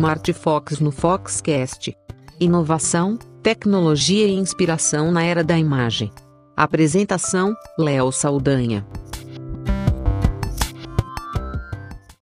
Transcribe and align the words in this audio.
Smart 0.00 0.32
Fox 0.32 0.80
no 0.80 0.90
Foxcast. 0.90 1.94
Inovação, 2.40 3.18
tecnologia 3.42 4.26
e 4.26 4.32
inspiração 4.32 5.12
na 5.12 5.22
era 5.22 5.44
da 5.44 5.58
imagem. 5.58 6.10
Apresentação: 6.56 7.54
Léo 7.78 8.10
Saldanha. 8.10 8.86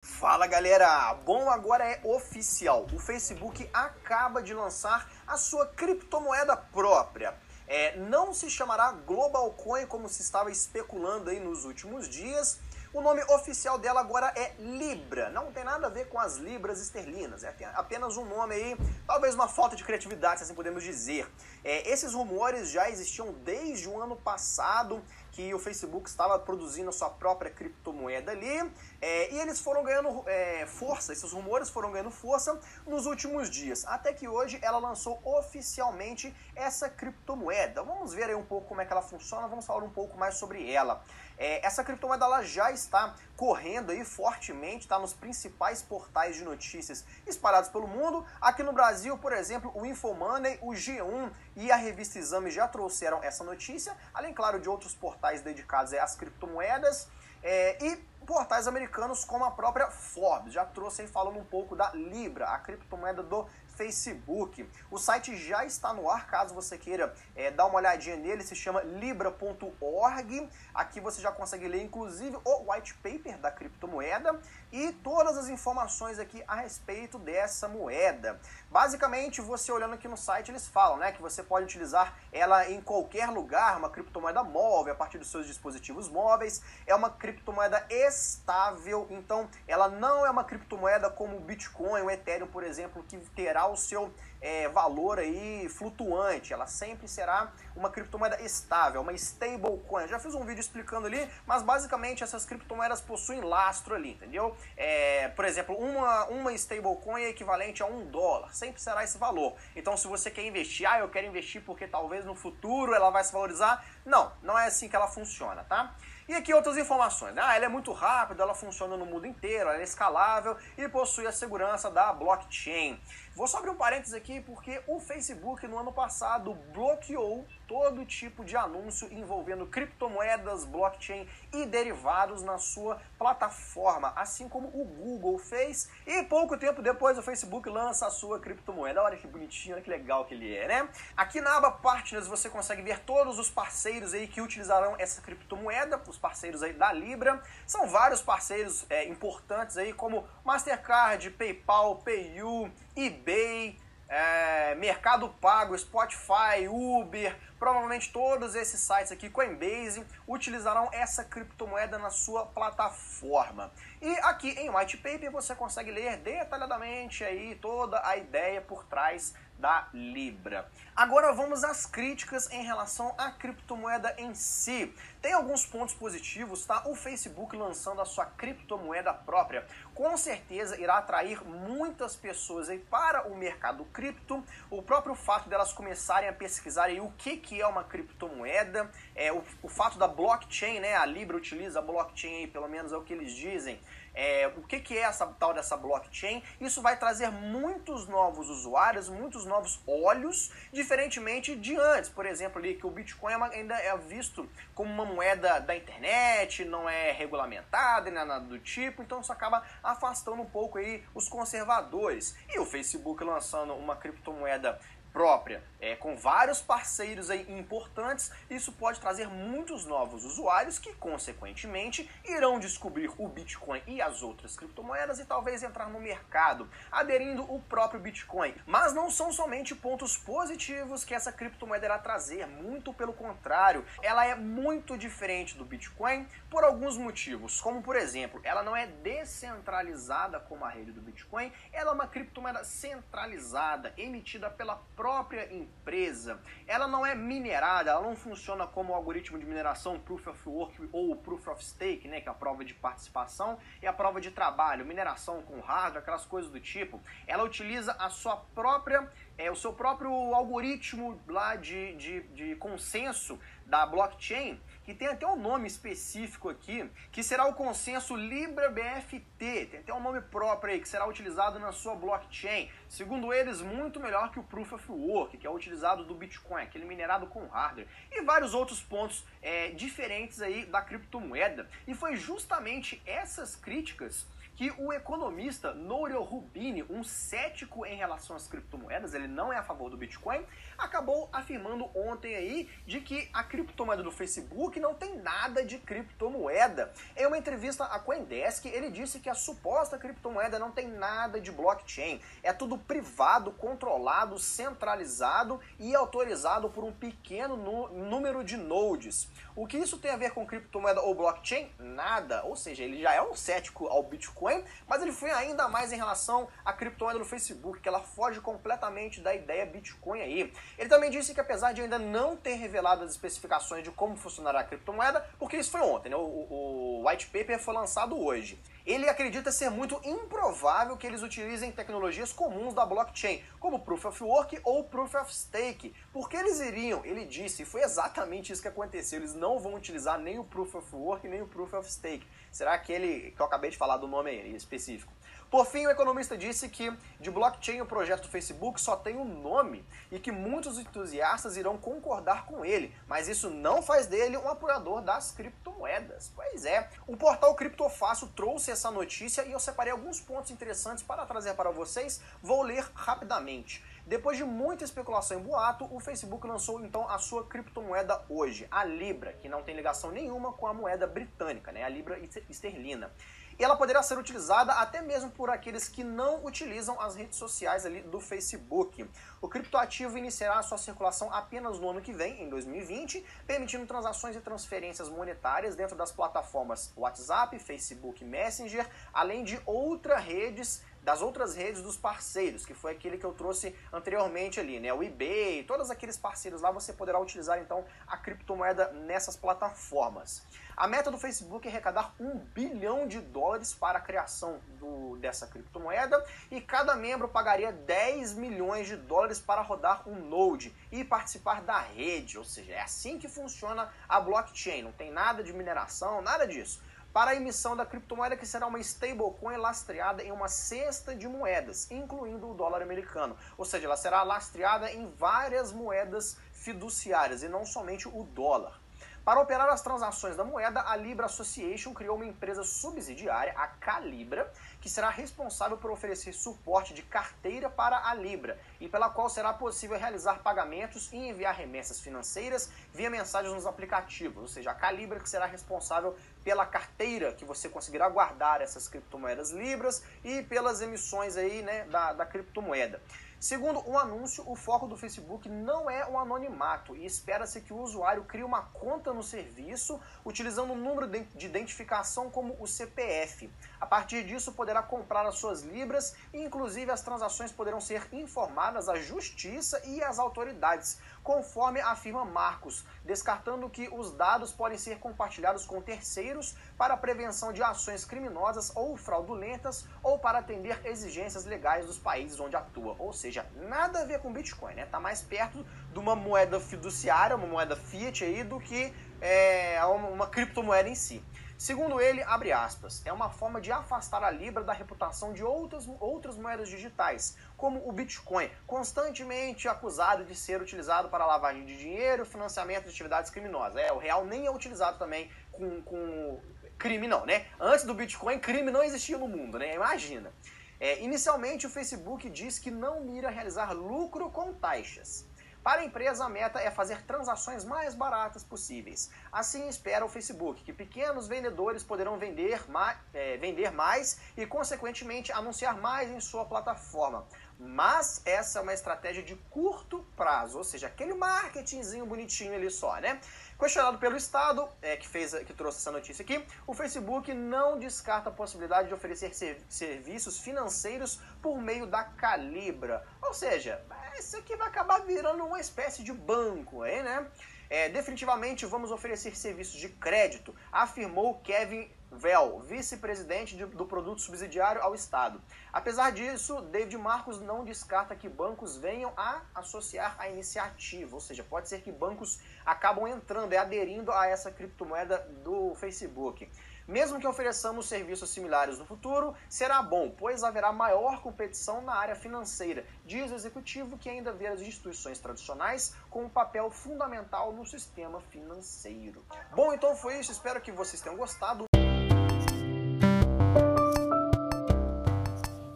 Fala 0.02 0.48
galera! 0.48 1.14
Bom, 1.24 1.52
agora 1.52 1.84
é 1.84 2.02
oficial. 2.04 2.88
O 2.92 2.98
Facebook 2.98 3.70
acaba 3.72 4.42
de 4.42 4.56
lançar 4.56 5.08
a 5.28 5.38
sua 5.38 5.68
criptomoeda 5.68 6.58
própria. 6.58 7.36
É, 7.68 7.96
não 7.96 8.34
se 8.34 8.50
chamará 8.50 8.92
Global 9.06 9.52
Coin 9.52 9.86
como 9.86 10.10
se 10.10 10.24
estava 10.24 10.50
especulando 10.50 11.30
aí 11.30 11.40
nos 11.40 11.64
últimos 11.64 12.10
dias, 12.10 12.60
o 12.94 13.02
nome 13.02 13.22
oficial 13.30 13.78
dela 13.78 14.00
agora 14.00 14.32
é 14.36 14.54
Libra. 14.60 15.30
Não 15.30 15.52
tem 15.52 15.64
nada 15.64 15.88
a 15.88 15.90
ver 15.90 16.08
com 16.10 16.20
as 16.20 16.38
libras 16.38 16.82
esterlinas. 16.82 17.44
É 17.44 17.54
apenas 17.74 18.18
um 18.18 18.26
nome 18.26 18.56
aí, 18.56 18.78
talvez 19.06 19.36
uma 19.36 19.48
falta 19.48 19.76
de 19.76 19.84
criatividade, 19.84 20.40
se 20.40 20.44
assim 20.46 20.56
podemos 20.56 20.84
dizer. 20.84 21.30
É, 21.64 21.90
esses 21.90 22.14
rumores 22.14 22.70
já 22.70 22.90
existiam 22.90 23.34
desde 23.44 23.88
o 23.88 24.02
ano 24.02 24.16
passado 24.16 25.04
que 25.38 25.54
o 25.54 25.60
Facebook 25.60 26.10
estava 26.10 26.40
produzindo 26.40 26.90
a 26.90 26.92
sua 26.92 27.12
própria 27.12 27.52
criptomoeda 27.52 28.32
ali, 28.32 28.74
é, 29.00 29.32
e 29.32 29.40
eles 29.40 29.60
foram 29.60 29.84
ganhando 29.84 30.24
é, 30.26 30.66
força, 30.66 31.14
esses 31.14 31.32
rumores 31.32 31.70
foram 31.70 31.92
ganhando 31.92 32.10
força 32.10 32.60
nos 32.88 33.06
últimos 33.06 33.48
dias, 33.48 33.86
até 33.86 34.12
que 34.12 34.28
hoje 34.28 34.58
ela 34.64 34.80
lançou 34.80 35.20
oficialmente 35.24 36.36
essa 36.56 36.90
criptomoeda. 36.90 37.84
Vamos 37.84 38.16
ver 38.16 38.30
aí 38.30 38.36
um 38.36 38.46
pouco 38.46 38.68
como 38.68 38.82
é 38.82 38.86
que 38.86 38.92
ela 38.92 39.04
funciona, 39.04 39.48
vamos 39.48 39.64
falar 39.64 39.84
um 39.84 39.92
pouco 39.92 40.18
mais 40.18 40.34
sobre 40.38 40.72
ela. 40.72 41.04
É, 41.38 41.66
essa 41.66 41.84
criptomoeda 41.84 42.26
ela 42.26 42.42
já 42.42 42.72
está 42.72 43.14
correndo 43.36 43.92
aí 43.92 44.04
fortemente, 44.04 44.86
está 44.86 44.98
nos 44.98 45.14
principais 45.14 45.84
portais 45.84 46.36
de 46.36 46.44
notícias 46.44 47.06
espalhados 47.28 47.70
pelo 47.70 47.88
mundo. 47.88 48.26
Aqui 48.42 48.64
no 48.64 48.74
Brasil, 48.74 49.18
por 49.18 49.32
exemplo, 49.32 49.72
o 49.76 49.86
Infomoney, 49.86 50.58
o 50.62 50.72
G1 50.72 51.32
e 51.56 51.72
a 51.72 51.76
revista 51.76 52.18
Exame 52.18 52.50
já 52.50 52.68
trouxeram 52.68 53.24
essa 53.24 53.44
notícia, 53.44 53.96
além, 54.14 54.34
claro, 54.34 54.60
de 54.60 54.68
outros 54.68 54.96
portais 54.96 55.42
dedicados 55.42 55.94
às 55.94 56.16
criptomoedas. 56.16 57.08
É, 57.44 57.78
e 57.84 57.96
portais 58.26 58.68
americanos 58.68 59.24
como 59.24 59.46
a 59.46 59.52
própria 59.52 59.88
Forbes 59.88 60.52
já 60.52 60.66
trouxe 60.66 61.04
aí 61.04 61.08
falando 61.08 61.40
um 61.40 61.46
pouco 61.46 61.76
da 61.76 61.92
Libra, 61.94 62.48
a 62.50 62.60
criptomoeda 62.60 63.24
do 63.24 63.48
Facebook. 63.78 64.68
O 64.90 64.98
site 64.98 65.38
já 65.38 65.64
está 65.64 65.94
no 65.94 66.10
ar, 66.10 66.28
caso 66.28 66.54
você 66.54 66.78
queira 66.78 67.14
é, 67.36 67.52
dar 67.52 67.68
uma 67.68 67.76
olhadinha 67.76 68.16
nele, 68.16 68.44
se 68.44 68.56
chama 68.56 68.82
libra.org. 68.82 70.50
Aqui 70.74 71.00
você 71.00 71.22
já 71.22 71.32
consegue 71.32 71.68
ler, 71.68 71.84
inclusive, 71.84 72.36
o 72.44 72.72
white 72.72 72.96
paper 72.96 73.38
da 73.38 73.52
criptomoeda 73.52 74.40
e 74.72 74.92
todas 74.92 75.38
as 75.38 75.50
informações 75.50 76.20
aqui 76.20 76.44
a 76.48 76.56
respeito 76.56 77.18
dessa 77.18 77.68
moeda. 77.68 78.40
Basicamente, 78.70 79.42
você 79.42 79.72
olhando 79.72 79.94
aqui 79.94 80.08
no 80.08 80.18
site, 80.18 80.52
eles 80.52 80.68
falam 80.68 80.98
né, 80.98 81.12
que 81.12 81.22
você 81.22 81.42
pode 81.42 81.66
utilizar 81.66 82.18
ela 82.32 82.70
em 82.70 82.82
qualquer 82.82 83.30
lugar, 83.30 83.78
uma 83.78 83.90
criptomoeda 83.90 84.44
móvel, 84.44 84.94
a 84.94 84.96
partir 84.96 85.18
dos 85.18 85.32
seus 85.32 85.48
dispositivos 85.48 86.10
móveis. 86.10 86.62
É 86.86 86.94
uma 86.94 87.10
criptomoeda 87.10 87.86
estável, 87.90 89.08
então 89.10 89.50
ela 89.68 89.88
não 89.88 90.26
é 90.26 90.30
uma 90.30 90.44
criptomoeda 90.44 91.10
como 91.10 91.38
o 91.38 91.40
Bitcoin, 91.40 92.02
o 92.02 92.12
Ethereum, 92.12 92.48
por 92.48 92.64
exemplo, 92.64 93.04
que 93.04 93.18
terá 93.36 93.68
o 93.68 93.76
seu 93.78 94.14
é, 94.42 94.68
valor 94.70 95.20
aí 95.20 95.68
flutuante, 95.70 96.54
ela 96.54 96.68
sempre 96.68 97.08
será 97.08 97.52
uma 97.76 97.90
criptomoeda 97.90 98.42
estável, 98.42 99.02
uma 99.02 99.14
stablecoin. 99.14 100.08
Já 100.08 100.20
fiz 100.20 100.34
um 100.34 100.44
vídeo 100.44 100.62
explicando 100.62 101.08
ali, 101.08 101.30
mas 101.46 101.62
basicamente 101.62 102.24
essas 102.24 102.46
criptomoedas 102.46 103.02
possuem 103.02 103.42
lastro 103.42 103.96
ali, 103.96 104.12
entendeu? 104.12 104.56
É, 104.76 105.30
por 105.30 105.46
exemplo, 105.46 105.76
uma, 105.76 106.26
uma 106.26 106.54
stablecoin 106.54 107.24
é 107.24 107.30
equivalente 107.30 107.84
a 107.84 107.86
um 107.86 108.06
dólar, 108.06 108.54
sempre 108.54 108.82
será 108.82 109.04
esse 109.04 109.18
valor. 109.18 109.56
Então, 109.76 109.96
se 109.96 110.08
você 110.08 110.32
quer 110.32 110.46
investir, 110.46 110.90
ah, 110.90 111.00
eu 111.00 111.10
quero 111.10 111.28
investir 111.28 111.62
porque 111.64 111.88
talvez 111.88 112.26
no 112.26 112.36
futuro 112.36 112.94
ela 112.94 113.10
vai 113.10 113.24
se 113.24 113.32
valorizar, 113.32 113.86
não, 114.06 114.32
não 114.42 114.58
é 114.58 114.68
assim 114.68 114.90
que 114.90 114.96
ela 114.96 115.08
funciona, 115.08 115.64
tá? 115.64 115.96
E 116.28 116.34
aqui 116.34 116.54
outras 116.54 116.78
informações. 116.78 117.34
Né? 117.34 117.42
Ah, 117.44 117.56
ela 117.56 117.66
é 117.66 117.70
muito 117.70 117.94
rápida, 117.94 118.44
ela 118.44 118.54
funciona 118.54 118.98
no 118.98 119.06
mundo 119.06 119.26
inteiro, 119.26 119.70
ela 119.70 119.80
é 119.80 119.84
escalável 119.84 120.58
e 120.78 120.88
possui 120.90 121.26
a 121.26 121.32
segurança 121.32 121.90
da 121.90 122.12
blockchain. 122.12 123.00
Vou 123.38 123.46
só 123.46 123.60
abrir 123.60 123.70
um 123.70 123.76
parênteses 123.76 124.16
aqui 124.16 124.42
porque 124.42 124.82
o 124.88 125.00
Facebook 125.00 125.68
no 125.68 125.78
ano 125.78 125.94
passado 125.94 126.56
bloqueou 126.74 127.46
todo 127.68 128.04
tipo 128.04 128.44
de 128.44 128.58
anúncio 128.58 129.08
envolvendo 129.14 129.68
criptomoedas, 129.68 130.66
blockchain 130.66 131.30
e 131.54 131.64
derivados 131.64 132.42
na 132.42 132.58
sua 132.58 133.00
plataforma, 133.16 134.12
assim 134.16 134.50
como 134.50 134.70
o 134.70 134.84
Google 134.84 135.38
fez. 135.38 135.88
E 136.08 136.24
pouco 136.24 136.58
tempo 136.58 136.82
depois 136.82 137.16
o 137.16 137.22
Facebook 137.22 137.70
lança 137.70 138.08
a 138.08 138.10
sua 138.10 138.40
criptomoeda. 138.40 139.04
Olha 139.04 139.18
que 139.18 139.28
bonitinho, 139.28 139.76
olha 139.76 139.84
que 139.84 139.90
legal 139.92 140.26
que 140.26 140.34
ele 140.34 140.56
é, 140.56 140.68
né? 140.68 140.90
Aqui 141.16 141.40
na 141.40 141.58
aba 141.58 141.70
Partners 141.70 142.26
você 142.26 142.50
consegue 142.50 142.82
ver 142.82 143.02
todos 143.02 143.38
os 143.38 143.52
parceiros 143.52 144.16
aí 144.16 144.28
que 144.28 144.42
utilizarão 144.42 144.96
essa 144.98 145.22
criptomoeda, 145.22 146.02
os 146.08 146.18
parceiros 146.18 146.64
aí 146.64 146.74
da 146.74 146.92
Libra. 146.92 147.40
São 147.68 147.88
vários 147.88 148.20
parceiros 148.20 148.84
é, 148.90 149.08
importantes 149.08 149.78
aí 149.78 149.94
como 149.94 150.28
Mastercard, 150.44 151.30
PayPal, 151.30 151.98
PayU, 151.98 152.72
eBay, 152.98 153.78
é, 154.10 154.74
Mercado 154.76 155.30
Pago, 155.30 155.78
Spotify, 155.78 156.68
Uber, 156.68 157.38
provavelmente 157.60 158.12
todos 158.12 158.56
esses 158.56 158.80
sites 158.80 159.12
aqui, 159.12 159.30
Coinbase, 159.30 160.04
utilizarão 160.28 160.90
essa 160.92 161.24
criptomoeda 161.24 162.00
na 162.00 162.10
sua 162.10 162.46
plataforma. 162.48 163.72
E 164.02 164.12
aqui 164.20 164.50
em 164.50 164.70
White 164.70 164.98
Paper 164.98 165.32
você 165.32 165.54
consegue 165.54 165.92
ler 165.92 166.18
detalhadamente 166.18 167.24
aí 167.24 167.56
toda 167.56 168.02
a 168.04 168.18
ideia 168.18 168.62
por 168.62 168.84
trás 168.86 169.34
da 169.58 169.88
Libra. 169.94 170.70
Agora 170.96 171.32
vamos 171.32 171.64
às 171.64 171.86
críticas 171.86 172.50
em 172.52 172.64
relação 172.64 173.14
à 173.18 173.32
criptomoeda 173.32 174.16
em 174.18 174.34
si. 174.34 174.94
Tem 175.22 175.34
alguns 175.34 175.66
pontos 175.66 175.94
positivos, 175.94 176.66
tá? 176.66 176.84
O 176.86 176.96
Facebook 176.96 177.56
lançando 177.56 178.02
a 178.02 178.06
sua 178.06 178.26
criptomoeda 178.26 179.14
própria, 179.14 179.66
com 179.94 180.16
certeza 180.16 180.80
irá 180.80 180.98
atrair 180.98 181.44
muitas 181.44 182.16
pessoas 182.16 182.70
aí 182.70 182.80
para 182.80 183.28
o 183.28 183.36
mercado 183.36 183.84
cripto. 183.86 184.44
O 184.70 184.82
próprio 184.82 185.16
fato 185.16 185.50
delas 185.50 185.74
começarem 185.74 186.30
a 186.30 186.34
pesquisar 186.34 186.86
aí 186.86 187.00
o 187.00 187.12
que, 187.18 187.38
que 187.38 187.62
é 187.62 187.68
uma 187.68 187.84
criptomoeda, 187.84 188.90
é 189.16 189.32
o, 189.32 189.44
o 189.62 189.68
fato 189.70 189.98
da 189.98 190.08
blockchain, 190.08 190.80
né? 190.80 190.96
A 190.96 191.06
Libra 191.06 191.38
utiliza 191.38 191.80
a 191.80 191.82
blockchain 191.82 192.38
aí, 192.38 192.48
pelo 192.48 192.68
menos 192.68 192.92
é 192.92 192.98
o 192.98 193.02
que 193.02 193.14
eles 193.14 193.34
dizem 193.34 193.80
é, 194.18 194.52
o 194.58 194.64
que, 194.64 194.80
que 194.80 194.98
é 194.98 195.02
essa 195.02 195.28
tal 195.28 195.54
dessa 195.54 195.78
blockchain. 195.78 196.42
Isso 196.60 196.82
vai 196.82 196.98
trazer 196.98 197.30
muitos 197.30 198.08
novos 198.08 198.50
usuários, 198.50 199.08
muitos 199.08 199.46
novos 199.46 199.80
olhos, 199.86 200.52
diferentemente 200.74 201.56
de 201.56 201.78
antes. 201.78 202.10
Por 202.10 202.26
exemplo, 202.26 202.58
ali 202.58 202.74
que 202.74 202.88
o 202.88 202.90
Bitcoin 202.90 203.34
é 203.34 203.58
ainda 203.60 203.76
é 203.76 203.96
visto 203.96 204.50
como 204.74 204.92
uma 204.92 205.06
moeda 205.06 205.60
da 205.60 205.76
internet, 205.76 206.66
não 206.66 206.90
é 206.90 207.12
regulamentada, 207.12 208.10
nem 208.10 208.26
nada 208.26 208.40
do 208.40 208.58
tipo, 208.58 209.04
então 209.04 209.22
isso 209.22 209.32
acaba 209.32 209.64
afastando 209.84 210.42
um 210.42 210.46
pouco 210.46 210.80
aí 210.80 211.04
os 211.14 211.30
conservadores. 211.30 212.36
E 212.50 212.58
o 212.58 212.66
Facebook 212.66 213.24
lançando 213.24 213.74
uma 213.76 213.96
criptomoeda 213.96 214.80
própria, 215.18 215.64
é, 215.80 215.96
com 215.96 216.16
vários 216.16 216.62
parceiros 216.62 217.32
aí 217.32 217.44
importantes, 217.58 218.32
isso 218.50 218.72
pode 218.72 219.00
trazer 219.00 219.28
muitos 219.28 219.84
novos 219.84 220.24
usuários 220.24 220.78
que, 220.78 220.94
consequentemente, 220.94 222.08
irão 222.24 222.60
descobrir 222.60 223.12
o 223.18 223.28
Bitcoin 223.28 223.82
e 223.88 224.00
as 224.00 224.22
outras 224.22 224.56
criptomoedas 224.56 225.20
e 225.20 225.26
talvez 225.26 225.64
entrar 225.64 225.90
no 225.90 226.00
mercado, 226.00 226.70
aderindo 226.92 227.42
o 227.52 227.60
próprio 227.62 228.00
Bitcoin. 228.00 228.54
Mas 228.66 228.94
não 228.94 229.10
são 229.10 229.32
somente 229.32 229.74
pontos 229.74 230.16
positivos 230.16 231.04
que 231.04 231.16
essa 231.16 231.32
criptomoeda 231.32 231.86
irá 231.86 231.98
trazer, 231.98 232.46
muito 232.46 232.94
pelo 232.94 233.14
contrário, 233.14 233.84
ela 234.04 234.24
é 234.24 234.36
muito 234.36 234.96
diferente 234.96 235.58
do 235.58 235.66
Bitcoin 235.66 236.28
por 236.48 236.64
alguns 236.64 236.96
motivos, 236.96 237.60
como 237.60 237.82
por 237.82 237.96
exemplo, 237.96 238.40
ela 238.44 238.62
não 238.62 238.76
é 238.76 238.86
descentralizada 238.86 240.40
como 240.40 240.64
a 240.64 240.70
rede 240.70 240.92
do 240.92 241.02
Bitcoin, 241.02 241.52
ela 241.74 241.92
é 241.92 241.94
uma 241.94 242.08
criptomoeda 242.08 242.64
centralizada, 242.64 243.94
emitida 243.98 244.50
pela 244.50 244.76
própria 244.96 245.07
própria 245.08 245.48
empresa, 245.54 246.38
ela 246.68 246.86
não 246.86 247.06
é 247.06 247.16
minerada, 247.16 247.92
ela 247.92 248.02
não 248.02 248.14
funciona 248.14 248.68
como 248.68 248.92
o 248.92 248.94
algoritmo 248.94 249.40
de 249.40 249.46
mineração 249.46 249.98
Proof 249.98 250.28
of 250.28 250.50
Work 250.50 250.90
ou 250.92 251.16
Proof 251.16 251.48
of 251.48 251.64
Stake, 251.64 252.10
né, 252.10 252.20
que 252.20 252.28
é 252.28 252.32
a 252.32 252.36
prova 252.36 252.66
de 252.66 252.74
participação 252.74 253.58
e 253.82 253.88
a 253.88 253.94
prova 253.94 254.20
de 254.20 254.32
trabalho, 254.32 254.86
mineração 254.86 255.42
com 255.44 255.62
hardware, 255.62 256.02
aquelas 256.02 256.26
coisas 256.26 256.52
do 256.52 256.60
tipo. 256.60 257.02
Ela 257.26 257.44
utiliza 257.44 257.94
a 257.94 258.10
sua 258.10 258.36
própria, 258.36 259.10
é, 259.38 259.50
o 259.50 259.56
seu 259.56 259.72
próprio 259.72 260.12
algoritmo 260.36 261.18
lá 261.26 261.56
de, 261.56 261.96
de, 261.96 262.24
de 262.24 262.56
consenso 262.58 263.40
da 263.66 263.86
blockchain 263.86 264.60
que 264.88 264.94
tem 264.94 265.10
até 265.10 265.28
um 265.28 265.36
nome 265.36 265.68
específico 265.68 266.48
aqui, 266.48 266.90
que 267.12 267.22
será 267.22 267.46
o 267.46 267.54
consenso 267.54 268.16
Libra 268.16 268.70
BFT. 268.70 269.66
Tem 269.66 269.80
até 269.82 269.94
um 269.94 270.00
nome 270.00 270.22
próprio 270.22 270.74
aí, 270.74 270.80
que 270.80 270.88
será 270.88 271.06
utilizado 271.06 271.60
na 271.60 271.74
sua 271.74 271.94
blockchain. 271.94 272.72
Segundo 272.88 273.34
eles, 273.34 273.60
muito 273.60 274.00
melhor 274.00 274.32
que 274.32 274.40
o 274.40 274.44
Proof 274.44 274.72
of 274.72 274.90
Work, 274.90 275.38
que 275.38 275.46
é 275.46 275.50
utilizado 275.50 276.06
do 276.06 276.16
Bitcoin, 276.16 276.62
aquele 276.64 276.86
minerado 276.86 277.28
com 277.28 277.46
hardware. 277.48 277.86
E 278.10 278.22
vários 278.22 278.54
outros 278.54 278.80
pontos 278.80 279.26
é, 279.42 279.72
diferentes 279.72 280.42
aí 280.42 280.66
da 280.66 280.82
criptomoeda. 280.82 281.70
E 281.86 281.94
foi 281.94 282.16
justamente 282.16 283.02
essas 283.06 283.58
críticas 283.58 284.26
que 284.58 284.74
o 284.80 284.92
economista 284.92 285.72
Nouriel 285.72 286.24
Rubini, 286.24 286.84
um 286.90 287.04
cético 287.04 287.86
em 287.86 287.96
relação 287.96 288.36
às 288.36 288.48
criptomoedas, 288.48 289.14
ele 289.14 289.28
não 289.28 289.54
é 289.54 289.58
a 289.58 289.64
favor 289.64 289.88
do 289.88 289.96
Bitcoin, 289.96 290.44
acabou 290.76 291.30
afirmando 291.32 291.88
ontem 291.96 292.36
aí 292.36 292.68
de 292.84 293.00
que 293.00 293.30
a 293.32 293.44
criptomoeda 293.44 294.02
do 294.02 294.12
Facebook 294.12 294.80
não 294.80 294.96
tem 294.96 295.16
nada 295.20 295.64
de 295.64 295.78
criptomoeda. 295.78 296.92
Em 297.16 297.28
uma 297.28 297.38
entrevista 297.38 297.86
à 297.86 298.00
Coindesk, 298.00 298.66
ele 298.66 298.90
disse 298.90 299.20
que 299.20 299.30
a 299.30 299.36
suposta 299.36 299.96
criptomoeda 299.96 300.58
não 300.58 300.72
tem 300.72 300.88
nada 300.88 301.40
de 301.40 301.52
blockchain. 301.52 302.20
É 302.42 302.52
tudo 302.52 302.80
privado, 302.80 303.52
controlado, 303.52 304.40
centralizado 304.40 305.62
e 305.78 305.94
autorizado 305.94 306.68
por 306.68 306.84
um 306.84 306.92
pequeno 306.92 307.56
número 307.92 308.44
de 308.44 308.58
nodes. 308.58 309.30
O 309.58 309.66
que 309.66 309.76
isso 309.76 309.98
tem 309.98 310.12
a 310.12 310.16
ver 310.16 310.30
com 310.36 310.46
criptomoeda 310.46 311.02
ou 311.02 311.16
blockchain? 311.16 311.72
Nada. 311.80 312.44
Ou 312.44 312.56
seja, 312.56 312.84
ele 312.84 313.02
já 313.02 313.16
é 313.16 313.22
um 313.24 313.34
cético 313.34 313.88
ao 313.88 314.04
Bitcoin, 314.04 314.64
mas 314.88 315.02
ele 315.02 315.12
foi 315.12 315.32
ainda 315.32 315.68
mais 315.68 315.92
em 315.92 315.96
relação 315.96 316.48
à 316.64 316.72
criptomoeda 316.72 317.18
do 317.18 317.26
Facebook, 317.26 317.80
que 317.80 317.90
ela 317.90 318.02
foge 318.02 318.40
completamente 318.40 319.20
da 319.20 319.34
ideia 319.34 319.66
Bitcoin 319.66 320.22
aí. 320.22 320.54
Ele 320.78 320.88
também 320.88 321.10
disse 321.10 321.34
que 321.34 321.40
apesar 321.40 321.74
de 321.74 321.82
ainda 321.82 321.98
não 321.98 322.38
ter 322.38 322.54
revelado 322.54 323.04
as 323.04 323.10
especificações 323.10 323.84
de 323.84 323.90
como 323.90 324.16
funcionará 324.16 324.60
a 324.60 324.64
criptomoeda, 324.64 325.28
porque 325.40 325.58
isso 325.58 325.72
foi 325.72 325.82
ontem, 325.82 326.10
né? 326.10 326.16
O, 326.16 326.20
o, 326.20 327.02
o 327.02 327.10
white 327.10 327.26
paper 327.26 327.58
foi 327.58 327.74
lançado 327.74 328.16
hoje. 328.16 328.62
Ele 328.88 329.10
acredita 329.10 329.52
ser 329.52 329.70
muito 329.70 330.00
improvável 330.02 330.96
que 330.96 331.06
eles 331.06 331.22
utilizem 331.22 331.74
tecnologias 331.74 332.32
comuns 332.32 332.74
da 332.74 332.86
blockchain, 332.86 333.44
como 333.60 333.82
Proof 333.82 334.06
of 334.06 334.24
Work 334.24 334.62
ou 334.64 334.82
Proof 334.86 335.14
of 335.16 335.36
Stake. 335.36 335.94
Porque 336.14 336.38
eles 336.38 336.62
iriam, 336.62 337.04
ele 337.04 337.26
disse, 337.26 337.64
e 337.64 337.66
foi 337.66 337.82
exatamente 337.82 338.54
isso 338.54 338.62
que 338.62 338.68
aconteceu, 338.70 339.20
eles 339.20 339.34
não 339.34 339.60
vão 339.60 339.74
utilizar 339.74 340.18
nem 340.18 340.40
o 340.40 340.44
Proof 340.46 340.76
of 340.76 340.96
Work 340.96 341.28
nem 341.28 341.42
o 341.42 341.48
Proof 341.48 341.74
of 341.74 341.92
Stake. 341.92 342.26
Será 342.50 342.76
aquele 342.76 343.32
que 343.32 343.42
eu 343.42 343.46
acabei 343.46 343.72
de 343.72 343.78
falar 343.78 343.98
do 343.98 344.08
nome 344.08 344.30
aí, 344.30 344.56
específico? 344.56 345.12
Por 345.50 345.66
fim, 345.66 345.86
o 345.88 345.90
economista 345.90 346.38
disse 346.38 346.68
que 346.68 346.92
de 347.22 347.32
blockchain 347.32 347.80
o 347.80 347.86
projeto 347.86 348.24
do 348.24 348.28
Facebook 348.28 348.82
só 348.82 348.98
tem 348.98 349.16
um 349.16 349.24
nome 349.24 349.86
e 350.12 350.20
que 350.20 350.30
muitos 350.30 350.78
entusiastas 350.78 351.56
irão 351.56 351.78
concordar 351.78 352.46
com 352.46 352.66
ele, 352.66 352.94
mas 353.08 353.30
isso 353.30 353.50
não 353.50 353.82
faz 353.82 354.08
dele 354.08 354.38
um 354.38 354.50
apoiador 354.50 355.02
das 355.02 355.32
criptomoedas. 355.32 356.32
Pois 356.36 356.66
é, 356.66 356.90
o 357.08 357.16
portal 357.16 357.56
Criptofácil 357.56 358.28
trouxe 358.36 358.72
essa 358.72 358.92
notícia 358.92 359.46
e 359.46 359.54
eu 359.54 359.60
separei 359.60 359.94
alguns 359.94 360.20
pontos 360.20 360.52
interessantes 360.52 361.02
para 361.02 361.26
trazer 361.26 361.54
para 361.54 361.72
vocês. 361.72 362.22
Vou 362.42 362.62
ler 362.62 362.86
rapidamente. 362.94 363.82
Depois 364.06 364.38
de 364.38 364.44
muita 364.44 364.84
especulação 364.84 365.40
e 365.40 365.44
boato, 365.44 365.88
o 365.94 366.00
Facebook 366.00 366.46
lançou 366.46 366.82
então 366.82 367.10
a 367.10 367.20
sua 367.20 367.46
criptomoeda 367.46 368.22
hoje, 368.30 368.68
a 368.72 368.84
Libra, 368.84 369.34
que 369.34 369.50
não 369.50 369.64
tem 369.64 369.76
ligação 369.76 370.12
nenhuma 370.12 370.54
com 370.54 370.68
a 370.68 370.74
moeda 370.74 371.06
britânica, 371.06 371.72
né, 371.72 371.84
a 371.84 371.90
Libra 371.90 372.18
esterlina 372.50 373.12
e 373.60 373.64
ela 373.64 373.76
poderá 373.76 374.04
ser 374.04 374.18
utilizada 374.18 374.74
até 374.74 375.02
mesmo 375.02 375.32
por 375.32 375.50
aqueles 375.50 375.88
que 375.88 376.04
não 376.04 376.46
utilizam 376.46 377.00
as 377.02 377.16
redes 377.16 377.38
sociais 377.38 377.86
ali 377.86 378.02
do 378.02 378.20
Facebook. 378.20 379.10
O 379.42 379.48
criptoativo 379.48 380.18
iniciará 380.18 380.62
sua 380.62 380.78
circulação 380.78 381.34
apenas 381.34 381.80
no 381.80 381.90
ano 381.90 382.02
que 382.02 382.14
vem, 382.14 382.44
em 382.44 382.50
2020, 382.50 383.26
permitindo 383.46 383.86
transações 383.86 384.36
e 384.36 384.42
transferências 384.42 385.10
monetárias 385.10 385.76
dentro 385.76 385.96
das 385.96 386.12
plataformas 386.12 386.92
WhatsApp, 386.96 387.58
Facebook 387.60 388.24
Messenger, 388.24 388.88
além 389.14 389.44
de 389.44 389.60
outras 389.66 390.24
redes 390.24 390.84
das 391.08 391.22
outras 391.22 391.56
redes 391.56 391.82
dos 391.82 391.96
parceiros, 391.96 392.66
que 392.66 392.74
foi 392.74 392.92
aquele 392.92 393.18
que 393.18 393.26
eu 393.26 393.32
trouxe 393.32 393.74
anteriormente 393.94 394.60
ali, 394.60 394.78
né? 394.78 394.94
O 394.94 395.02
eBay, 395.02 395.64
todos 395.64 395.90
aqueles 395.90 396.18
parceiros 396.18 396.60
lá, 396.60 396.70
você 396.70 396.92
poderá 396.92 397.18
utilizar 397.18 397.60
então 397.60 397.86
a 398.06 398.18
criptomoeda 398.18 398.92
nessas 398.92 399.38
plataformas. 399.38 400.44
A 400.76 400.86
meta 400.86 401.10
do 401.10 401.18
Facebook 401.18 401.66
é 401.66 401.72
arrecadar 401.72 402.14
um 402.20 402.38
bilhão 402.38 403.08
de 403.08 403.22
dólares 403.22 403.74
para 403.74 404.00
a 404.00 404.02
criação 404.02 404.60
do, 404.78 405.16
dessa 405.16 405.48
criptomoeda 405.48 406.22
e 406.52 406.60
cada 406.60 406.94
membro 406.94 407.30
pagaria 407.30 407.72
10 407.72 408.34
milhões 408.34 408.86
de 408.86 408.98
dólares 408.98 409.40
para 409.40 409.62
rodar 409.62 410.08
um 410.10 410.16
node 410.28 410.76
e 410.92 411.06
participar 411.06 411.62
da 411.62 411.80
rede, 411.80 412.38
ou 412.38 412.44
seja, 412.44 412.74
é 412.74 412.82
assim 412.82 413.18
que 413.18 413.30
funciona 413.30 413.90
a 414.10 414.20
blockchain, 414.20 414.82
não 414.82 414.92
tem 414.92 415.10
nada 415.10 415.42
de 415.42 415.54
mineração, 415.54 416.22
nada 416.22 416.46
disso 416.46 416.86
para 417.18 417.32
a 417.32 417.36
emissão 417.36 417.76
da 417.76 417.84
criptomoeda 417.84 418.38
que 418.38 418.46
será 418.46 418.68
uma 418.68 418.80
stablecoin 418.80 419.58
lastreada 419.58 420.24
em 420.24 420.32
uma 420.32 420.48
cesta 420.48 421.16
de 421.16 421.28
moedas, 421.28 421.90
incluindo 421.90 422.48
o 422.48 422.54
dólar 422.54 422.84
americano. 422.84 423.36
Ou 423.58 423.66
seja, 423.66 423.88
ela 423.88 423.98
será 423.98 424.22
lastreada 424.22 424.92
em 424.92 425.10
várias 425.18 425.72
moedas 425.72 426.38
fiduciárias 426.54 427.42
e 427.42 427.50
não 427.50 427.66
somente 427.66 428.08
o 428.08 428.22
dólar. 428.36 428.80
Para 429.26 429.42
operar 429.42 429.68
as 429.68 429.82
transações 429.82 430.36
da 430.36 430.44
moeda, 430.44 430.84
a 430.88 430.96
Libra 430.96 431.26
Association 431.26 431.92
criou 431.92 432.18
uma 432.18 432.26
empresa 432.26 432.64
subsidiária, 432.64 433.52
a 433.58 433.66
Calibra, 433.66 434.54
que 434.88 434.94
será 434.94 435.10
responsável 435.10 435.76
por 435.76 435.92
oferecer 435.92 436.32
suporte 436.32 436.94
de 436.94 437.02
carteira 437.02 437.70
para 437.70 438.08
a 438.08 438.14
Libra 438.14 438.58
e 438.80 438.88
pela 438.88 439.10
qual 439.10 439.30
será 439.30 439.52
possível 439.52 440.00
realizar 440.00 440.36
pagamentos 440.36 441.12
e 441.12 441.18
enviar 441.18 441.54
remessas 441.54 442.00
financeiras 442.00 442.70
via 442.94 443.10
mensagens 443.10 443.54
nos 443.54 443.66
aplicativos, 443.66 444.42
ou 444.44 444.48
seja, 444.48 444.72
a 444.72 444.74
Calibra 444.74 445.20
que 445.20 445.30
será 445.30 445.46
responsável 445.46 446.16
pela 446.42 446.66
carteira 446.66 447.34
que 447.34 447.44
você 447.44 447.68
conseguirá 447.68 448.08
guardar 448.08 448.62
essas 448.62 448.88
criptomoedas 448.88 449.52
Libras 449.52 450.02
e 450.24 450.42
pelas 450.44 450.80
emissões 450.80 451.36
aí, 451.36 451.62
né, 451.62 451.84
da, 451.90 452.14
da 452.14 452.26
criptomoeda. 452.26 453.02
Segundo 453.40 453.88
um 453.88 454.00
anúncio, 454.00 454.44
o 454.50 454.56
foco 454.56 454.88
do 454.88 454.98
Facebook 454.98 455.48
não 455.48 455.88
é 455.88 456.04
o 456.10 456.18
anonimato 456.18 456.96
e 456.96 457.06
espera-se 457.06 457.62
que 457.62 457.72
o 457.72 457.78
usuário 457.78 458.24
crie 458.24 458.44
uma 458.44 458.64
conta 458.64 459.14
no 459.14 459.22
serviço 459.22 460.00
utilizando 460.26 460.72
o 460.72 460.74
um 460.74 460.76
número 460.76 461.08
de 461.08 461.46
identificação 461.46 462.32
como 462.32 462.58
o 462.60 462.66
CPF. 462.66 463.48
A 463.80 463.86
partir 463.86 464.26
disso, 464.26 464.54
poderá 464.54 464.82
comprar 464.82 465.24
as 465.24 465.36
suas 465.36 465.62
libras 465.62 466.16
e, 466.34 466.44
inclusive, 466.44 466.90
as 466.90 467.04
transações 467.04 467.52
poderão 467.52 467.80
ser 467.80 468.08
informadas 468.12 468.90
à 468.90 468.96
justiça 468.96 469.80
e 469.86 470.04
às 470.04 470.18
autoridades, 470.18 470.98
conforme 471.28 471.82
afirma 471.82 472.24
Marcos, 472.24 472.86
descartando 473.04 473.70
que 473.70 473.90
os 473.92 474.14
dados 474.14 474.54
podem 474.54 474.78
ser 474.78 474.98
compartilhados 474.98 475.66
com 475.66 475.82
terceiros 475.82 476.56
para 476.78 476.94
a 476.94 476.98
prevenção 476.98 477.52
de 477.52 477.62
ações 477.62 478.06
criminosas 478.06 478.72
ou 478.74 478.96
fraudulentas 478.96 479.86
ou 480.02 480.18
para 480.18 480.40
atender 480.40 480.80
exigências 480.86 481.44
legais 481.44 481.86
dos 481.86 481.98
países 481.98 482.40
onde 482.40 482.56
atua. 482.56 482.96
Ou 482.98 483.12
seja, 483.12 483.46
nada 483.56 484.04
a 484.04 484.06
ver 484.06 484.22
com 484.22 484.32
Bitcoin, 484.32 484.76
né? 484.76 484.86
Tá 484.86 485.02
mais 485.02 485.22
perto 485.22 485.66
de 485.92 486.00
uma 486.00 486.16
moeda 486.16 486.62
fiduciária, 486.62 487.36
uma 487.36 487.46
moeda 487.46 487.76
fiat 487.76 488.24
aí, 488.24 488.46
do 488.46 488.58
que 488.62 488.94
é, 489.20 489.84
uma 489.84 490.28
criptomoeda 490.28 490.88
em 490.88 490.96
si. 490.96 491.22
Segundo 491.58 492.00
ele, 492.00 492.22
abre 492.22 492.52
aspas, 492.52 493.02
é 493.04 493.12
uma 493.12 493.32
forma 493.32 493.60
de 493.60 493.72
afastar 493.72 494.24
a 494.24 494.30
Libra 494.30 494.64
da 494.64 494.74
reputação 494.74 495.34
de 495.34 495.44
outras, 495.44 495.90
outras 496.00 496.38
moedas 496.38 496.70
digitais, 496.70 497.36
como 497.58 497.90
o 497.90 497.92
Bitcoin, 497.92 498.48
constantemente 498.68 499.68
acusado 499.68 500.24
de 500.24 500.36
ser 500.36 500.62
utilizado 500.62 501.10
para 501.10 501.26
lavagem 501.26 501.66
de 501.66 501.76
dinheiro 501.76 502.28
financiamento 502.28 502.84
de 502.84 502.90
atividades 502.90 503.32
criminosas. 503.32 503.78
É, 503.78 503.92
o 503.92 503.98
real 503.98 504.24
nem 504.24 504.46
é 504.46 504.52
utilizado 504.52 505.00
também 505.00 505.32
com, 505.52 505.82
com 505.82 506.40
crime, 506.78 507.08
não, 507.08 507.26
né? 507.26 507.48
Antes 507.60 507.86
do 507.86 507.94
Bitcoin, 507.96 508.38
crime 508.38 508.70
não 508.70 508.84
existia 508.84 509.18
no 509.18 509.28
mundo, 509.28 509.58
né? 509.58 509.74
Imagina. 509.74 510.32
É, 510.80 511.02
inicialmente, 511.02 511.66
o 511.66 511.72
Facebook 511.72 512.30
diz 512.30 512.60
que 512.60 512.70
não 512.70 513.02
mira 513.02 513.32
realizar 513.32 513.72
lucro 513.72 514.30
com 514.30 514.54
taxas. 514.54 515.27
Para 515.68 515.82
a 515.82 515.84
empresa, 515.84 516.24
a 516.24 516.30
meta 516.30 516.62
é 516.62 516.72
fazer 516.72 517.02
transações 517.02 517.66
mais 517.66 517.94
baratas 517.94 518.42
possíveis. 518.42 519.12
Assim 519.30 519.68
espera 519.68 520.06
o 520.06 520.08
Facebook, 520.08 520.64
que 520.64 520.72
pequenos 520.72 521.28
vendedores 521.28 521.84
poderão 521.84 522.18
vender 522.18 522.72
mais, 522.72 522.98
é, 523.14 523.36
vender 523.36 523.70
mais 523.70 524.18
e, 524.38 524.46
consequentemente, 524.46 525.30
anunciar 525.34 525.76
mais 525.78 526.10
em 526.10 526.22
sua 526.22 526.46
plataforma. 526.46 527.28
Mas 527.60 528.22
essa 528.24 528.60
é 528.60 528.62
uma 528.62 528.74
estratégia 528.74 529.22
de 529.22 529.36
curto 529.50 530.08
prazo, 530.16 530.58
ou 530.58 530.64
seja, 530.64 530.88
aquele 530.88 531.14
marketingzinho 531.14 532.06
bonitinho 532.06 532.54
ali 532.54 532.70
só, 532.70 532.96
né? 533.02 533.20
Questionado 533.60 533.98
pelo 533.98 534.16
Estado, 534.16 534.70
é, 534.82 534.96
que, 534.96 535.08
fez, 535.08 535.34
que 535.34 535.54
trouxe 535.54 535.80
essa 535.80 535.92
notícia 535.92 536.24
aqui, 536.24 536.46
o 536.66 536.74
Facebook 536.74 537.34
não 537.34 537.78
descarta 537.78 538.30
a 538.30 538.32
possibilidade 538.32 538.88
de 538.88 538.94
oferecer 538.94 539.34
ser, 539.34 539.60
serviços 539.68 540.40
financeiros 540.40 541.20
por 541.42 541.60
meio 541.60 541.88
da 541.88 542.06
Calibra. 542.06 543.06
Ou 543.22 543.34
seja, 543.34 543.84
isso 544.20 544.38
aqui 544.38 544.56
vai 544.56 544.68
acabar 544.68 545.00
virando 545.00 545.44
uma 545.46 545.60
espécie 545.60 546.04
de 546.04 546.14
banco, 546.14 546.86
hein, 546.86 547.04
né? 547.04 547.28
É, 547.70 547.90
definitivamente 547.90 548.66
vamos 548.66 548.92
oferecer 548.92 549.36
serviços 549.36 549.80
de 549.80 549.90
crédito, 549.90 550.56
afirmou 550.72 551.36
Kevin 551.40 551.90
VEL, 552.10 552.62
vice-presidente 552.62 553.58
do 553.58 553.86
produto 553.86 554.22
subsidiário 554.22 554.82
ao 554.82 554.96
Estado. 554.96 555.42
Apesar 555.74 556.12
disso, 556.12 556.62
David 556.62 556.98
Marcos 556.98 557.42
não 557.42 557.66
descarta 557.66 558.16
que 558.16 558.30
bancos 558.30 558.78
venham 558.78 559.12
a 559.18 559.42
associar 559.54 560.16
a 560.18 560.30
iniciativa, 560.30 561.14
ou 561.14 561.20
seja, 561.20 561.44
pode 561.44 561.68
ser 561.68 561.82
que 561.82 561.92
bancos 561.92 562.40
acabam 562.66 563.06
entrando 563.08 563.52
e 563.52 563.58
aderindo 563.58 564.12
a 564.14 564.26
essa 564.26 564.50
criptomoeda 564.50 565.18
do 565.44 565.76
Facebook. 565.76 566.50
Mesmo 566.88 567.20
que 567.20 567.28
ofereçamos 567.28 567.86
serviços 567.86 568.30
similares 568.30 568.80
no 568.80 568.86
futuro, 568.86 569.34
será 569.50 569.84
bom, 569.84 570.10
pois 570.10 570.42
haverá 570.42 570.72
maior 570.72 571.22
competição 571.22 571.82
na 571.82 571.94
área 571.94 572.16
financeira, 572.16 572.86
diz 573.06 573.30
o 573.30 573.36
executivo 573.36 573.98
que 573.98 574.08
ainda 574.08 574.32
vê 574.32 574.48
as 574.48 574.62
instituições 574.62 575.20
tradicionais 575.20 575.94
com 576.10 576.24
um 576.24 576.30
papel 576.30 576.72
fundamental 576.72 577.52
no 577.52 577.66
sistema 577.66 578.22
financeiro. 578.22 579.22
Bom, 579.54 579.74
então 579.74 579.98
foi 579.98 580.18
isso, 580.18 580.32
espero 580.32 580.62
que 580.62 580.72
vocês 580.72 581.02
tenham 581.02 581.18
gostado. 581.18 581.66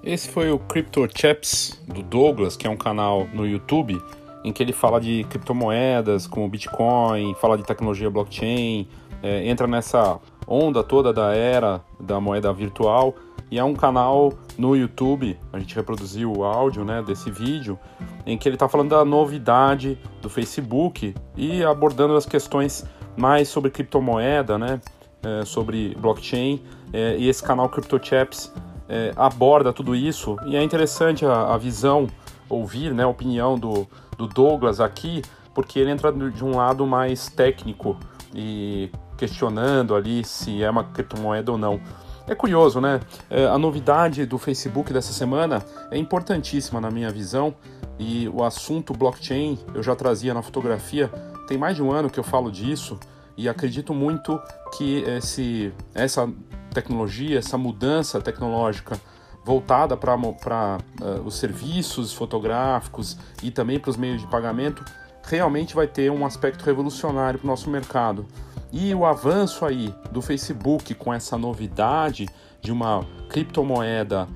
Esse 0.01 0.29
foi 0.29 0.49
o 0.49 0.59
Crypto 0.59 1.05
Chaps 1.13 1.77
do 1.87 2.01
Douglas, 2.01 2.55
que 2.55 2.65
é 2.65 2.69
um 2.69 2.77
canal 2.77 3.27
no 3.27 3.45
YouTube 3.45 4.01
em 4.45 4.53
que 4.53 4.63
ele 4.63 4.73
fala 4.73 4.99
de 4.99 5.25
criptomoedas 5.25 6.25
como 6.25 6.47
Bitcoin, 6.47 7.35
fala 7.35 7.57
de 7.57 7.63
tecnologia 7.63 8.09
blockchain, 8.09 8.87
é, 9.21 9.47
entra 9.47 9.67
nessa 9.67 10.19
onda 10.47 10.83
toda 10.83 11.13
da 11.13 11.33
era 11.33 11.81
da 11.99 12.19
moeda 12.19 12.51
virtual. 12.51 13.15
E 13.49 13.59
é 13.59 13.63
um 13.63 13.73
canal 13.73 14.33
no 14.57 14.77
YouTube, 14.77 15.37
a 15.51 15.59
gente 15.59 15.75
reproduziu 15.75 16.31
o 16.31 16.45
áudio 16.45 16.85
né, 16.85 17.01
desse 17.01 17.29
vídeo, 17.29 17.77
em 18.25 18.37
que 18.37 18.47
ele 18.47 18.55
está 18.55 18.69
falando 18.69 18.91
da 18.91 19.03
novidade 19.03 19.97
do 20.21 20.29
Facebook 20.29 21.13
e 21.35 21.61
abordando 21.61 22.15
as 22.15 22.25
questões 22.25 22.85
mais 23.17 23.49
sobre 23.49 23.69
criptomoeda, 23.69 24.57
né, 24.57 24.79
é, 25.21 25.43
sobre 25.43 25.93
blockchain, 25.99 26.63
é, 26.93 27.17
e 27.17 27.27
esse 27.27 27.43
canal 27.43 27.67
CryptoChaps 27.67 28.53
é, 28.87 29.11
aborda 29.17 29.73
tudo 29.73 29.95
isso. 29.95 30.37
E 30.45 30.55
é 30.55 30.63
interessante 30.63 31.25
a, 31.25 31.53
a 31.53 31.57
visão, 31.57 32.07
ouvir 32.49 32.93
né, 32.93 33.03
a 33.03 33.07
opinião 33.07 33.57
do, 33.57 33.87
do 34.17 34.27
Douglas 34.27 34.79
aqui, 34.79 35.21
porque 35.53 35.79
ele 35.79 35.91
entra 35.91 36.11
de 36.11 36.43
um 36.43 36.55
lado 36.55 36.85
mais 36.85 37.27
técnico 37.27 37.97
e 38.33 38.89
questionando 39.21 39.93
ali 39.93 40.23
se 40.23 40.63
é 40.63 40.69
uma 40.69 40.83
criptomoeda 40.83 41.51
ou 41.51 41.57
não. 41.57 41.79
É 42.27 42.33
curioso, 42.33 42.81
né? 42.81 42.99
É, 43.29 43.45
a 43.45 43.57
novidade 43.57 44.25
do 44.25 44.39
Facebook 44.39 44.91
dessa 44.91 45.13
semana 45.13 45.63
é 45.91 45.97
importantíssima 45.97 46.81
na 46.81 46.89
minha 46.89 47.11
visão 47.11 47.53
e 47.99 48.27
o 48.29 48.43
assunto 48.43 48.93
blockchain 48.93 49.59
eu 49.75 49.83
já 49.83 49.95
trazia 49.95 50.33
na 50.33 50.41
fotografia. 50.41 51.07
Tem 51.47 51.55
mais 51.55 51.75
de 51.75 51.83
um 51.83 51.91
ano 51.91 52.09
que 52.09 52.19
eu 52.19 52.23
falo 52.23 52.51
disso 52.51 52.99
e 53.37 53.47
acredito 53.47 53.93
muito 53.93 54.41
que 54.75 55.03
esse, 55.03 55.71
essa 55.93 56.27
tecnologia, 56.73 57.37
essa 57.37 57.59
mudança 57.59 58.19
tecnológica 58.19 58.99
voltada 59.45 59.95
para 59.95 60.15
uh, 60.15 60.79
os 61.25 61.35
serviços 61.35 62.11
fotográficos 62.11 63.17
e 63.43 63.51
também 63.51 63.79
para 63.79 63.91
os 63.91 63.97
meios 63.97 64.21
de 64.21 64.27
pagamento, 64.27 64.83
realmente 65.23 65.75
vai 65.75 65.85
ter 65.85 66.11
um 66.11 66.25
aspecto 66.25 66.63
revolucionário 66.63 67.37
para 67.39 67.45
o 67.45 67.49
nosso 67.49 67.69
mercado. 67.69 68.25
E 68.71 68.93
o 68.95 69.05
avanço 69.05 69.65
aí 69.65 69.93
do 70.11 70.21
Facebook 70.21 70.93
com 70.95 71.13
essa 71.13 71.37
novidade 71.37 72.27
de 72.61 72.71
uma 72.71 73.05
criptomoeda 73.29 74.27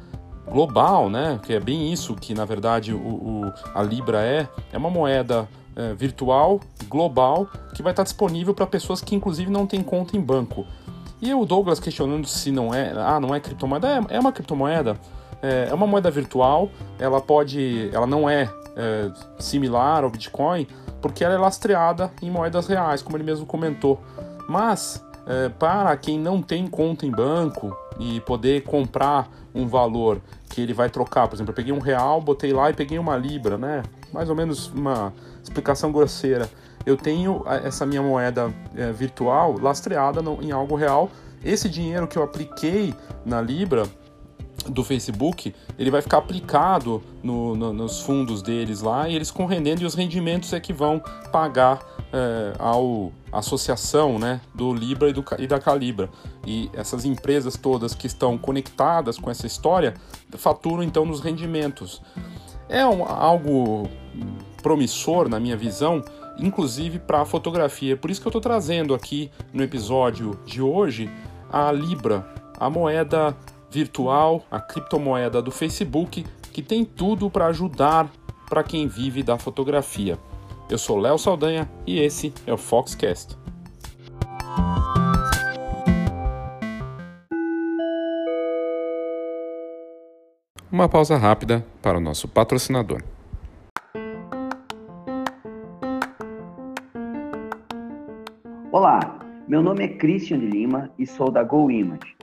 global, 0.45 1.09
né? 1.09 1.39
Que 1.43 1.53
é 1.53 1.59
bem 1.59 1.91
isso 1.91 2.15
que 2.15 2.33
na 2.33 2.45
verdade 2.45 2.93
o, 2.93 2.97
o 2.97 3.53
a 3.73 3.81
Libra 3.81 4.21
é, 4.21 4.47
é 4.71 4.77
uma 4.77 4.89
moeda 4.89 5.47
é, 5.75 5.93
virtual 5.93 6.59
global 6.87 7.47
que 7.73 7.81
vai 7.81 7.91
estar 7.91 8.03
disponível 8.03 8.53
para 8.53 8.65
pessoas 8.65 9.01
que 9.01 9.15
inclusive 9.15 9.49
não 9.49 9.65
têm 9.65 9.81
conta 9.81 10.15
em 10.15 10.21
banco. 10.21 10.65
E 11.21 11.33
o 11.33 11.45
Douglas 11.45 11.79
questionando 11.79 12.27
se 12.27 12.51
não 12.51 12.73
é, 12.73 12.93
ah, 12.95 13.19
não 13.19 13.33
é 13.33 13.39
criptomoeda, 13.39 13.87
é, 13.87 14.15
é 14.15 14.19
uma 14.19 14.31
criptomoeda, 14.31 14.97
é, 15.41 15.69
é, 15.69 15.73
uma 15.73 15.87
moeda 15.87 16.11
virtual, 16.11 16.69
ela 16.99 17.21
pode, 17.21 17.89
ela 17.93 18.05
não 18.05 18.29
é, 18.29 18.49
é 18.75 19.11
similar 19.39 20.03
ao 20.03 20.09
Bitcoin, 20.09 20.67
porque 21.01 21.23
ela 21.23 21.33
é 21.33 21.37
lastreada 21.37 22.11
em 22.21 22.29
moedas 22.29 22.67
reais, 22.67 23.01
como 23.01 23.15
ele 23.15 23.23
mesmo 23.23 23.45
comentou. 23.45 24.01
Mas 24.47 25.03
é, 25.25 25.49
para 25.49 25.95
quem 25.97 26.19
não 26.19 26.41
tem 26.41 26.67
conta 26.67 27.05
em 27.05 27.11
banco 27.11 27.75
e 27.99 28.19
poder 28.21 28.63
comprar 28.63 29.29
um 29.53 29.67
valor 29.67 30.21
que 30.49 30.61
ele 30.61 30.73
vai 30.73 30.89
trocar, 30.89 31.27
por 31.27 31.35
exemplo, 31.35 31.51
eu 31.51 31.55
peguei 31.55 31.73
um 31.73 31.79
real, 31.79 32.21
botei 32.21 32.53
lá 32.53 32.69
e 32.69 32.73
peguei 32.73 32.99
uma 32.99 33.17
libra, 33.17 33.57
né? 33.57 33.83
Mais 34.13 34.29
ou 34.29 34.35
menos 34.35 34.67
uma 34.67 35.13
explicação 35.43 35.91
grosseira 35.91 36.49
eu 36.85 36.95
tenho 36.95 37.43
essa 37.63 37.85
minha 37.85 38.01
moeda 38.01 38.53
é, 38.75 38.91
virtual 38.91 39.57
lastreada 39.59 40.21
no, 40.21 40.41
em 40.41 40.51
algo 40.51 40.75
real. 40.75 41.09
Esse 41.43 41.67
dinheiro 41.67 42.07
que 42.07 42.17
eu 42.17 42.23
apliquei 42.23 42.93
na 43.25 43.41
Libra 43.41 43.83
do 44.67 44.83
Facebook, 44.83 45.53
ele 45.77 45.91
vai 45.91 46.01
ficar 46.01 46.17
aplicado 46.17 47.03
no, 47.21 47.55
no, 47.55 47.73
nos 47.73 48.01
fundos 48.01 48.41
deles 48.41 48.81
lá 48.81 49.09
e 49.09 49.15
eles 49.15 49.29
com 49.31 49.45
rendendo 49.45 49.81
e 49.81 49.85
os 49.85 49.95
rendimentos 49.95 50.53
é 50.53 50.59
que 50.59 50.73
vão 50.73 51.01
pagar 51.31 51.79
é, 52.15 52.53
ao 52.57 53.11
associação 53.29 54.17
né, 54.17 54.39
do 54.53 54.73
Libra 54.73 55.09
e, 55.09 55.13
do, 55.13 55.25
e 55.37 55.45
da 55.45 55.59
Calibra. 55.59 56.09
E 56.47 56.69
essas 56.73 57.03
empresas 57.03 57.57
todas 57.57 57.93
que 57.93 58.07
estão 58.07 58.37
conectadas 58.37 59.17
com 59.17 59.29
essa 59.29 59.45
história 59.45 59.93
faturam 60.37 60.81
então 60.81 61.05
nos 61.05 61.19
rendimentos. 61.19 62.01
É 62.69 62.85
um, 62.85 63.03
algo 63.03 63.89
promissor 64.63 65.27
na 65.27 65.41
minha 65.41 65.57
visão, 65.57 66.01
inclusive 66.39 66.99
para 66.99 67.21
a 67.21 67.25
fotografia. 67.25 67.97
Por 67.97 68.09
isso 68.09 68.21
que 68.21 68.27
eu 68.27 68.29
estou 68.29 68.41
trazendo 68.41 68.95
aqui 68.95 69.29
no 69.51 69.61
episódio 69.61 70.39
de 70.45 70.61
hoje 70.61 71.11
a 71.51 71.69
Libra, 71.69 72.25
a 72.57 72.69
moeda 72.69 73.35
virtual, 73.69 74.41
a 74.49 74.61
criptomoeda 74.61 75.41
do 75.41 75.51
Facebook, 75.51 76.25
que 76.53 76.61
tem 76.61 76.85
tudo 76.85 77.29
para 77.29 77.47
ajudar 77.47 78.09
para 78.49 78.63
quem 78.63 78.87
vive 78.87 79.21
da 79.21 79.37
fotografia. 79.37 80.17
Eu 80.67 80.79
sou 80.79 80.97
Léo 80.97 81.15
Saldanha 81.19 81.69
e 81.85 81.99
esse 81.99 82.33
é 82.47 82.51
o 82.51 82.57
Foxcast. 82.57 83.37
Uma 90.71 90.89
pausa 90.89 91.17
rápida 91.17 91.63
para 91.83 91.99
o 91.99 92.01
nosso 92.01 92.27
patrocinador. 92.27 93.03
Olá, 98.71 99.19
meu 99.47 99.61
nome 99.61 99.83
é 99.83 99.87
Christian 99.87 100.39
de 100.39 100.47
Lima 100.47 100.89
e 100.97 101.05
sou 101.05 101.29
da 101.29 101.43
Go 101.43 101.69
Image. 101.69 102.17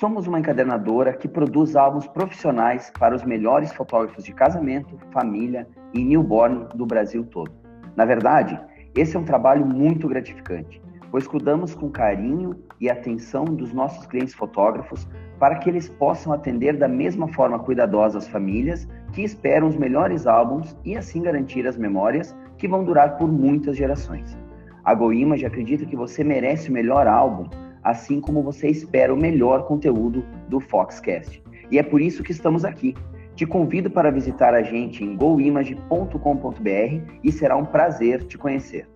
Somos 0.00 0.26
uma 0.26 0.40
encadernadora 0.40 1.12
que 1.12 1.28
produz 1.28 1.76
álbuns 1.76 2.06
profissionais 2.06 2.90
para 2.98 3.14
os 3.14 3.22
melhores 3.22 3.74
fotógrafos 3.74 4.24
de 4.24 4.32
casamento, 4.32 4.98
família 5.12 5.68
e 5.92 6.02
newborn 6.02 6.66
do 6.74 6.86
Brasil 6.86 7.24
todo. 7.26 7.63
Na 7.96 8.04
verdade, 8.04 8.60
esse 8.94 9.16
é 9.16 9.18
um 9.20 9.24
trabalho 9.24 9.64
muito 9.64 10.08
gratificante, 10.08 10.80
pois 11.10 11.26
cuidamos 11.26 11.74
com 11.74 11.90
carinho 11.90 12.56
e 12.80 12.90
atenção 12.90 13.44
dos 13.44 13.72
nossos 13.72 14.06
clientes 14.06 14.34
fotógrafos 14.34 15.06
para 15.38 15.56
que 15.56 15.68
eles 15.68 15.88
possam 15.88 16.32
atender 16.32 16.76
da 16.76 16.88
mesma 16.88 17.28
forma 17.28 17.58
cuidadosa 17.58 18.18
as 18.18 18.28
famílias 18.28 18.88
que 19.12 19.22
esperam 19.22 19.68
os 19.68 19.76
melhores 19.76 20.26
álbuns 20.26 20.76
e 20.84 20.96
assim 20.96 21.22
garantir 21.22 21.66
as 21.66 21.76
memórias 21.76 22.34
que 22.58 22.68
vão 22.68 22.84
durar 22.84 23.16
por 23.16 23.30
muitas 23.30 23.76
gerações. 23.76 24.36
A 24.84 24.94
GoImage 24.94 25.46
acredita 25.46 25.86
que 25.86 25.96
você 25.96 26.22
merece 26.22 26.68
o 26.68 26.72
melhor 26.72 27.06
álbum, 27.06 27.48
assim 27.82 28.20
como 28.20 28.42
você 28.42 28.68
espera 28.68 29.14
o 29.14 29.16
melhor 29.16 29.66
conteúdo 29.66 30.24
do 30.48 30.60
Foxcast. 30.60 31.42
E 31.70 31.78
é 31.78 31.82
por 31.82 32.00
isso 32.00 32.22
que 32.22 32.32
estamos 32.32 32.64
aqui. 32.64 32.94
Te 33.36 33.44
convido 33.44 33.90
para 33.90 34.10
visitar 34.10 34.54
a 34.54 34.62
gente 34.62 35.02
em 35.02 35.16
goimage.com.br 35.16 37.18
e 37.22 37.32
será 37.32 37.56
um 37.56 37.64
prazer 37.64 38.24
te 38.24 38.38
conhecer. 38.38 38.88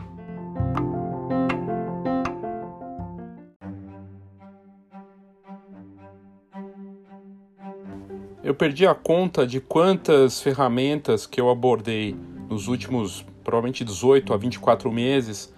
Eu 8.45 8.55
perdi 8.55 8.87
a 8.87 8.95
conta 8.95 9.47
de 9.47 9.61
quantas 9.61 10.41
ferramentas 10.41 11.27
que 11.27 11.41
eu 11.41 11.51
abordei 11.51 12.17
nos 12.49 12.69
últimos 12.69 13.27
provavelmente 13.43 13.85
18 13.85 14.33
a 14.33 14.37
24 14.37 14.91
meses 14.93 15.53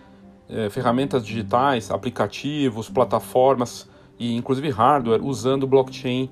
é, 0.49 0.71
ferramentas 0.71 1.25
digitais, 1.25 1.91
aplicativos, 1.91 2.89
plataformas 2.89 3.89
e 4.19 4.35
inclusive 4.35 4.71
hardware 4.71 5.23
usando 5.23 5.67
blockchain 5.67 6.31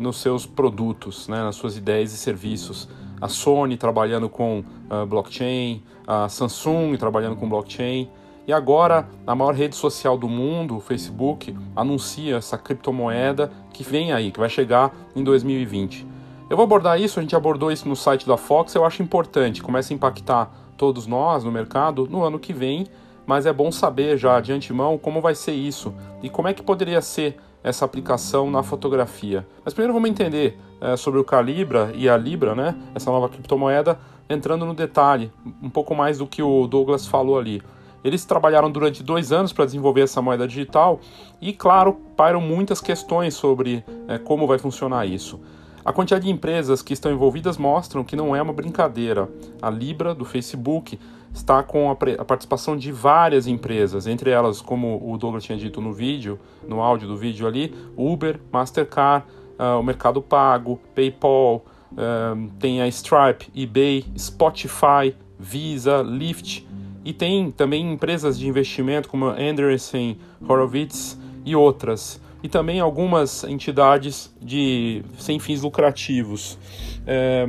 nos 0.00 0.16
seus 0.16 0.46
produtos, 0.46 1.28
né, 1.28 1.42
nas 1.42 1.56
suas 1.56 1.76
ideias 1.76 2.12
e 2.12 2.16
serviços. 2.16 2.88
A 3.20 3.28
Sony 3.28 3.76
trabalhando 3.76 4.30
com 4.30 4.64
uh, 4.90 5.06
blockchain, 5.06 5.82
a 6.06 6.26
Samsung 6.28 6.96
trabalhando 6.96 7.36
com 7.36 7.46
blockchain. 7.46 8.08
E 8.46 8.52
agora, 8.52 9.06
a 9.26 9.34
maior 9.34 9.54
rede 9.54 9.76
social 9.76 10.16
do 10.16 10.26
mundo, 10.26 10.78
o 10.78 10.80
Facebook, 10.80 11.54
anuncia 11.76 12.36
essa 12.36 12.56
criptomoeda 12.56 13.52
que 13.74 13.84
vem 13.84 14.10
aí, 14.10 14.32
que 14.32 14.40
vai 14.40 14.48
chegar 14.48 14.92
em 15.14 15.22
2020. 15.22 16.06
Eu 16.48 16.56
vou 16.56 16.64
abordar 16.64 16.98
isso, 16.98 17.20
a 17.20 17.22
gente 17.22 17.36
abordou 17.36 17.70
isso 17.70 17.86
no 17.86 17.94
site 17.94 18.26
da 18.26 18.38
Fox, 18.38 18.74
eu 18.74 18.84
acho 18.84 19.02
importante, 19.02 19.62
começa 19.62 19.92
a 19.92 19.94
impactar 19.94 20.50
todos 20.76 21.06
nós 21.06 21.44
no 21.44 21.52
mercado 21.52 22.08
no 22.10 22.24
ano 22.24 22.38
que 22.38 22.54
vem 22.54 22.86
mas 23.30 23.46
é 23.46 23.52
bom 23.52 23.70
saber 23.70 24.16
já 24.16 24.40
de 24.40 24.52
antemão 24.52 24.98
como 24.98 25.20
vai 25.20 25.36
ser 25.36 25.52
isso 25.52 25.94
e 26.20 26.28
como 26.28 26.48
é 26.48 26.52
que 26.52 26.64
poderia 26.64 27.00
ser 27.00 27.36
essa 27.62 27.84
aplicação 27.84 28.50
na 28.50 28.62
fotografia. 28.62 29.46
Mas 29.64 29.74
primeiro 29.74 29.92
vamos 29.92 30.08
entender 30.10 30.58
é, 30.80 30.96
sobre 30.96 31.20
o 31.20 31.24
Calibra 31.24 31.92
e 31.94 32.08
a 32.08 32.16
Libra, 32.16 32.54
né? 32.54 32.74
Essa 32.94 33.10
nova 33.10 33.28
criptomoeda, 33.28 33.98
entrando 34.28 34.64
no 34.64 34.74
detalhe, 34.74 35.30
um 35.62 35.68
pouco 35.68 35.94
mais 35.94 36.18
do 36.18 36.26
que 36.26 36.42
o 36.42 36.66
Douglas 36.66 37.06
falou 37.06 37.38
ali. 37.38 37.62
Eles 38.02 38.24
trabalharam 38.24 38.70
durante 38.70 39.02
dois 39.02 39.30
anos 39.30 39.52
para 39.52 39.66
desenvolver 39.66 40.02
essa 40.02 40.22
moeda 40.22 40.48
digital 40.48 41.00
e, 41.40 41.52
claro, 41.52 41.94
pairam 42.16 42.40
muitas 42.40 42.80
questões 42.80 43.34
sobre 43.34 43.84
é, 44.08 44.18
como 44.18 44.46
vai 44.46 44.58
funcionar 44.58 45.06
isso. 45.06 45.38
A 45.84 45.92
quantidade 45.92 46.26
de 46.26 46.30
empresas 46.30 46.82
que 46.82 46.92
estão 46.92 47.10
envolvidas 47.10 47.56
mostram 47.56 48.04
que 48.04 48.16
não 48.16 48.36
é 48.36 48.40
uma 48.40 48.52
brincadeira. 48.52 49.28
A 49.60 49.70
Libra 49.70 50.14
do 50.14 50.24
Facebook 50.24 50.98
está 51.32 51.62
com 51.62 51.90
a, 51.90 51.96
participação 51.96 52.76
de 52.76 52.90
várias 52.90 53.46
empresas, 53.46 54.06
entre 54.06 54.30
elas, 54.30 54.60
como 54.60 55.00
o 55.02 55.16
Douglas 55.16 55.44
tinha 55.44 55.56
dito 55.56 55.80
no 55.80 55.92
vídeo, 55.92 56.38
no 56.66 56.80
áudio 56.80 57.08
do 57.08 57.16
vídeo 57.16 57.46
ali, 57.46 57.74
Uber, 57.96 58.40
Mastercard, 58.52 59.24
uh, 59.58 59.78
o 59.78 59.82
Mercado 59.82 60.20
Pago, 60.20 60.80
PayPal, 60.94 61.64
uh, 61.92 62.50
tem 62.58 62.82
a 62.82 62.88
Stripe, 62.88 63.50
eBay, 63.54 64.04
Spotify, 64.18 65.14
Visa, 65.38 66.02
Lyft 66.02 66.66
e 67.04 67.12
tem 67.12 67.50
também 67.50 67.92
empresas 67.92 68.38
de 68.38 68.46
investimento 68.46 69.08
como 69.08 69.26
Anderson, 69.26 70.16
Horowitz 70.46 71.18
e 71.44 71.56
outras 71.56 72.20
e 72.42 72.48
também 72.48 72.80
algumas 72.80 73.44
entidades 73.44 74.34
de 74.40 75.02
sem 75.18 75.38
fins 75.38 75.62
lucrativos. 75.62 76.58
É, 77.06 77.46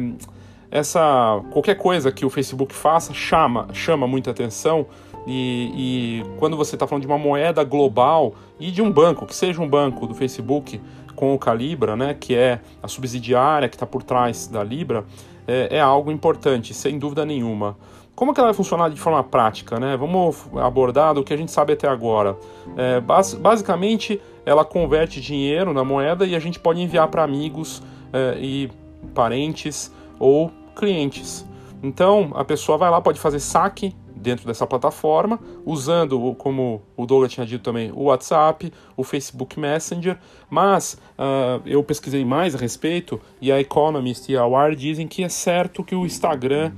essa 0.72 1.44
qualquer 1.52 1.76
coisa 1.76 2.12
que 2.12 2.26
o 2.26 2.30
Facebook 2.30 2.74
faça 2.74 3.14
chama 3.14 3.68
chama 3.74 4.08
muita 4.08 4.32
atenção 4.32 4.88
e, 5.28 6.24
e 6.24 6.26
quando 6.40 6.58
você 6.58 6.76
está 6.76 6.88
falando 6.88 7.02
de 7.02 7.08
uma 7.08 7.18
moeda 7.18 7.64
global 7.64 8.34
e 8.60 8.72
de 8.72 8.82
um 8.82 8.92
banco 8.92 9.26
que 9.26 9.36
seja 9.36 9.62
um 9.62 9.68
banco 9.68 10.08
do 10.08 10.16
Facebook 10.16 10.82
com 11.16 11.36
o 11.36 11.38
Calibra, 11.38 11.96
né, 11.96 12.16
que 12.20 12.36
é 12.36 12.60
a 12.82 12.88
subsidiária 12.88 13.70
que 13.70 13.76
está 13.76 13.86
por 13.86 14.02
trás 14.02 14.48
da 14.48 14.64
Libra, 14.64 15.06
é, 15.48 15.78
é 15.78 15.80
algo 15.80 16.12
importante, 16.12 16.74
sem 16.74 16.98
dúvida 16.98 17.26
nenhuma. 17.26 17.78
Como 18.16 18.34
que 18.34 18.40
ela 18.40 18.48
vai 18.48 18.54
funcionar 18.56 18.90
de 18.90 19.00
forma 19.00 19.24
prática? 19.24 19.80
Né? 19.80 19.96
Vamos 19.98 20.48
abordar 20.56 21.14
do 21.14 21.24
que 21.24 21.34
a 21.34 21.38
gente 21.38 21.52
sabe 21.52 21.74
até 21.74 21.88
agora. 21.88 22.38
É, 22.76 23.00
bas 23.00 23.34
basicamente, 23.34 24.22
ela 24.46 24.66
converte 24.66 25.22
dinheiro 25.22 25.74
na 25.74 25.84
moeda 25.84 26.26
e 26.26 26.36
a 26.36 26.40
gente 26.40 26.60
pode 26.60 26.82
enviar 26.82 27.08
para 27.08 27.24
amigos 27.24 27.82
é, 28.14 28.38
e 28.40 28.72
parentes 29.14 29.92
ou 30.20 30.52
clientes. 30.76 31.46
Então, 31.84 32.32
a 32.36 32.44
pessoa 32.44 32.78
vai 32.78 32.90
lá, 32.90 33.02
pode 33.02 33.20
fazer 33.20 33.40
saque 33.40 33.96
dentro 34.16 34.46
dessa 34.46 34.68
plataforma, 34.68 35.40
usando, 35.66 36.36
como 36.36 36.84
o 36.96 37.08
Douglas 37.08 37.32
tinha 37.32 37.46
dito 37.46 37.64
também, 37.64 37.92
o 37.92 38.04
WhatsApp, 38.04 38.72
o 38.96 39.04
Facebook 39.04 39.60
Messenger, 39.60 40.16
mas 40.48 40.94
uh, 41.18 41.60
eu 41.66 41.84
pesquisei 41.84 42.24
mais 42.24 42.54
a 42.54 42.58
respeito 42.60 43.20
e 43.42 43.52
a 43.52 43.60
Economist 43.60 44.32
e 44.32 44.38
a 44.38 44.46
Wired 44.46 44.80
dizem 44.80 45.08
que 45.08 45.24
é 45.24 45.30
certo 45.30 45.84
que 45.84 45.96
o 45.96 46.06
Instagram 46.06 46.72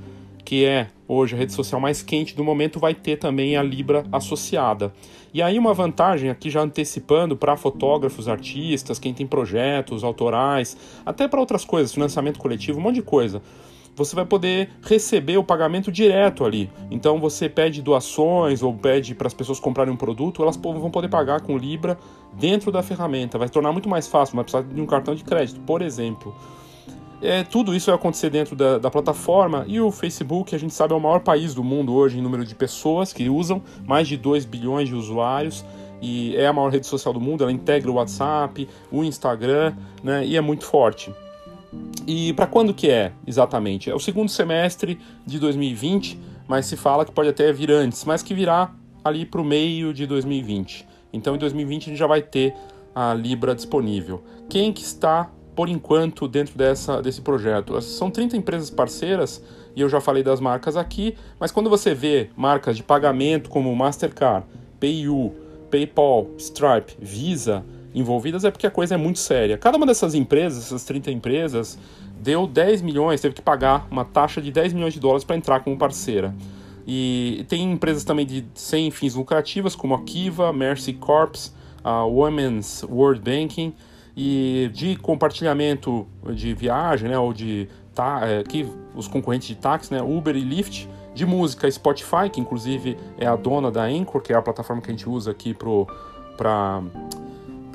que 0.44 0.64
é 0.64 0.88
hoje 1.08 1.34
a 1.34 1.38
rede 1.38 1.52
social 1.52 1.80
mais 1.80 2.02
quente 2.02 2.36
do 2.36 2.44
momento, 2.44 2.78
vai 2.78 2.94
ter 2.94 3.16
também 3.16 3.56
a 3.56 3.62
Libra 3.62 4.04
associada. 4.12 4.92
E 5.32 5.42
aí 5.42 5.58
uma 5.58 5.74
vantagem 5.74 6.30
aqui 6.30 6.50
já 6.50 6.60
antecipando 6.60 7.36
para 7.36 7.56
fotógrafos, 7.56 8.28
artistas, 8.28 8.98
quem 8.98 9.12
tem 9.12 9.26
projetos 9.26 10.04
autorais, 10.04 10.76
até 11.04 11.26
para 11.26 11.40
outras 11.40 11.64
coisas, 11.64 11.92
financiamento 11.92 12.38
coletivo, 12.38 12.78
um 12.78 12.82
monte 12.82 12.96
de 12.96 13.02
coisa. 13.02 13.42
Você 13.96 14.16
vai 14.16 14.24
poder 14.24 14.70
receber 14.82 15.36
o 15.36 15.44
pagamento 15.44 15.92
direto 15.92 16.44
ali. 16.44 16.70
Então 16.90 17.20
você 17.20 17.48
pede 17.48 17.80
doações 17.80 18.62
ou 18.62 18.74
pede 18.74 19.14
para 19.14 19.28
as 19.28 19.34
pessoas 19.34 19.60
comprarem 19.60 19.92
um 19.92 19.96
produto, 19.96 20.42
elas 20.42 20.56
vão 20.56 20.90
poder 20.90 21.08
pagar 21.08 21.40
com 21.40 21.56
Libra 21.56 21.96
dentro 22.32 22.72
da 22.72 22.82
ferramenta. 22.82 23.38
Vai 23.38 23.48
tornar 23.48 23.72
muito 23.72 23.88
mais 23.88 24.08
fácil, 24.08 24.34
vai 24.34 24.44
precisar 24.44 24.62
de 24.62 24.80
um 24.80 24.86
cartão 24.86 25.14
de 25.14 25.22
crédito, 25.22 25.60
por 25.60 25.80
exemplo. 25.80 26.34
É, 27.22 27.42
tudo 27.42 27.74
isso 27.74 27.86
vai 27.86 27.94
acontecer 27.94 28.28
dentro 28.28 28.54
da, 28.54 28.76
da, 28.76 28.90
plataforma 28.90 29.64
e 29.66 29.80
o 29.80 29.90
Facebook, 29.90 30.54
a 30.54 30.58
gente 30.58 30.74
sabe, 30.74 30.92
é 30.92 30.96
o 30.96 31.00
maior 31.00 31.20
país 31.20 31.54
do 31.54 31.64
mundo 31.64 31.94
hoje 31.94 32.18
em 32.18 32.22
número 32.22 32.44
de 32.44 32.54
pessoas 32.54 33.14
que 33.14 33.30
usam, 33.30 33.62
mais 33.86 34.08
de 34.08 34.16
2 34.16 34.44
bilhões 34.44 34.88
de 34.88 34.94
usuários 34.94 35.64
e 36.02 36.36
é 36.36 36.46
a 36.46 36.52
maior 36.52 36.70
rede 36.70 36.86
social 36.86 37.14
do 37.14 37.20
mundo, 37.20 37.42
ela 37.42 37.52
integra 37.52 37.90
o 37.90 37.94
WhatsApp, 37.94 38.68
o 38.92 39.02
Instagram, 39.02 39.74
né, 40.02 40.26
e 40.26 40.36
é 40.36 40.40
muito 40.40 40.66
forte. 40.66 41.14
E 42.06 42.32
para 42.34 42.46
quando 42.46 42.74
que 42.74 42.90
é, 42.90 43.12
exatamente? 43.26 43.90
É 43.90 43.94
o 43.94 43.98
segundo 43.98 44.28
semestre 44.28 44.98
de 45.26 45.38
2020, 45.38 46.18
mas 46.46 46.66
se 46.66 46.76
fala 46.76 47.04
que 47.04 47.12
pode 47.12 47.28
até 47.28 47.50
vir 47.52 47.70
antes, 47.70 48.04
mas 48.04 48.22
que 48.22 48.34
virá 48.34 48.72
ali 49.02 49.24
para 49.24 49.40
o 49.40 49.44
meio 49.44 49.92
de 49.92 50.06
2020. 50.06 50.86
Então 51.12 51.34
em 51.34 51.38
2020 51.38 51.82
a 51.82 51.88
gente 51.90 51.98
já 51.98 52.06
vai 52.06 52.20
ter 52.20 52.54
a 52.94 53.14
Libra 53.14 53.54
disponível. 53.54 54.22
Quem 54.48 54.72
que 54.72 54.82
está 54.82 55.30
por 55.54 55.68
enquanto 55.68 56.26
dentro 56.26 56.56
dessa, 56.56 57.00
desse 57.00 57.20
projeto. 57.20 57.80
São 57.80 58.10
30 58.10 58.36
empresas 58.36 58.70
parceiras 58.70 59.42
e 59.74 59.80
eu 59.80 59.88
já 59.88 60.00
falei 60.00 60.22
das 60.22 60.40
marcas 60.40 60.76
aqui, 60.76 61.16
mas 61.38 61.52
quando 61.52 61.70
você 61.70 61.94
vê 61.94 62.30
marcas 62.36 62.76
de 62.76 62.82
pagamento 62.82 63.48
como 63.48 63.74
Mastercard, 63.74 64.46
PayU, 64.80 65.32
PayPal, 65.70 66.28
Stripe, 66.38 66.96
Visa 67.00 67.64
envolvidas 67.94 68.44
é 68.44 68.50
porque 68.50 68.66
a 68.66 68.70
coisa 68.70 68.94
é 68.94 68.98
muito 68.98 69.18
séria. 69.18 69.56
Cada 69.56 69.76
uma 69.76 69.86
dessas 69.86 70.14
empresas, 70.14 70.66
essas 70.66 70.84
30 70.84 71.10
empresas, 71.10 71.78
deu 72.20 72.46
10 72.46 72.82
milhões, 72.82 73.20
teve 73.20 73.34
que 73.34 73.42
pagar 73.42 73.86
uma 73.90 74.04
taxa 74.04 74.40
de 74.42 74.50
10 74.50 74.72
milhões 74.72 74.92
de 74.92 75.00
dólares 75.00 75.24
para 75.24 75.36
entrar 75.36 75.60
como 75.60 75.76
parceira. 75.76 76.34
E 76.86 77.46
tem 77.48 77.70
empresas 77.70 78.04
também 78.04 78.26
de 78.26 78.44
sem 78.54 78.90
fins 78.90 79.14
lucrativas, 79.14 79.74
como 79.74 79.94
a 79.94 80.02
Kiva, 80.02 80.52
Mercy 80.52 80.92
Corps, 80.92 81.54
a 81.82 82.04
Women's 82.04 82.82
World 82.82 83.20
Banking, 83.20 83.72
e 84.16 84.70
de 84.72 84.96
compartilhamento 84.96 86.06
de 86.32 86.54
viagem, 86.54 87.08
né, 87.08 87.18
ou 87.18 87.32
de 87.32 87.68
tá, 87.94 88.20
é, 88.24 88.42
que 88.42 88.66
os 88.94 89.08
concorrentes 89.08 89.48
de 89.48 89.56
táxi, 89.56 89.92
né, 89.92 90.02
Uber 90.02 90.36
e 90.36 90.40
Lyft, 90.40 90.88
de 91.14 91.24
música 91.24 91.70
Spotify, 91.70 92.28
que 92.32 92.40
inclusive 92.40 92.96
é 93.18 93.26
a 93.26 93.36
dona 93.36 93.70
da 93.70 93.84
Anchor, 93.84 94.20
que 94.20 94.32
é 94.32 94.36
a 94.36 94.42
plataforma 94.42 94.82
que 94.82 94.90
a 94.90 94.94
gente 94.94 95.08
usa 95.08 95.30
aqui 95.30 95.54
para 96.36 96.82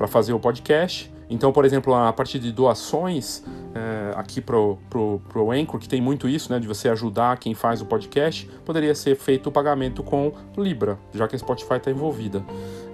fazer 0.06 0.32
o 0.32 0.40
podcast. 0.40 1.12
Então, 1.28 1.52
por 1.52 1.64
exemplo, 1.64 1.94
a 1.94 2.12
partir 2.12 2.40
de 2.40 2.50
doações 2.50 3.44
é, 3.72 4.12
aqui 4.16 4.40
pro, 4.40 4.78
pro, 4.90 5.22
pro 5.28 5.52
Anchor, 5.52 5.78
que 5.78 5.88
tem 5.88 6.00
muito 6.00 6.28
isso, 6.28 6.52
né, 6.52 6.58
de 6.58 6.66
você 6.66 6.88
ajudar 6.88 7.38
quem 7.38 7.54
faz 7.54 7.80
o 7.80 7.86
podcast, 7.86 8.50
poderia 8.64 8.94
ser 8.96 9.14
feito 9.14 9.48
o 9.48 9.52
pagamento 9.52 10.02
com 10.02 10.32
Libra, 10.58 10.98
já 11.14 11.28
que 11.28 11.36
a 11.36 11.38
Spotify 11.38 11.74
está 11.74 11.90
envolvida. 11.90 12.44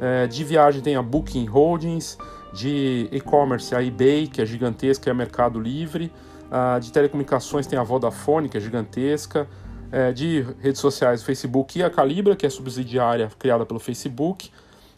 É, 0.01 0.27
de 0.27 0.45
viagem 0.45 0.83
tem 0.83 0.97
a 0.97 1.03
Booking 1.03 1.47
Holdings, 1.47 2.19
de 2.53 3.09
e-commerce 3.13 3.75
a 3.75 3.83
eBay, 3.83 4.27
que 4.27 4.41
é 4.41 4.47
gigantesca, 4.47 5.11
é 5.11 5.15
Mercado 5.15 5.61
Livre, 5.61 6.13
uh, 6.47 6.81
de 6.81 6.91
telecomunicações 6.91 7.67
tem 7.67 7.79
a 7.79 7.83
Vodafone, 7.83 8.49
que 8.49 8.57
é 8.57 8.61
gigantesca, 8.61 9.47
uh, 9.93 10.13
de 10.13 10.47
redes 10.61 10.81
sociais 10.81 11.23
o 11.23 11.25
Facebook 11.25 11.79
e 11.79 11.83
a 11.83 11.91
Calibra, 11.91 12.35
que 12.35 12.47
é 12.47 12.51
subsidiária 12.51 13.31
criada 13.39 13.67
pelo 13.67 13.79
Facebook, 13.79 14.51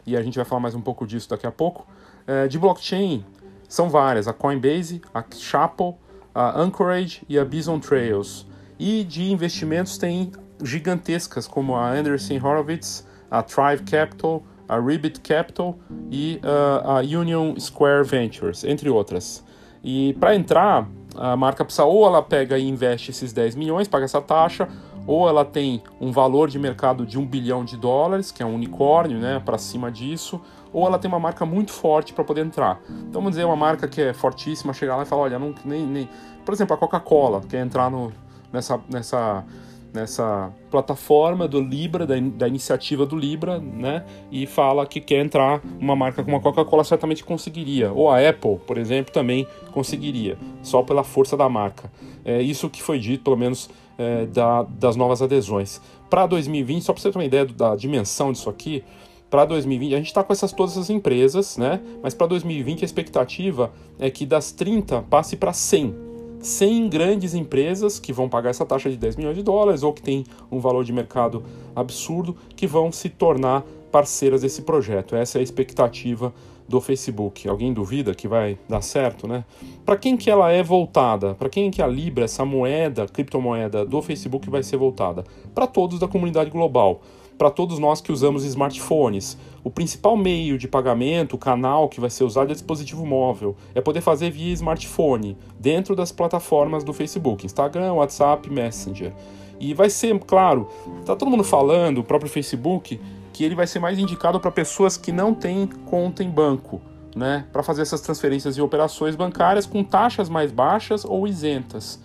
e 0.05 0.15
a 0.15 0.21
gente 0.21 0.35
vai 0.35 0.45
falar 0.45 0.61
mais 0.61 0.73
um 0.73 0.81
pouco 0.81 1.05
disso 1.05 1.29
daqui 1.29 1.45
a 1.45 1.51
pouco. 1.51 1.85
Uh, 2.29 2.47
de 2.47 2.59
blockchain 2.59 3.25
são 3.67 3.89
várias, 3.89 4.27
a 4.27 4.33
Coinbase, 4.33 5.01
a 5.11 5.23
Chapel, 5.35 5.97
a 6.33 6.59
Anchorage 6.59 7.23
e 7.27 7.39
a 7.39 7.43
Bison 7.43 7.79
Trails. 7.79 8.45
E 8.77 9.03
de 9.03 9.31
investimentos 9.31 9.97
tem 9.97 10.31
gigantescas 10.63 11.47
como 11.47 11.75
a 11.75 11.89
Anderson 11.89 12.35
Horowitz, 12.35 13.07
a 13.31 13.41
Thrive 13.41 13.83
Capital, 13.83 14.43
a 14.67 14.79
Ribbit 14.79 15.21
Capital 15.21 15.79
e 16.11 16.39
uh, 16.43 16.89
a 16.89 16.99
Union 16.99 17.59
Square 17.59 18.03
Ventures, 18.03 18.63
entre 18.63 18.89
outras. 18.89 19.43
E 19.83 20.13
para 20.19 20.35
entrar, 20.35 20.87
a 21.15 21.35
marca 21.35 21.65
precisa 21.65 21.85
ou 21.85 22.05
ela 22.05 22.21
pega 22.21 22.59
e 22.59 22.67
investe 22.67 23.09
esses 23.09 23.33
10 23.33 23.55
milhões, 23.55 23.87
paga 23.87 24.05
essa 24.05 24.21
taxa, 24.21 24.67
ou 25.07 25.27
ela 25.27 25.43
tem 25.43 25.81
um 25.99 26.11
valor 26.11 26.49
de 26.49 26.59
mercado 26.59 27.05
de 27.05 27.17
um 27.17 27.25
bilhão 27.25 27.65
de 27.65 27.75
dólares, 27.75 28.31
que 28.31 28.43
é 28.43 28.45
um 28.45 28.53
unicórnio, 28.53 29.17
né, 29.17 29.41
para 29.43 29.57
cima 29.57 29.91
disso, 29.91 30.39
ou 30.71 30.85
ela 30.85 30.99
tem 30.99 31.09
uma 31.09 31.19
marca 31.19 31.45
muito 31.45 31.71
forte 31.71 32.13
para 32.13 32.23
poder 32.23 32.45
entrar. 32.45 32.81
Então 32.89 33.21
vamos 33.21 33.31
dizer 33.31 33.45
uma 33.45 33.55
marca 33.55 33.87
que 33.87 34.01
é 34.01 34.13
fortíssima, 34.13 34.73
chegar 34.73 34.95
lá 34.95 35.03
e 35.03 35.05
falar, 35.05 35.23
olha, 35.23 35.39
não, 35.39 35.53
nem, 35.65 35.85
nem... 35.85 36.09
por 36.45 36.53
exemplo, 36.53 36.75
a 36.75 36.77
Coca-Cola 36.77 37.41
quer 37.47 37.59
entrar 37.59 37.89
no, 37.89 38.11
nessa, 38.51 38.79
nessa 38.89 39.45
nessa 39.93 40.51
plataforma 40.69 41.47
do 41.47 41.59
Libra, 41.59 42.05
da, 42.05 42.15
da, 42.19 42.47
iniciativa 42.47 43.05
do 43.05 43.15
Libra, 43.15 43.59
né? 43.59 44.05
E 44.31 44.45
fala 44.45 44.85
que 44.85 45.01
quer 45.01 45.23
entrar 45.23 45.61
uma 45.79 45.95
marca 45.95 46.23
como 46.23 46.37
a 46.37 46.39
Coca-Cola 46.39 46.83
certamente 46.83 47.23
conseguiria, 47.23 47.91
ou 47.91 48.09
a 48.09 48.19
Apple, 48.19 48.57
por 48.67 48.77
exemplo, 48.77 49.11
também 49.11 49.47
conseguiria, 49.71 50.37
só 50.61 50.83
pela 50.83 51.03
força 51.03 51.35
da 51.35 51.49
marca. 51.49 51.91
É 52.23 52.41
isso 52.41 52.69
que 52.69 52.81
foi 52.81 52.99
dito, 52.99 53.23
pelo 53.23 53.37
menos, 53.37 53.69
é, 53.97 54.25
da, 54.27 54.63
das 54.63 54.95
novas 54.95 55.21
adesões. 55.21 55.81
Para 56.09 56.25
2020, 56.27 56.83
só 56.83 56.93
para 56.93 57.01
você 57.01 57.11
ter 57.11 57.17
uma 57.17 57.25
ideia 57.25 57.45
da 57.45 57.75
dimensão 57.75 58.31
disso 58.31 58.49
aqui, 58.49 58.83
para 59.29 59.45
2020, 59.45 59.93
a 59.93 59.97
gente 59.97 60.07
está 60.07 60.23
com 60.23 60.33
essas 60.33 60.51
todas 60.51 60.73
essas 60.73 60.89
empresas, 60.89 61.57
né? 61.57 61.79
Mas 62.01 62.13
para 62.13 62.27
2020 62.27 62.81
a 62.81 62.85
expectativa 62.85 63.71
é 63.99 64.09
que 64.09 64.25
das 64.25 64.51
30 64.51 65.03
passe 65.03 65.35
para 65.35 65.53
100 65.53 66.09
100 66.41 66.89
grandes 66.89 67.33
empresas 67.33 67.99
que 67.99 68.13
vão 68.13 68.29
pagar 68.29 68.51
essa 68.51 68.65
taxa 68.65 68.89
de 68.89 68.95
10 68.95 69.17
milhões 69.17 69.35
de 69.35 69.43
dólares 69.43 69.83
ou 69.83 69.91
que 69.91 70.01
tem 70.01 70.23
um 70.49 70.59
valor 70.59 70.85
de 70.85 70.93
mercado 70.93 71.43
absurdo 71.75 72.35
que 72.55 72.65
vão 72.65 72.91
se 72.91 73.09
tornar 73.09 73.63
parceiras 73.91 74.41
desse 74.41 74.61
projeto. 74.61 75.15
Essa 75.15 75.37
é 75.37 75.41
a 75.41 75.43
expectativa 75.43 76.33
do 76.67 76.79
Facebook. 76.79 77.49
Alguém 77.49 77.73
duvida 77.73 78.13
que 78.13 78.27
vai 78.27 78.57
dar 78.69 78.81
certo, 78.81 79.27
né? 79.27 79.43
Para 79.83 79.97
quem 79.97 80.15
que 80.15 80.29
ela 80.29 80.51
é 80.51 80.61
voltada? 80.63 81.33
Para 81.33 81.49
quem 81.49 81.71
que 81.71 81.81
a 81.81 81.87
Libra, 81.87 82.25
essa 82.25 82.45
moeda, 82.45 83.07
criptomoeda 83.07 83.83
do 83.83 84.01
Facebook 84.01 84.49
vai 84.49 84.63
ser 84.63 84.77
voltada? 84.77 85.25
Para 85.53 85.65
todos 85.67 85.99
da 85.99 86.07
comunidade 86.07 86.49
global 86.49 87.01
para 87.39 87.49
todos 87.49 87.79
nós 87.79 88.01
que 88.01 88.11
usamos 88.11 88.43
smartphones. 88.43 89.37
O 89.63 89.71
principal 89.71 90.17
meio 90.17 90.57
de 90.57 90.67
pagamento, 90.67 91.37
o 91.37 91.39
canal 91.39 91.87
que 91.87 92.01
vai 92.01 92.09
ser 92.09 92.25
usado 92.25 92.51
é 92.51 92.53
dispositivo 92.53 93.05
móvel. 93.05 93.55
É 93.73 93.79
poder 93.79 94.01
fazer 94.01 94.29
via 94.29 94.51
smartphone, 94.51 95.37
dentro 95.57 95.95
das 95.95 96.11
plataformas 96.11 96.83
do 96.83 96.91
Facebook, 96.91 97.45
Instagram, 97.45 97.93
WhatsApp, 97.93 98.49
Messenger. 98.49 99.13
E 99.57 99.73
vai 99.73 99.89
ser, 99.89 100.19
claro, 100.19 100.67
tá 101.05 101.15
todo 101.15 101.31
mundo 101.31 101.45
falando, 101.45 101.99
o 101.99 102.03
próprio 102.03 102.29
Facebook, 102.29 102.99
que 103.31 103.45
ele 103.45 103.55
vai 103.55 103.65
ser 103.65 103.79
mais 103.79 103.97
indicado 103.97 104.37
para 104.37 104.51
pessoas 104.51 104.97
que 104.97 105.13
não 105.13 105.33
têm 105.33 105.65
conta 105.85 106.21
em 106.21 106.29
banco, 106.29 106.81
né, 107.15 107.45
para 107.53 107.63
fazer 107.63 107.83
essas 107.83 108.01
transferências 108.01 108.57
e 108.57 108.61
operações 108.61 109.15
bancárias 109.15 109.65
com 109.65 109.81
taxas 109.81 110.27
mais 110.27 110.51
baixas 110.51 111.05
ou 111.05 111.25
isentas. 111.25 112.01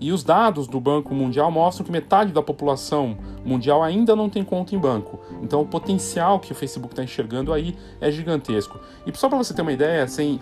E 0.00 0.12
os 0.12 0.24
dados 0.24 0.66
do 0.66 0.80
Banco 0.80 1.14
Mundial 1.14 1.50
mostram 1.50 1.84
que 1.84 1.92
metade 1.92 2.32
da 2.32 2.42
população 2.42 3.16
mundial 3.44 3.82
ainda 3.82 4.16
não 4.16 4.28
tem 4.28 4.42
conta 4.42 4.74
em 4.74 4.78
banco. 4.78 5.20
Então 5.42 5.60
o 5.60 5.66
potencial 5.66 6.40
que 6.40 6.52
o 6.52 6.54
Facebook 6.54 6.92
está 6.92 7.02
enxergando 7.02 7.52
aí 7.52 7.76
é 8.00 8.10
gigantesco. 8.10 8.78
E 9.06 9.16
só 9.16 9.28
para 9.28 9.38
você 9.38 9.54
ter 9.54 9.62
uma 9.62 9.72
ideia, 9.72 10.06
sem, 10.08 10.40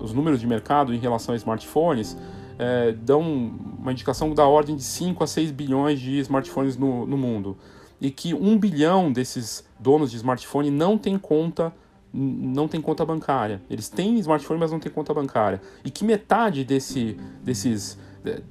os 0.00 0.12
números 0.12 0.40
de 0.40 0.46
mercado 0.46 0.92
em 0.92 0.98
relação 0.98 1.32
a 1.32 1.36
smartphones 1.36 2.16
é, 2.58 2.92
dão 2.92 3.52
uma 3.78 3.92
indicação 3.92 4.34
da 4.34 4.46
ordem 4.46 4.74
de 4.74 4.82
5 4.82 5.22
a 5.22 5.26
6 5.26 5.52
bilhões 5.52 6.00
de 6.00 6.18
smartphones 6.18 6.76
no, 6.76 7.06
no 7.06 7.16
mundo. 7.16 7.56
E 8.00 8.10
que 8.10 8.34
um 8.34 8.58
bilhão 8.58 9.12
desses 9.12 9.64
donos 9.78 10.10
de 10.10 10.16
smartphone 10.16 10.70
não 10.70 10.98
tem 10.98 11.18
conta 11.18 11.72
não 12.10 12.66
tem 12.66 12.80
conta 12.80 13.04
bancária. 13.04 13.60
Eles 13.68 13.88
têm 13.88 14.18
smartphone, 14.18 14.58
mas 14.58 14.72
não 14.72 14.80
têm 14.80 14.90
conta 14.90 15.12
bancária. 15.12 15.60
E 15.84 15.90
que 15.90 16.04
metade 16.04 16.64
desse, 16.64 17.18
desses 17.44 17.98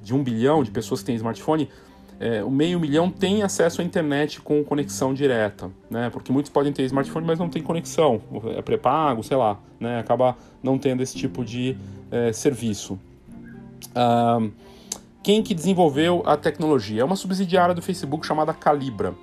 de 0.02 0.14
um 0.14 0.22
bilhão 0.22 0.62
de 0.62 0.70
pessoas 0.70 1.00
que 1.00 1.06
têm 1.06 1.14
smartphone, 1.16 1.68
é, 2.20 2.42
o 2.42 2.50
meio 2.50 2.80
milhão 2.80 3.10
tem 3.10 3.42
acesso 3.42 3.80
à 3.80 3.84
internet 3.84 4.40
com 4.40 4.64
conexão 4.64 5.14
direta, 5.14 5.70
né? 5.88 6.10
Porque 6.10 6.32
muitos 6.32 6.50
podem 6.50 6.72
ter 6.72 6.82
smartphone, 6.84 7.24
mas 7.24 7.38
não 7.38 7.48
tem 7.48 7.62
conexão, 7.62 8.20
é 8.56 8.60
pré-pago, 8.60 9.22
sei 9.22 9.36
lá, 9.36 9.58
né? 9.78 10.00
Acaba 10.00 10.36
não 10.62 10.76
tendo 10.76 11.02
esse 11.02 11.16
tipo 11.16 11.44
de 11.44 11.76
é, 12.10 12.32
serviço. 12.32 12.98
Quem 15.22 15.42
que 15.42 15.54
desenvolveu 15.54 16.22
a 16.24 16.36
tecnologia? 16.36 17.02
É 17.02 17.04
uma 17.04 17.16
subsidiária 17.16 17.74
do 17.74 17.82
Facebook 17.82 18.26
chamada 18.26 18.54
Calibra. 18.54 19.14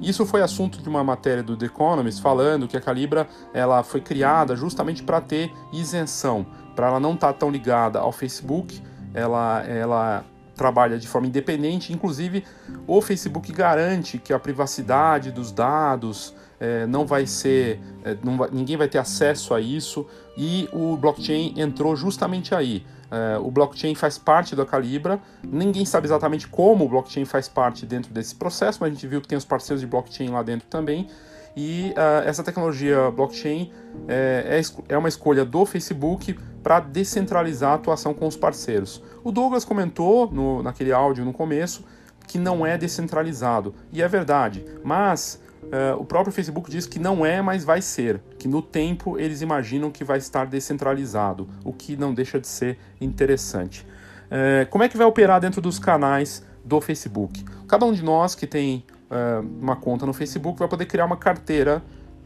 Isso 0.00 0.24
foi 0.26 0.42
assunto 0.42 0.80
de 0.80 0.88
uma 0.88 1.02
matéria 1.02 1.42
do 1.42 1.56
The 1.56 1.66
Economist 1.66 2.20
falando 2.20 2.68
que 2.68 2.76
a 2.76 2.80
Calibra 2.80 3.26
ela 3.52 3.82
foi 3.82 4.00
criada 4.00 4.54
justamente 4.54 5.02
para 5.02 5.20
ter 5.20 5.50
isenção, 5.72 6.46
para 6.76 6.88
ela 6.88 7.00
não 7.00 7.14
estar 7.14 7.32
tá 7.32 7.38
tão 7.38 7.50
ligada 7.50 7.98
ao 7.98 8.12
Facebook 8.12 8.80
ela, 9.14 9.64
ela 9.66 10.24
trabalha 10.54 10.98
de 10.98 11.06
forma 11.06 11.28
independente, 11.28 11.92
inclusive 11.92 12.44
o 12.86 13.00
Facebook 13.00 13.50
garante 13.52 14.18
que 14.18 14.32
a 14.32 14.38
privacidade 14.38 15.30
dos 15.30 15.52
dados 15.52 16.34
é, 16.60 16.86
não 16.86 17.06
vai 17.06 17.26
ser, 17.26 17.80
é, 18.04 18.16
não 18.22 18.36
vai, 18.36 18.50
ninguém 18.50 18.76
vai 18.76 18.88
ter 18.88 18.98
acesso 18.98 19.54
a 19.54 19.60
isso 19.60 20.06
e 20.36 20.68
o 20.72 20.96
blockchain 20.96 21.54
entrou 21.56 21.94
justamente 21.94 22.54
aí. 22.54 22.84
É, 23.10 23.38
o 23.38 23.50
blockchain 23.50 23.94
faz 23.94 24.18
parte 24.18 24.54
da 24.54 24.66
Calibra, 24.66 25.18
ninguém 25.42 25.86
sabe 25.86 26.06
exatamente 26.06 26.46
como 26.46 26.84
o 26.84 26.88
blockchain 26.88 27.24
faz 27.24 27.48
parte 27.48 27.86
dentro 27.86 28.12
desse 28.12 28.34
processo, 28.34 28.78
mas 28.80 28.90
a 28.90 28.94
gente 28.94 29.06
viu 29.06 29.20
que 29.20 29.28
tem 29.28 29.38
os 29.38 29.44
parceiros 29.44 29.80
de 29.80 29.86
blockchain 29.86 30.28
lá 30.28 30.42
dentro 30.42 30.66
também. 30.68 31.08
E 31.56 31.92
uh, 31.96 32.28
essa 32.28 32.44
tecnologia 32.44 33.10
blockchain 33.10 33.72
é, 34.06 34.60
é, 34.60 34.94
é 34.94 34.98
uma 34.98 35.08
escolha 35.08 35.44
do 35.44 35.64
Facebook 35.64 36.38
para 36.68 36.80
descentralizar 36.80 37.70
a 37.70 37.74
atuação 37.76 38.12
com 38.12 38.26
os 38.26 38.36
parceiros. 38.36 39.02
O 39.24 39.32
Douglas 39.32 39.64
comentou 39.64 40.30
no, 40.30 40.62
naquele 40.62 40.92
áudio 40.92 41.24
no 41.24 41.32
começo 41.32 41.82
que 42.26 42.36
não 42.36 42.66
é 42.66 42.76
descentralizado, 42.76 43.74
e 43.90 44.02
é 44.02 44.06
verdade, 44.06 44.62
mas 44.84 45.42
uh, 45.62 45.98
o 45.98 46.04
próprio 46.04 46.30
Facebook 46.30 46.70
diz 46.70 46.86
que 46.86 46.98
não 46.98 47.24
é, 47.24 47.40
mas 47.40 47.64
vai 47.64 47.80
ser, 47.80 48.20
que 48.38 48.46
no 48.46 48.60
tempo 48.60 49.18
eles 49.18 49.40
imaginam 49.40 49.90
que 49.90 50.04
vai 50.04 50.18
estar 50.18 50.44
descentralizado, 50.44 51.48
o 51.64 51.72
que 51.72 51.96
não 51.96 52.12
deixa 52.12 52.38
de 52.38 52.46
ser 52.46 52.78
interessante. 53.00 53.86
Uh, 54.26 54.68
como 54.68 54.84
é 54.84 54.90
que 54.90 54.96
vai 54.98 55.06
operar 55.06 55.40
dentro 55.40 55.62
dos 55.62 55.78
canais 55.78 56.44
do 56.62 56.82
Facebook? 56.82 57.46
Cada 57.66 57.86
um 57.86 57.94
de 57.94 58.04
nós 58.04 58.34
que 58.34 58.46
tem 58.46 58.84
uh, 59.10 59.40
uma 59.40 59.76
conta 59.76 60.04
no 60.04 60.12
Facebook 60.12 60.58
vai 60.58 60.68
poder 60.68 60.84
criar 60.84 61.06
uma 61.06 61.16
carteira 61.16 61.82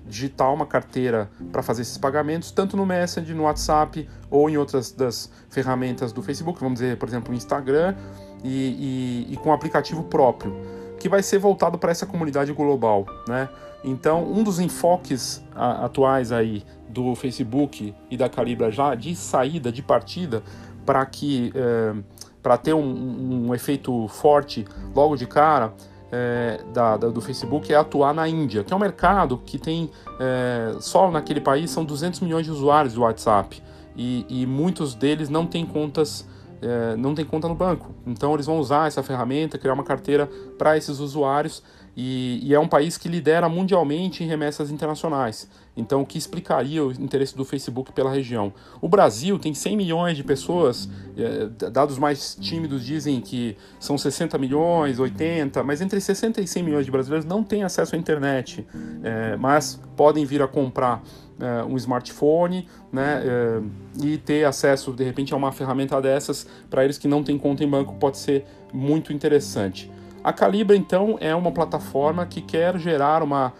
digital, 0.07 0.55
uma 0.55 0.67
carteira 0.67 1.31
para 1.51 1.62
fazer 1.62 1.83
esses 1.83 1.99
pagamentos, 1.99 2.51
tanto 2.51 2.77
no 2.77 2.85
Messenger, 2.85 3.35
no 3.35 3.45
WhatsApp 3.45 4.09
ou 4.31 4.49
em 4.51 4.57
outras 4.57 4.93
das 4.93 5.31
ferramentas 5.49 6.12
do 6.12 6.23
Facebook, 6.23 6.61
vamos 6.61 6.81
dizer, 6.81 6.97
por 6.97 7.09
exemplo, 7.09 7.33
o 7.33 7.37
Instagram, 7.37 7.95
e, 8.43 9.27
e, 9.29 9.33
e 9.35 9.37
com 9.37 9.51
um 9.51 9.53
aplicativo 9.53 10.03
próprio, 10.05 10.55
que 10.99 11.09
vai 11.09 11.23
ser 11.23 11.38
voltado 11.38 11.79
para 11.79 11.91
essa 11.91 12.07
comunidade 12.07 12.53
global, 12.53 13.07
né? 13.29 13.49
Então, 13.85 14.25
um 14.25 14.43
dos 14.43 14.61
enfoques 14.61 15.43
a, 15.55 15.87
atuais 15.87 16.31
aí 16.31 16.65
do 16.88 17.15
Facebook 17.15 17.95
e 18.11 18.17
da 18.17 18.29
Calibra 18.29 18.71
já 18.71 18.95
de 18.95 19.17
saída, 19.17 19.73
de 19.73 19.83
partida, 19.83 20.43
para 20.87 21.05
que 21.07 21.53
é, 21.55 21.59
eh, 21.59 22.03
para 22.43 22.59
ter 22.59 22.75
um, 22.75 23.47
um 23.47 23.55
efeito 23.55 24.09
forte 24.09 24.65
logo 24.95 25.17
de 25.17 25.27
cara, 25.27 25.73
é, 26.12 26.61
da, 26.75 26.98
da, 26.98 27.09
do 27.09 27.20
Facebook 27.22 27.72
é 27.72 27.77
atuar 27.77 28.12
na 28.12 28.29
Índia, 28.29 28.62
que 28.62 28.72
é 28.72 28.77
um 28.77 28.79
mercado 28.79 29.40
que 29.46 29.59
tem 29.59 29.90
é, 30.20 30.77
só 30.79 31.11
naquele 31.11 31.40
país 31.40 31.70
são 31.70 31.85
200 31.85 32.20
milhões 32.20 32.44
de 32.44 32.53
usuários 32.53 32.92
do 32.92 33.01
WhatsApp 33.01 33.62
e, 33.96 34.27
e 34.29 34.46
muitos 34.46 34.94
deles 34.94 35.31
não 35.31 35.46
têm 35.46 35.64
contas 35.64 36.31
é, 36.61 36.94
não 36.96 37.12
tem 37.12 37.25
conta 37.25 37.48
no 37.48 37.57
banco. 37.57 37.90
Então 38.07 38.33
eles 38.35 38.46
vão 38.46 38.59
usar 38.59 38.87
essa 38.87 39.03
ferramenta, 39.03 39.59
criar 39.59 39.75
uma 39.75 39.83
carteira 39.83 40.29
para 40.57 40.77
esses 40.77 41.01
usuários 41.01 41.61
e, 41.96 42.40
e, 42.42 42.55
é 42.55 42.59
um 42.59 42.66
país 42.66 42.96
que 42.96 43.09
lidera 43.09 43.48
mundialmente 43.48 44.24
em 44.24 44.26
remessas 44.26 44.70
internacionais. 44.70 45.48
Então, 45.76 46.02
o 46.02 46.07
que 46.07 46.16
explicaria 46.16 46.85
o 46.85 46.90
interesse 46.92 47.37
do 47.37 47.44
Facebook 47.44 47.92
pela 47.92 48.11
região? 48.11 48.52
O 48.81 48.88
Brasil 48.88 49.38
tem 49.38 49.52
100 49.52 49.76
milhões 49.76 50.16
de 50.16 50.24
pessoas, 50.24 50.88
é, 51.16 51.70
dados 51.70 51.98
mais 51.98 52.35
tímidos 52.40 52.85
dizem 52.85 53.20
que 53.20 53.57
são 53.78 53.98
60 53.98 54.38
milhões, 54.38 54.98
80, 54.98 55.62
mas 55.62 55.81
entre 55.81 56.00
60 56.00 56.40
e 56.40 56.46
100 56.46 56.62
milhões 56.62 56.85
de 56.87 56.90
brasileiros 56.90 57.26
não 57.26 57.42
têm 57.42 57.62
acesso 57.62 57.94
à 57.94 57.98
internet, 57.98 58.66
é, 59.02 59.37
mas 59.37 59.78
podem 59.96 60.24
vir 60.24 60.40
a 60.42 60.48
comprar 60.48 61.02
é, 61.40 61.62
um 61.64 61.76
smartphone 61.76 62.68
né, 62.90 63.22
e 64.02 64.16
ter 64.16 64.44
acesso, 64.44 64.92
de 64.92 65.05
repente, 65.05 65.35
a 65.35 65.37
uma 65.37 65.52
ferramenta 65.52 66.00
dessas, 66.00 66.46
para 66.70 66.85
eles 66.85 66.96
que 66.96 67.09
não 67.09 67.22
têm 67.22 67.38
conta 67.38 67.64
em 67.64 67.68
banco, 67.68 67.94
pode 67.94 68.16
ser 68.16 68.44
muito 68.72 69.12
interessante. 69.12 69.90
A 70.25 70.33
Calibra, 70.33 70.77
então, 70.77 71.17
é 71.21 71.35
uma 71.35 71.51
plataforma 71.51 72.25
que 72.25 72.41
quer 72.41 72.79
gerar 72.79 73.23
uma 73.23 73.53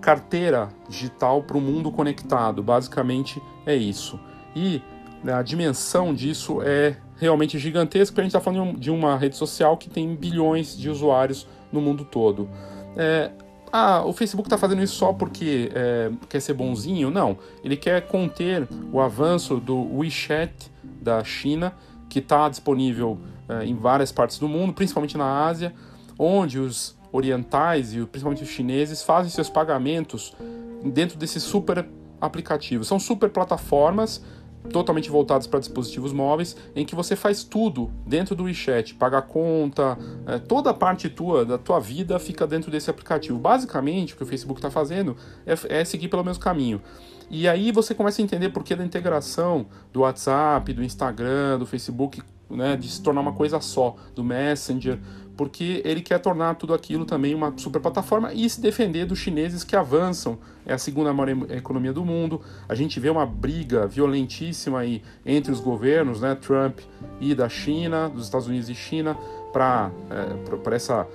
carteira 0.00 0.68
digital 0.88 1.42
para 1.42 1.56
o 1.56 1.60
mundo 1.60 1.90
conectado. 1.90 2.62
Basicamente 2.62 3.40
é 3.64 3.74
isso. 3.74 4.20
E 4.54 4.82
né, 5.24 5.32
a 5.32 5.42
dimensão 5.42 6.14
disso 6.14 6.60
é 6.62 6.96
realmente 7.16 7.58
gigantesca, 7.58 8.12
porque 8.12 8.20
a 8.20 8.24
gente 8.24 8.36
está 8.36 8.40
falando 8.40 8.78
de 8.78 8.90
uma 8.90 9.16
rede 9.16 9.36
social 9.36 9.76
que 9.76 9.88
tem 9.88 10.14
bilhões 10.14 10.76
de 10.76 10.90
usuários 10.90 11.46
no 11.72 11.80
mundo 11.80 12.04
todo. 12.04 12.48
É, 12.96 13.30
ah, 13.72 14.02
o 14.04 14.12
Facebook 14.12 14.46
está 14.46 14.58
fazendo 14.58 14.82
isso 14.82 14.96
só 14.96 15.12
porque 15.12 15.70
é, 15.74 16.10
quer 16.28 16.40
ser 16.40 16.54
bonzinho? 16.54 17.10
Não. 17.10 17.38
Ele 17.62 17.76
quer 17.76 18.06
conter 18.08 18.68
o 18.92 19.00
avanço 19.00 19.56
do 19.56 19.96
WeChat 19.96 20.70
da 20.82 21.22
China, 21.24 21.72
que 22.08 22.18
está 22.18 22.48
disponível 22.48 23.18
é, 23.48 23.64
em 23.64 23.74
várias 23.74 24.10
partes 24.10 24.38
do 24.38 24.48
mundo, 24.48 24.72
principalmente 24.72 25.16
na 25.16 25.46
Ásia 25.46 25.72
onde 26.22 26.58
os 26.58 26.94
orientais 27.10 27.94
e 27.94 28.04
principalmente 28.04 28.42
os 28.42 28.50
chineses 28.50 29.02
fazem 29.02 29.30
seus 29.30 29.48
pagamentos 29.48 30.36
dentro 30.84 31.18
desses 31.18 31.42
super 31.42 31.88
aplicativos. 32.20 32.86
São 32.86 33.00
super 33.00 33.30
plataformas 33.30 34.22
totalmente 34.70 35.08
voltadas 35.08 35.46
para 35.46 35.58
dispositivos 35.58 36.12
móveis, 36.12 36.54
em 36.76 36.84
que 36.84 36.94
você 36.94 37.16
faz 37.16 37.42
tudo 37.42 37.90
dentro 38.06 38.34
do 38.34 38.44
WeChat, 38.44 38.94
paga 38.94 39.22
conta, 39.22 39.96
é, 40.26 40.38
toda 40.38 40.68
a 40.68 40.74
parte 40.74 41.08
tua 41.08 41.46
da 41.46 41.56
tua 41.56 41.80
vida 41.80 42.18
fica 42.18 42.46
dentro 42.46 42.70
desse 42.70 42.90
aplicativo. 42.90 43.38
Basicamente, 43.38 44.12
o 44.12 44.18
que 44.18 44.22
o 44.22 44.26
Facebook 44.26 44.58
está 44.58 44.70
fazendo 44.70 45.16
é, 45.46 45.80
é, 45.80 45.84
seguir 45.86 46.08
pelo 46.08 46.22
mesmo 46.22 46.42
caminho. 46.42 46.82
E 47.30 47.48
aí 47.48 47.72
você 47.72 47.94
começa 47.94 48.20
a 48.20 48.24
entender 48.24 48.50
por 48.50 48.62
que 48.62 48.76
da 48.76 48.84
integração 48.84 49.66
do 49.90 50.00
WhatsApp, 50.00 50.72
do 50.74 50.84
Instagram, 50.84 51.58
do 51.58 51.64
Facebook, 51.64 52.20
né, 52.50 52.76
de 52.76 52.88
se 52.88 53.00
tornar 53.00 53.20
uma 53.20 53.32
coisa 53.32 53.60
só, 53.60 53.96
do 54.14 54.24
Messenger, 54.24 54.98
porque 55.40 55.80
ele 55.86 56.02
quer 56.02 56.18
tornar 56.18 56.56
tudo 56.56 56.74
aquilo 56.74 57.06
também 57.06 57.34
uma 57.34 57.54
super 57.56 57.80
plataforma 57.80 58.30
e 58.30 58.46
se 58.50 58.60
defender 58.60 59.06
dos 59.06 59.20
chineses 59.20 59.64
que 59.64 59.74
avançam. 59.74 60.38
É 60.66 60.74
a 60.74 60.76
segunda 60.76 61.14
maior 61.14 61.50
economia 61.50 61.94
do 61.94 62.04
mundo. 62.04 62.42
A 62.68 62.74
gente 62.74 63.00
vê 63.00 63.08
uma 63.08 63.24
briga 63.24 63.86
violentíssima 63.86 64.80
aí 64.80 65.02
entre 65.24 65.50
os 65.50 65.58
governos, 65.58 66.20
né, 66.20 66.34
Trump 66.34 66.80
e 67.18 67.34
da 67.34 67.48
China, 67.48 68.10
dos 68.10 68.24
Estados 68.24 68.48
Unidos 68.48 68.68
e 68.68 68.74
China, 68.74 69.16
para 69.50 69.90
é, 70.10 70.74
essa 70.74 71.06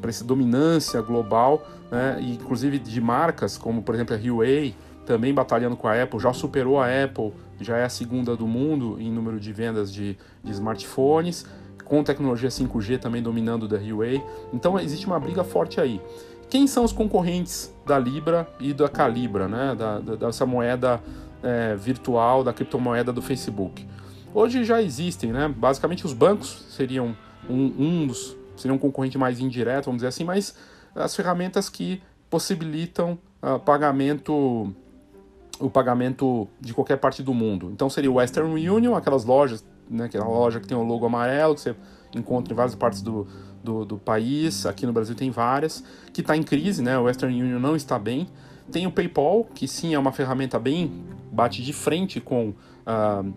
para 0.00 0.08
essa 0.08 0.22
dominância 0.22 1.02
global, 1.02 1.66
né, 1.90 2.20
inclusive 2.20 2.78
de 2.78 3.00
marcas 3.00 3.58
como 3.58 3.82
por 3.82 3.96
exemplo 3.96 4.14
a 4.14 4.18
Huawei, 4.18 4.72
também 5.04 5.34
batalhando 5.34 5.76
com 5.76 5.88
a 5.88 6.00
Apple, 6.00 6.20
já 6.20 6.32
superou 6.32 6.80
a 6.80 6.86
Apple, 6.86 7.32
já 7.60 7.76
é 7.76 7.84
a 7.84 7.88
segunda 7.88 8.36
do 8.36 8.46
mundo 8.46 9.00
em 9.00 9.10
número 9.10 9.40
de 9.40 9.52
vendas 9.52 9.92
de, 9.92 10.16
de 10.44 10.52
smartphones, 10.52 11.44
com 11.84 12.02
tecnologia 12.02 12.48
5G 12.48 12.98
também 12.98 13.22
dominando 13.22 13.68
da 13.68 13.76
Huawei. 13.76 14.22
Então 14.52 14.78
existe 14.78 15.06
uma 15.06 15.18
briga 15.18 15.44
forte 15.44 15.80
aí. 15.80 16.00
Quem 16.48 16.66
são 16.66 16.84
os 16.84 16.92
concorrentes 16.92 17.74
da 17.86 17.98
Libra 17.98 18.48
e 18.60 18.74
da 18.74 18.88
Calibra, 18.88 19.48
né? 19.48 19.74
da, 19.74 20.00
da 20.00 20.26
dessa 20.26 20.44
moeda 20.44 21.02
é, 21.42 21.74
virtual, 21.76 22.44
da 22.44 22.52
criptomoeda 22.52 23.12
do 23.12 23.22
Facebook? 23.22 23.86
Hoje 24.34 24.64
já 24.64 24.82
existem, 24.82 25.32
né? 25.32 25.48
basicamente 25.48 26.04
os 26.04 26.12
bancos 26.12 26.66
seriam 26.70 27.16
um, 27.48 27.72
um 27.78 28.06
dos 28.06 28.36
seria 28.56 28.74
um 28.74 28.78
concorrente 28.78 29.18
mais 29.18 29.40
indireto, 29.40 29.86
vamos 29.86 29.98
dizer 29.98 30.08
assim, 30.08 30.24
mas 30.24 30.54
as 30.94 31.16
ferramentas 31.16 31.68
que 31.68 32.02
possibilitam 32.30 33.18
uh, 33.42 33.58
pagamento 33.58 34.74
o 35.58 35.70
pagamento 35.70 36.48
de 36.60 36.74
qualquer 36.74 36.96
parte 36.96 37.22
do 37.22 37.32
mundo. 37.32 37.70
Então 37.72 37.88
seria 37.88 38.10
o 38.10 38.14
Western 38.14 38.68
Union, 38.68 38.94
aquelas 38.94 39.24
lojas, 39.24 39.64
né, 39.88 40.04
aquela 40.04 40.26
loja 40.26 40.60
que 40.60 40.66
tem 40.66 40.76
o 40.76 40.82
logo 40.82 41.06
amarelo, 41.06 41.54
que 41.54 41.60
você 41.60 41.74
encontra 42.14 42.52
em 42.52 42.56
várias 42.56 42.74
partes 42.74 43.02
do, 43.02 43.26
do, 43.62 43.84
do 43.84 43.98
país, 43.98 44.66
aqui 44.66 44.86
no 44.86 44.92
Brasil 44.92 45.14
tem 45.14 45.30
várias, 45.30 45.82
que 46.12 46.20
está 46.20 46.36
em 46.36 46.42
crise, 46.42 46.82
né, 46.82 46.98
o 46.98 47.04
Western 47.04 47.42
Union 47.42 47.58
não 47.58 47.76
está 47.76 47.98
bem. 47.98 48.28
Tem 48.70 48.86
o 48.86 48.92
PayPal, 48.92 49.44
que 49.54 49.66
sim 49.66 49.94
é 49.94 49.98
uma 49.98 50.12
ferramenta 50.12 50.58
bem, 50.58 51.04
bate 51.30 51.62
de 51.62 51.72
frente 51.72 52.20
com, 52.20 52.50
uh, 52.86 53.32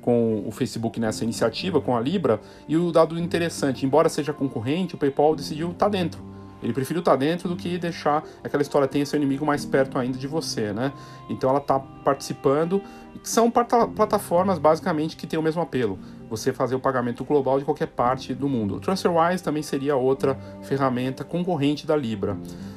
com 0.00 0.42
o 0.46 0.50
Facebook 0.50 0.98
nessa 0.98 1.22
iniciativa, 1.22 1.80
com 1.80 1.96
a 1.96 2.00
Libra, 2.00 2.40
e 2.66 2.76
o 2.76 2.90
dado 2.90 3.18
interessante, 3.18 3.84
embora 3.84 4.08
seja 4.08 4.32
concorrente, 4.32 4.94
o 4.94 4.98
PayPal 4.98 5.36
decidiu 5.36 5.70
estar 5.70 5.86
tá 5.86 5.90
dentro. 5.90 6.33
Ele 6.64 6.72
preferiu 6.72 7.00
estar 7.00 7.12
tá 7.12 7.16
dentro 7.18 7.48
do 7.48 7.54
que 7.54 7.76
deixar 7.76 8.24
aquela 8.42 8.62
história 8.62 8.88
tenha 8.88 9.04
seu 9.04 9.18
inimigo 9.18 9.44
mais 9.44 9.66
perto 9.66 9.98
ainda 9.98 10.16
de 10.16 10.26
você, 10.26 10.72
né? 10.72 10.92
Então 11.28 11.50
ela 11.50 11.58
está 11.58 11.78
participando. 11.78 12.82
São 13.22 13.50
plataformas 13.50 14.58
basicamente 14.58 15.14
que 15.16 15.26
têm 15.26 15.38
o 15.38 15.42
mesmo 15.42 15.60
apelo. 15.60 15.98
Você 16.30 16.52
fazer 16.52 16.74
o 16.74 16.80
pagamento 16.80 17.22
global 17.24 17.58
de 17.58 17.64
qualquer 17.64 17.88
parte 17.88 18.34
do 18.34 18.48
mundo. 18.48 18.80
TransferWise 18.80 19.42
também 19.42 19.62
seria 19.62 19.94
outra 19.94 20.36
ferramenta 20.62 21.22
concorrente 21.22 21.86
da 21.86 21.94
Libra. 21.94 22.36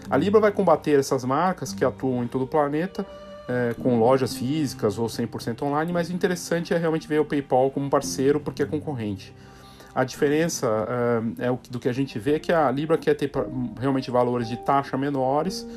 A 0.10 0.18
Libra 0.18 0.42
vai 0.42 0.52
combater 0.52 1.00
essas 1.00 1.24
marcas 1.24 1.74
que 1.74 1.86
atuam 1.86 2.24
em 2.24 2.28
todo 2.28 2.44
o 2.44 2.48
planeta. 2.48 3.06
É, 3.50 3.74
com 3.82 3.98
lojas 3.98 4.36
físicas 4.36 5.00
ou 5.00 5.08
100% 5.08 5.62
online, 5.62 5.94
mas 5.94 6.10
o 6.10 6.14
interessante 6.14 6.74
é 6.74 6.78
realmente 6.78 7.08
ver 7.08 7.22
o 7.22 7.24
PayPal 7.24 7.72
como 7.72 7.90
parceiro 7.90 8.42
porque 8.42 8.62
é 8.62 8.66
concorrente. 8.66 9.34
A 9.98 10.04
diferença 10.04 10.68
uh, 10.68 11.42
é 11.42 11.50
o, 11.50 11.58
do 11.72 11.80
que 11.80 11.90
a 11.90 11.92
gente 11.92 12.20
vê 12.20 12.40
que 12.40 12.54
a 12.54 12.70
Libra 12.70 13.00
quer 13.00 13.16
ter 13.16 13.32
realmente 13.80 14.12
valores 14.12 14.48
de 14.48 14.56
taxa 14.56 14.96
menores 14.96 15.68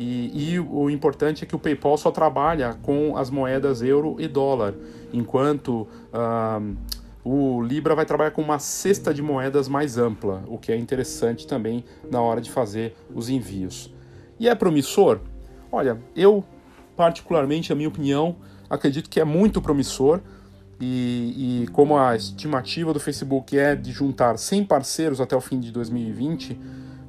e, 0.00 0.54
e, 0.54 0.58
o 0.58 0.90
importante 0.90 1.44
é 1.44 1.46
que 1.46 1.54
o 1.54 1.60
PayPal 1.60 1.96
só 1.96 2.10
trabalha 2.10 2.74
com 2.82 3.16
as 3.16 3.30
moedas 3.30 3.80
euro 3.80 4.16
e 4.18 4.26
dólar, 4.26 4.74
enquanto 5.12 5.86
uh, 6.12 6.76
o 7.22 7.62
Libra 7.62 7.94
vai 7.94 8.04
trabalhar 8.04 8.32
com 8.32 8.42
uma 8.42 8.58
cesta 8.58 9.14
de 9.14 9.22
moedas 9.22 9.68
mais 9.68 9.96
ampla, 9.96 10.42
o 10.48 10.58
que 10.58 10.72
é 10.72 10.76
interessante 10.76 11.46
também 11.46 11.84
na 12.10 12.20
hora 12.20 12.40
de 12.40 12.50
fazer 12.50 12.96
os 13.14 13.28
envios. 13.28 13.94
E 14.40 14.48
é 14.48 14.56
promissor? 14.56 15.20
Olha, 15.70 16.00
eu 16.16 16.42
particularmente, 16.96 17.72
a 17.72 17.76
minha 17.76 17.88
opinião, 17.88 18.34
acredito 18.68 19.08
que 19.08 19.20
é 19.20 19.24
muito 19.24 19.62
promissor 19.62 20.20
e, 20.80 21.64
e, 21.64 21.66
como 21.68 21.96
a 21.96 22.14
estimativa 22.14 22.92
do 22.92 23.00
Facebook 23.00 23.58
é 23.58 23.74
de 23.74 23.90
juntar 23.90 24.38
100 24.38 24.64
parceiros 24.64 25.20
até 25.20 25.34
o 25.34 25.40
fim 25.40 25.58
de 25.58 25.72
2020, 25.72 26.58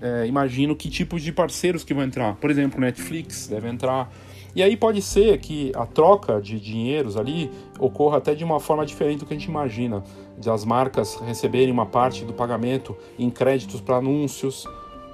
é, 0.01 0.25
imagino 0.25 0.75
que 0.75 0.89
tipos 0.89 1.21
de 1.21 1.31
parceiros 1.31 1.83
que 1.83 1.93
vão 1.93 2.03
entrar. 2.03 2.35
Por 2.35 2.49
exemplo, 2.49 2.79
Netflix 2.79 3.47
deve 3.47 3.67
entrar. 3.67 4.11
E 4.55 4.63
aí 4.63 4.75
pode 4.75 5.01
ser 5.03 5.37
que 5.37 5.71
a 5.75 5.85
troca 5.85 6.41
de 6.41 6.59
dinheiros 6.59 7.15
ali 7.15 7.51
ocorra 7.77 8.17
até 8.17 8.33
de 8.33 8.43
uma 8.43 8.59
forma 8.59 8.83
diferente 8.83 9.19
do 9.19 9.25
que 9.27 9.33
a 9.35 9.37
gente 9.37 9.47
imagina, 9.47 10.03
das 10.43 10.65
marcas 10.65 11.15
receberem 11.17 11.71
uma 11.71 11.85
parte 11.85 12.25
do 12.25 12.33
pagamento 12.33 12.97
em 13.19 13.29
créditos 13.29 13.79
para 13.79 13.97
anúncios, 13.97 14.65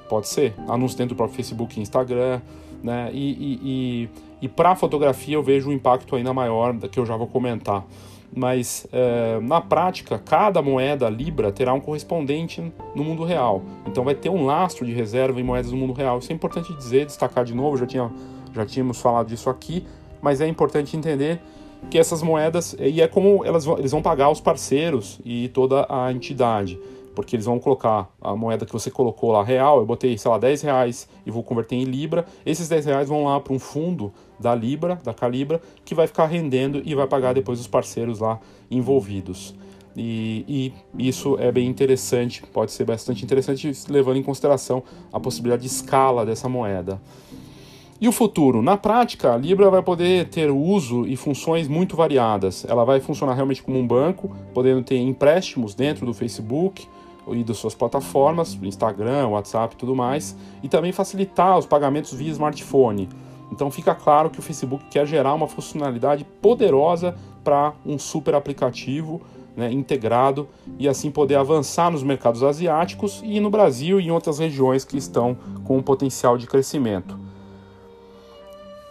pode 0.08 0.30
ser, 0.30 0.54
anúncios 0.70 0.96
dentro 0.96 1.14
do 1.14 1.18
próprio 1.18 1.36
Facebook 1.36 1.78
e 1.78 1.82
Instagram, 1.82 2.40
né? 2.82 3.10
E, 3.12 3.32
e, 3.32 3.60
e, 3.64 4.10
e 4.44 4.48
para 4.48 4.76
fotografia 4.76 5.36
eu 5.36 5.44
vejo 5.44 5.70
um 5.70 5.74
impacto 5.74 6.16
ainda 6.16 6.34
maior 6.34 6.78
que 6.78 6.98
eu 6.98 7.06
já 7.06 7.18
vou 7.18 7.28
comentar 7.28 7.86
mas 8.36 8.86
é, 8.92 9.40
na 9.42 9.62
prática, 9.62 10.20
cada 10.20 10.62
moeda 10.62 11.10
Libra 11.10 11.52
terá 11.52 11.74
um 11.74 11.80
correspondente 11.80 12.62
no 12.94 13.04
mundo 13.04 13.24
real. 13.24 13.64
Então 13.88 14.04
vai 14.04 14.14
ter 14.14 14.30
um 14.30 14.46
lastro 14.46 14.86
de 14.86 14.92
reserva 14.92 15.40
em 15.40 15.44
moedas 15.44 15.72
do 15.72 15.78
mundo 15.78 15.94
real. 15.94 16.20
Isso 16.20 16.32
é 16.32 16.36
importante 16.36 16.74
dizer, 16.74 17.06
destacar 17.06 17.46
de 17.46 17.56
novo, 17.56 17.78
já, 17.78 17.86
tinha, 17.86 18.12
já 18.54 18.66
tínhamos 18.66 19.00
falado 19.00 19.28
disso 19.28 19.50
aqui, 19.50 19.88
mas 20.22 20.42
é 20.42 20.48
importante 20.48 20.98
entender 20.98 21.42
que 21.90 21.98
essas 21.98 22.22
moedas, 22.22 22.76
e 22.80 23.02
é 23.02 23.08
como 23.08 23.46
elas, 23.46 23.66
eles 23.66 23.92
vão 23.92 24.02
pagar 24.02 24.30
os 24.30 24.42
parceiros 24.42 25.20
e 25.24 25.48
toda 25.50 25.86
a 25.90 26.12
entidade 26.12 26.78
porque 27.16 27.36
eles 27.36 27.46
vão 27.46 27.58
colocar 27.58 28.14
a 28.22 28.36
moeda 28.36 28.66
que 28.66 28.74
você 28.74 28.92
colocou 28.92 29.32
lá 29.32 29.42
real, 29.42 29.80
eu 29.80 29.86
botei, 29.86 30.18
sei 30.18 30.30
lá, 30.30 30.38
10 30.38 30.62
reais 30.62 31.08
e 31.26 31.32
vou 31.32 31.42
converter 31.42 31.76
em 31.76 31.86
Libra, 31.86 32.26
esses 32.46 32.68
10 32.68 32.86
reais 32.86 33.10
vão 33.10 33.24
lá 33.24 33.40
para 33.40 33.54
um 33.54 33.60
fundo 33.60 34.12
da 34.40 34.54
Libra, 34.54 35.00
da 35.04 35.14
Calibra, 35.14 35.62
que 35.84 35.96
vai 35.96 36.08
ficar 36.08 36.26
rendendo 36.26 36.82
e 36.86 36.94
vai 36.96 37.08
pagar 37.08 37.34
depois 37.34 37.60
os 37.60 37.68
parceiros 37.68 38.20
lá 38.20 38.40
envolvidos. 38.70 39.56
E, 39.96 40.74
e, 40.98 41.08
isso 41.08 41.38
é 41.40 41.52
bem 41.52 41.68
interessante, 41.68 42.44
pode 42.54 42.72
ser 42.72 42.84
bastante 42.84 43.24
interessante, 43.24 43.72
levando 43.90 44.18
em 44.18 44.24
consideração 44.24 44.84
a 45.12 45.20
possibilidade 45.20 45.62
de 45.62 45.70
escala 45.70 46.26
dessa 46.26 46.50
moeda. 46.50 47.02
E 48.00 48.10
o 48.10 48.12
futuro? 48.12 48.62
Na 48.62 48.76
prática, 48.76 49.34
a 49.34 49.38
Libra 49.38 49.70
vai 49.70 49.82
poder 49.82 50.28
ter 50.28 50.52
uso 50.52 51.08
e 51.08 51.16
funções 51.16 51.70
muito 51.70 51.96
variadas. 51.96 52.66
Ela 52.68 52.84
vai 52.84 53.00
funcionar 53.00 53.36
realmente 53.36 53.64
como 53.64 53.80
um 53.80 53.88
banco, 53.88 54.36
podendo 54.54 54.84
ter 54.84 54.98
empréstimos 54.98 55.74
dentro 55.74 56.06
do 56.06 56.14
Facebook, 56.14 56.86
e 57.34 57.44
das 57.44 57.58
suas 57.58 57.74
plataformas, 57.74 58.58
Instagram, 58.62 59.30
WhatsApp 59.30 59.74
e 59.74 59.78
tudo 59.78 59.96
mais, 59.96 60.36
e 60.62 60.68
também 60.68 60.92
facilitar 60.92 61.58
os 61.58 61.66
pagamentos 61.66 62.14
via 62.14 62.32
smartphone. 62.32 63.10
Então 63.52 63.70
fica 63.70 63.94
claro 63.94 64.30
que 64.30 64.40
o 64.40 64.42
Facebook 64.42 64.86
quer 64.90 65.06
gerar 65.06 65.34
uma 65.34 65.48
funcionalidade 65.48 66.24
poderosa 66.42 67.16
para 67.44 67.74
um 67.86 67.98
super 68.00 68.34
aplicativo 68.36 69.22
né, 69.56 69.72
integrado 69.72 70.48
e 70.78 70.88
assim 70.88 71.10
poder 71.10 71.36
avançar 71.36 71.90
nos 71.90 72.04
mercados 72.04 72.44
asiáticos 72.44 73.22
e 73.24 73.40
no 73.40 73.50
Brasil 73.50 74.00
e 74.00 74.08
em 74.08 74.12
outras 74.12 74.40
regiões 74.40 74.84
que 74.84 74.98
estão 74.98 75.38
com 75.64 75.78
um 75.78 75.82
potencial 75.82 76.38
de 76.38 76.48
crescimento. 76.48 77.18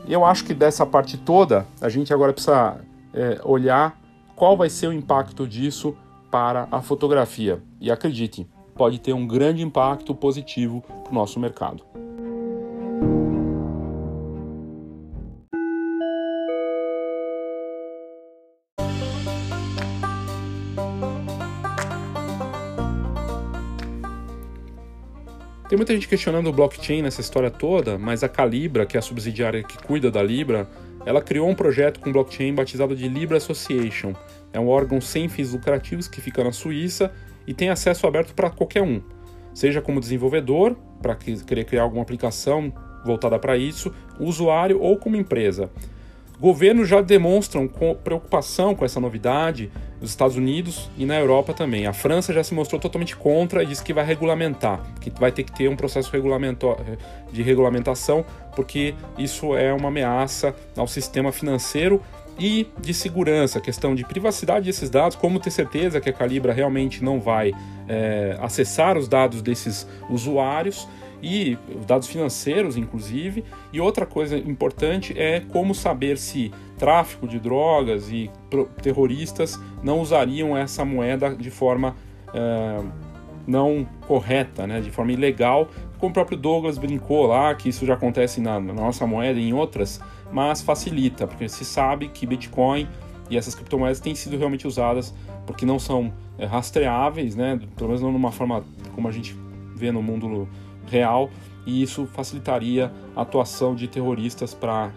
Eu 0.06 0.24
acho 0.24 0.44
que 0.44 0.54
dessa 0.54 0.84
parte 0.84 1.16
toda 1.16 1.66
a 1.80 1.88
gente 1.88 2.12
agora 2.12 2.32
precisa 2.32 2.78
é, 3.12 3.40
olhar 3.44 3.98
qual 4.36 4.56
vai 4.56 4.68
ser 4.68 4.88
o 4.88 4.92
impacto 4.92 5.46
disso 5.46 5.96
para 6.30 6.68
a 6.70 6.82
fotografia. 6.82 7.62
E 7.80 7.90
acredite, 7.90 8.46
pode 8.74 8.98
ter 8.98 9.12
um 9.12 9.26
grande 9.26 9.62
impacto 9.62 10.14
positivo 10.14 10.82
para 10.82 11.12
o 11.12 11.14
nosso 11.14 11.38
mercado. 11.38 11.84
Tem 25.74 25.76
muita 25.76 25.92
gente 25.92 26.06
questionando 26.06 26.46
o 26.46 26.52
blockchain 26.52 27.02
nessa 27.02 27.20
história 27.20 27.50
toda, 27.50 27.98
mas 27.98 28.22
a 28.22 28.28
Calibra, 28.28 28.86
que 28.86 28.96
é 28.96 29.00
a 29.00 29.02
subsidiária 29.02 29.60
que 29.60 29.76
cuida 29.76 30.08
da 30.08 30.22
Libra, 30.22 30.70
ela 31.04 31.20
criou 31.20 31.48
um 31.48 31.54
projeto 31.56 31.98
com 31.98 32.12
blockchain 32.12 32.54
batizado 32.54 32.94
de 32.94 33.08
Libra 33.08 33.38
Association, 33.38 34.14
é 34.52 34.60
um 34.60 34.68
órgão 34.68 35.00
sem 35.00 35.28
fins 35.28 35.52
lucrativos 35.52 36.06
que 36.06 36.20
fica 36.20 36.44
na 36.44 36.52
Suíça 36.52 37.12
e 37.44 37.52
tem 37.52 37.70
acesso 37.70 38.06
aberto 38.06 38.36
para 38.36 38.50
qualquer 38.50 38.82
um, 38.82 39.02
seja 39.52 39.82
como 39.82 39.98
desenvolvedor, 39.98 40.76
para 41.02 41.16
querer 41.16 41.64
criar 41.64 41.82
alguma 41.82 42.02
aplicação 42.02 42.72
voltada 43.04 43.36
para 43.36 43.56
isso, 43.56 43.92
usuário 44.20 44.80
ou 44.80 44.96
como 44.96 45.16
empresa. 45.16 45.68
Governos 46.44 46.86
já 46.86 47.00
demonstram 47.00 47.66
preocupação 48.04 48.74
com 48.74 48.84
essa 48.84 49.00
novidade 49.00 49.72
nos 49.98 50.10
Estados 50.10 50.36
Unidos 50.36 50.90
e 50.94 51.06
na 51.06 51.18
Europa 51.18 51.54
também. 51.54 51.86
A 51.86 51.94
França 51.94 52.34
já 52.34 52.44
se 52.44 52.52
mostrou 52.52 52.78
totalmente 52.78 53.16
contra 53.16 53.62
e 53.62 53.66
disse 53.66 53.82
que 53.82 53.94
vai 53.94 54.04
regulamentar, 54.04 54.78
que 55.00 55.10
vai 55.18 55.32
ter 55.32 55.44
que 55.44 55.52
ter 55.52 55.70
um 55.70 55.74
processo 55.74 56.12
de 57.32 57.42
regulamentação, 57.42 58.26
porque 58.54 58.94
isso 59.16 59.56
é 59.56 59.72
uma 59.72 59.88
ameaça 59.88 60.54
ao 60.76 60.86
sistema 60.86 61.32
financeiro 61.32 62.02
e 62.38 62.68
de 62.78 62.92
segurança, 62.92 63.58
questão 63.58 63.94
de 63.94 64.04
privacidade 64.04 64.66
desses 64.66 64.90
dados, 64.90 65.16
como 65.16 65.40
ter 65.40 65.50
certeza 65.50 65.98
que 65.98 66.10
a 66.10 66.12
Calibra 66.12 66.52
realmente 66.52 67.02
não 67.02 67.20
vai 67.20 67.52
é, 67.88 68.36
acessar 68.42 68.98
os 68.98 69.08
dados 69.08 69.40
desses 69.40 69.88
usuários 70.10 70.86
e 71.24 71.58
dados 71.86 72.06
financeiros, 72.06 72.76
inclusive. 72.76 73.42
E 73.72 73.80
outra 73.80 74.04
coisa 74.04 74.36
importante 74.36 75.18
é 75.18 75.40
como 75.40 75.74
saber 75.74 76.18
se 76.18 76.52
tráfico 76.78 77.26
de 77.26 77.40
drogas 77.40 78.10
e 78.10 78.30
terroristas 78.82 79.58
não 79.82 80.00
usariam 80.00 80.56
essa 80.56 80.84
moeda 80.84 81.34
de 81.34 81.50
forma 81.50 81.96
é, 82.34 82.84
não 83.46 83.86
correta, 84.06 84.66
né, 84.66 84.80
de 84.80 84.90
forma 84.90 85.12
ilegal, 85.12 85.68
como 85.98 86.10
o 86.10 86.12
próprio 86.14 86.36
Douglas 86.36 86.78
brincou 86.78 87.26
lá, 87.26 87.54
que 87.54 87.68
isso 87.68 87.86
já 87.86 87.94
acontece 87.94 88.40
na, 88.40 88.58
nossa 88.60 89.06
moeda 89.06 89.38
e 89.38 89.48
em 89.48 89.52
outras 89.52 90.00
mas 90.32 90.60
facilita, 90.60 91.26
porque 91.26 91.48
se 91.48 91.64
sabe 91.64 92.08
que 92.08 92.26
Bitcoin 92.26 92.88
e 93.30 93.36
essas 93.36 93.54
criptomoedas 93.54 94.00
têm 94.00 94.14
sido 94.14 94.36
realmente 94.36 94.66
usadas 94.66 95.14
porque 95.46 95.64
não 95.64 95.78
são 95.78 96.12
é, 96.38 96.44
rastreáveis, 96.44 97.36
né? 97.36 97.60
pelo 97.76 97.88
menos 97.88 98.02
não 98.02 98.10
numa 98.10 98.32
forma 98.32 98.64
como 98.94 99.06
a 99.06 99.12
gente 99.12 99.36
vê 99.74 99.92
no 99.92 100.02
mundo 100.02 100.48
real, 100.86 101.30
e 101.66 101.82
isso 101.82 102.06
facilitaria 102.06 102.92
a 103.16 103.22
atuação 103.22 103.74
de 103.74 103.88
terroristas 103.88 104.52
para 104.54 104.92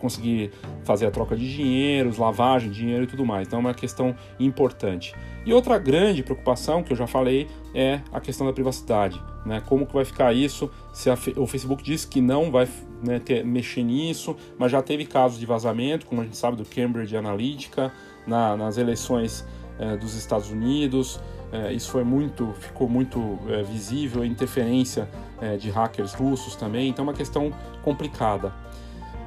conseguir 0.00 0.50
fazer 0.82 1.06
a 1.06 1.10
troca 1.10 1.36
de 1.36 1.54
dinheiros, 1.54 2.16
lavagem 2.16 2.70
de 2.70 2.76
dinheiro 2.78 3.04
e 3.04 3.06
tudo 3.06 3.24
mais. 3.24 3.46
Então 3.46 3.58
é 3.58 3.60
uma 3.60 3.74
questão 3.74 4.16
importante. 4.38 5.14
E 5.44 5.52
outra 5.52 5.78
grande 5.78 6.22
preocupação 6.22 6.82
que 6.82 6.92
eu 6.92 6.96
já 6.96 7.06
falei 7.06 7.48
é 7.74 8.00
a 8.10 8.20
questão 8.20 8.46
da 8.46 8.52
privacidade. 8.52 9.20
Né? 9.44 9.62
Como 9.66 9.86
que 9.86 9.94
vai 9.94 10.04
ficar 10.04 10.32
isso? 10.32 10.70
Se 10.92 11.10
a, 11.10 11.18
o 11.36 11.46
Facebook 11.46 11.82
diz 11.82 12.04
que 12.04 12.20
não 12.20 12.50
vai 12.50 12.66
né, 13.02 13.18
ter, 13.18 13.44
mexer 13.44 13.82
nisso, 13.82 14.36
mas 14.58 14.72
já 14.72 14.82
teve 14.82 15.04
casos 15.04 15.38
de 15.38 15.46
vazamento, 15.46 16.06
como 16.06 16.22
a 16.22 16.24
gente 16.24 16.36
sabe 16.36 16.56
do 16.56 16.64
Cambridge 16.64 17.16
Analytica, 17.16 17.92
na, 18.26 18.56
nas 18.56 18.76
eleições 18.76 19.46
é, 19.78 19.96
dos 19.96 20.14
Estados 20.14 20.50
Unidos. 20.50 21.20
É, 21.52 21.72
isso 21.72 21.90
foi 21.90 22.04
muito, 22.04 22.52
ficou 22.60 22.88
muito 22.88 23.38
é, 23.48 23.62
visível, 23.62 24.22
a 24.22 24.26
interferência 24.26 25.08
é, 25.40 25.56
de 25.56 25.70
hackers 25.70 26.12
russos 26.14 26.54
também. 26.54 26.88
Então 26.88 27.04
é 27.04 27.08
uma 27.08 27.14
questão 27.14 27.52
complicada. 27.82 28.52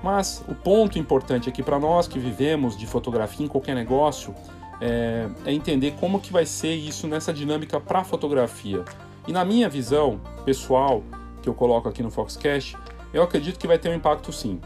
Mas 0.02 0.44
o 0.48 0.56
ponto 0.56 1.00
importante 1.00 1.50
aqui 1.50 1.64
para 1.64 1.80
nós 1.80 2.08
que 2.08 2.20
vivemos 2.20 2.78
de 2.78 2.86
fotografia 2.86 3.46
em 3.46 3.50
qualquer 3.50 3.76
negócio 3.76 4.34
é, 4.82 5.30
é 5.46 5.54
entender 5.54 5.96
como 6.00 6.20
que 6.20 6.32
vai 6.32 6.46
ser 6.46 6.74
isso 6.74 7.08
nessa 7.08 7.34
dinâmica 7.34 7.80
para 7.80 8.00
a 8.00 8.04
fotografia. 8.04 8.84
E 9.28 9.32
na 9.32 9.46
minha 9.46 9.70
visão 9.70 10.20
pessoal, 10.44 11.04
que 11.42 11.48
eu 11.48 11.54
coloco 11.54 11.88
aqui 11.88 12.04
no 12.04 12.12
Foxcast, 12.12 12.78
eu 13.14 13.24
acredito 13.24 13.58
que 13.58 13.68
vai 13.68 13.78
ter 13.78 13.90
um 13.90 13.94
impacto 13.94 14.32
sim. 14.34 14.60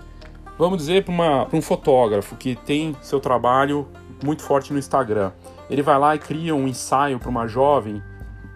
Vamos 0.57 0.79
dizer 0.79 1.03
para 1.03 1.47
um 1.53 1.61
fotógrafo 1.61 2.35
que 2.35 2.55
tem 2.55 2.95
seu 3.01 3.19
trabalho 3.19 3.87
muito 4.23 4.41
forte 4.43 4.71
no 4.73 4.79
Instagram. 4.79 5.31
Ele 5.69 5.81
vai 5.81 5.97
lá 5.97 6.15
e 6.15 6.19
cria 6.19 6.55
um 6.55 6.67
ensaio 6.67 7.19
para 7.19 7.29
uma 7.29 7.47
jovem 7.47 8.01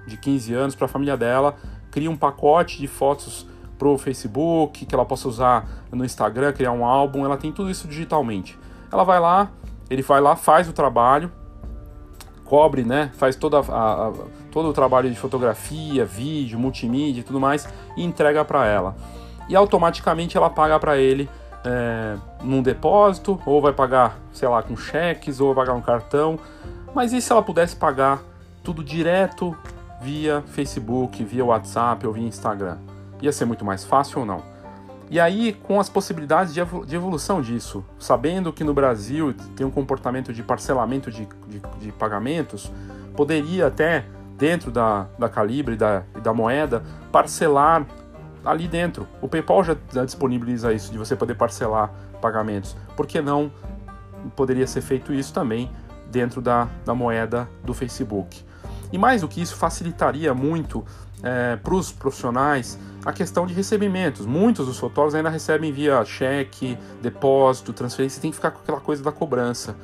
de 0.08 0.18
15 0.18 0.54
anos, 0.54 0.76
para 0.76 0.86
a 0.86 0.90
família 0.90 1.16
dela, 1.16 1.56
cria 1.90 2.10
um 2.10 2.18
pacote 2.18 2.80
de 2.80 2.88
fotos 2.88 3.46
pro 3.78 3.98
Facebook, 3.98 4.86
que 4.86 4.94
ela 4.94 5.06
possa 5.06 5.28
usar 5.28 5.68
no 5.92 6.06
Instagram, 6.06 6.54
criar 6.54 6.72
um 6.72 6.86
álbum, 6.86 7.26
ela 7.26 7.38
tem 7.38 7.52
tudo 7.52 7.70
isso 7.70 7.88
digitalmente. 7.88 8.58
Ela 8.92 9.04
vai 9.04 9.20
lá, 9.20 9.52
ele 9.90 10.02
vai 10.02 10.22
lá, 10.22 10.36
faz 10.36 10.70
o 10.70 10.74
trabalho, 10.74 11.32
cobre, 12.46 12.84
né? 12.84 13.12
Faz 13.16 13.36
toda 13.36 13.60
a, 13.60 14.08
a, 14.08 14.14
todo 14.52 14.70
o 14.70 14.74
trabalho 14.74 15.10
de 15.10 15.16
fotografia, 15.16 16.06
vídeo, 16.06 16.60
multimídia 16.60 17.22
e 17.22 17.24
tudo 17.24 17.40
mais 17.40 17.68
e 17.96 18.04
entrega 18.04 18.44
para 18.44 18.66
ela. 18.66 18.96
E 19.48 19.56
automaticamente 19.56 20.38
ela 20.38 20.50
paga 20.50 20.80
para 20.80 20.98
ele 20.98 21.30
é, 21.66 22.16
num 22.42 22.62
depósito, 22.62 23.40
ou 23.46 23.62
vai 23.62 23.74
pagar, 23.74 24.18
sei 24.32 24.48
lá, 24.48 24.62
com 24.64 24.76
cheques, 24.76 25.40
ou 25.40 25.54
vai 25.54 25.66
pagar 25.66 25.78
um 25.78 25.82
cartão. 25.82 26.40
Mas 26.94 27.14
e 27.14 27.22
se 27.22 27.32
ela 27.32 27.42
pudesse 27.42 27.76
pagar 27.76 28.22
tudo 28.64 28.84
direto 28.84 29.56
via 30.02 30.44
Facebook, 30.48 31.24
via 31.24 31.46
WhatsApp 31.46 32.06
ou 32.06 32.14
via 32.14 32.28
Instagram? 32.28 32.78
ia 33.22 33.32
ser 33.32 33.46
muito 33.46 33.64
mais 33.64 33.84
fácil 33.84 34.22
ou 34.22 34.26
não? 34.26 34.42
E 35.10 35.20
aí, 35.20 35.54
com 35.54 35.80
as 35.80 35.90
possibilidades 35.90 36.54
de 36.54 36.96
evolução 36.96 37.42
disso, 37.42 37.84
sabendo 38.00 38.54
que 38.54 38.64
no 38.64 38.74
Brasil 38.74 39.36
tem 39.56 39.66
um 39.66 39.72
comportamento 39.72 40.34
de 40.34 40.42
parcelamento 40.42 41.12
de, 41.12 41.28
de, 41.48 41.62
de 41.80 41.92
pagamentos, 41.92 42.72
poderia 43.16 43.68
até, 43.68 44.06
dentro 44.38 44.72
da, 44.72 45.08
da 45.20 45.28
Calibre 45.28 45.74
e 45.76 45.78
da, 45.78 46.04
da 46.24 46.34
moeda, 46.34 46.82
parcelar 47.12 47.86
ali 48.44 48.68
dentro. 48.68 49.08
O 49.22 49.28
PayPal 49.28 49.64
já, 49.64 49.76
disponibiliza 50.06 50.74
isso, 50.74 50.92
de 50.92 50.98
você 50.98 51.16
poder 51.16 51.36
parcelar 51.36 51.92
pagamentos. 52.22 52.76
Por 52.96 53.08
que 53.08 53.22
não 53.22 53.52
poderia 54.36 54.68
ser 54.68 54.82
feito 54.82 55.14
isso 55.14 55.34
também 55.34 55.72
dentro 56.08 56.42
da, 56.42 56.68
da 56.86 56.94
moeda 56.94 57.50
do 57.64 57.74
Facebook? 57.74 58.44
E 58.92 58.98
mais 58.98 59.22
do 59.22 59.28
que 59.28 59.42
isso, 59.42 59.56
facilitaria 59.56 60.34
muito 60.34 60.86
é, 61.24 61.56
para 61.56 61.74
os 61.74 61.92
profissionais 61.92 62.78
a 63.06 63.12
questão 63.14 63.46
de 63.46 63.54
recebimentos. 63.54 64.26
Muitos 64.26 64.68
dos 64.68 64.78
fotógrafos 64.78 65.16
ainda 65.16 65.30
recebem 65.30 65.72
via 65.72 66.04
cheque, 66.06 66.78
depósito, 67.02 67.74
transferência, 67.74 68.22
tem 68.22 68.32
que 68.32 68.36
ficar 68.36 68.52
com 68.52 68.60
aquela 68.60 68.80
coisa 68.80 69.04
da 69.04 69.12
cobrança. 69.12 69.76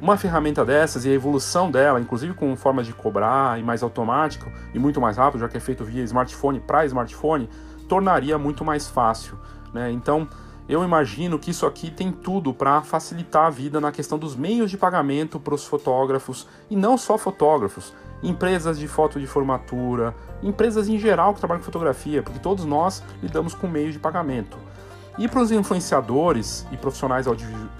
Uma 0.00 0.16
ferramenta 0.16 0.64
dessas 0.64 1.04
e 1.04 1.10
a 1.10 1.12
evolução 1.12 1.70
dela, 1.70 2.00
inclusive 2.00 2.34
com 2.34 2.54
forma 2.56 2.82
de 2.82 2.92
cobrar 2.92 3.58
e 3.58 3.62
mais 3.62 3.82
automático 3.82 4.50
e 4.72 4.78
muito 4.78 5.00
mais 5.00 5.16
rápido, 5.16 5.40
já 5.40 5.48
que 5.48 5.56
é 5.56 5.60
feito 5.60 5.84
via 5.84 6.02
smartphone 6.04 6.60
para 6.60 6.86
smartphone, 6.86 7.48
tornaria 7.88 8.38
muito 8.38 8.64
mais 8.64 8.88
fácil. 8.88 9.38
Né? 9.72 9.90
Então, 9.90 10.28
eu 10.68 10.82
imagino 10.82 11.38
que 11.38 11.50
isso 11.50 11.66
aqui 11.66 11.90
tem 11.90 12.10
tudo 12.10 12.54
para 12.54 12.80
facilitar 12.82 13.46
a 13.46 13.50
vida 13.50 13.80
na 13.80 13.92
questão 13.92 14.18
dos 14.18 14.34
meios 14.34 14.70
de 14.70 14.78
pagamento 14.78 15.38
para 15.38 15.54
os 15.54 15.64
fotógrafos 15.64 16.46
e 16.70 16.76
não 16.76 16.96
só 16.96 17.18
fotógrafos 17.18 17.92
empresas 18.24 18.78
de 18.78 18.88
foto 18.88 19.20
de 19.20 19.26
formatura, 19.26 20.14
empresas 20.42 20.88
em 20.88 20.98
geral 20.98 21.34
que 21.34 21.40
trabalham 21.40 21.60
com 21.60 21.66
fotografia, 21.66 22.22
porque 22.22 22.38
todos 22.38 22.64
nós 22.64 23.02
lidamos 23.22 23.54
com 23.54 23.68
meios 23.68 23.92
de 23.92 23.98
pagamento. 23.98 24.56
E 25.16 25.28
para 25.28 25.40
os 25.40 25.52
influenciadores 25.52 26.66
e 26.72 26.76
profissionais 26.76 27.26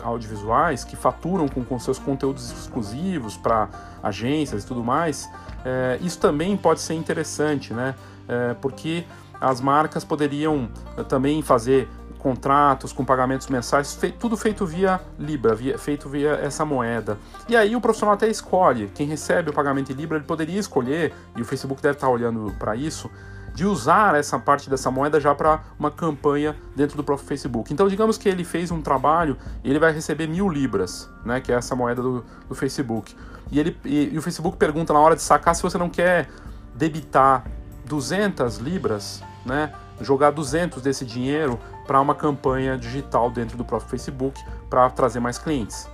audiovisuais 0.02 0.84
que 0.84 0.94
faturam 0.94 1.48
com, 1.48 1.64
com 1.64 1.78
seus 1.80 1.98
conteúdos 1.98 2.52
exclusivos 2.52 3.36
para 3.36 3.68
agências 4.02 4.62
e 4.62 4.66
tudo 4.66 4.84
mais, 4.84 5.28
é, 5.64 5.98
isso 6.00 6.18
também 6.20 6.56
pode 6.56 6.80
ser 6.80 6.94
interessante, 6.94 7.74
né? 7.74 7.96
É, 8.28 8.54
porque 8.54 9.04
as 9.44 9.60
marcas 9.60 10.04
poderiam 10.04 10.68
eh, 10.96 11.02
também 11.02 11.42
fazer 11.42 11.88
contratos 12.18 12.90
com 12.90 13.04
pagamentos 13.04 13.48
mensais, 13.48 13.98
tudo 14.18 14.34
feito 14.34 14.64
via 14.64 14.98
Libra, 15.18 15.54
via, 15.54 15.76
feito 15.76 16.08
via 16.08 16.30
essa 16.42 16.64
moeda. 16.64 17.18
E 17.46 17.54
aí 17.54 17.76
o 17.76 17.80
profissional 17.82 18.14
até 18.14 18.26
escolhe, 18.28 18.90
quem 18.94 19.06
recebe 19.06 19.50
o 19.50 19.52
pagamento 19.52 19.92
em 19.92 19.94
Libra, 19.94 20.16
ele 20.16 20.24
poderia 20.24 20.58
escolher, 20.58 21.12
e 21.36 21.42
o 21.42 21.44
Facebook 21.44 21.82
deve 21.82 21.96
estar 21.96 22.08
olhando 22.08 22.50
para 22.58 22.74
isso, 22.74 23.10
de 23.54 23.66
usar 23.66 24.14
essa 24.14 24.38
parte 24.38 24.70
dessa 24.70 24.90
moeda 24.90 25.20
já 25.20 25.34
para 25.34 25.62
uma 25.78 25.90
campanha 25.90 26.56
dentro 26.74 26.96
do 26.96 27.04
próprio 27.04 27.28
Facebook. 27.28 27.72
Então, 27.72 27.88
digamos 27.88 28.16
que 28.16 28.26
ele 28.26 28.42
fez 28.42 28.70
um 28.70 28.80
trabalho 28.80 29.36
e 29.62 29.68
ele 29.68 29.78
vai 29.78 29.92
receber 29.92 30.26
mil 30.26 30.48
libras, 30.48 31.10
né, 31.26 31.42
que 31.42 31.52
é 31.52 31.56
essa 31.56 31.76
moeda 31.76 32.00
do, 32.00 32.24
do 32.48 32.54
Facebook. 32.54 33.14
E, 33.52 33.60
ele, 33.60 33.76
e, 33.84 34.14
e 34.14 34.18
o 34.18 34.22
Facebook 34.22 34.56
pergunta 34.56 34.94
na 34.94 34.98
hora 34.98 35.14
de 35.14 35.20
sacar 35.20 35.54
se 35.54 35.62
você 35.62 35.76
não 35.76 35.90
quer 35.90 36.28
debitar 36.74 37.44
200 37.84 38.58
libras, 38.58 39.22
né, 39.44 39.72
jogar 40.00 40.30
200 40.30 40.82
desse 40.82 41.04
dinheiro 41.04 41.58
para 41.86 42.00
uma 42.00 42.14
campanha 42.14 42.76
digital 42.76 43.30
dentro 43.30 43.56
do 43.56 43.64
próprio 43.64 43.90
Facebook 43.90 44.42
para 44.68 44.88
trazer 44.90 45.20
mais 45.20 45.38
clientes. 45.38 45.88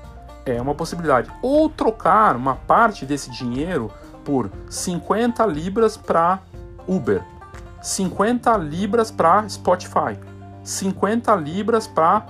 É 0.46 0.60
uma 0.60 0.74
possibilidade. 0.74 1.30
Ou 1.42 1.68
trocar 1.68 2.36
uma 2.36 2.54
parte 2.54 3.04
desse 3.04 3.30
dinheiro 3.30 3.90
por 4.24 4.50
50 4.68 5.44
libras 5.46 5.96
para 5.96 6.40
Uber, 6.86 7.22
50 7.80 8.56
libras 8.56 9.10
para 9.10 9.48
Spotify, 9.48 10.18
50 10.62 11.34
libras 11.36 11.86
para 11.86 12.26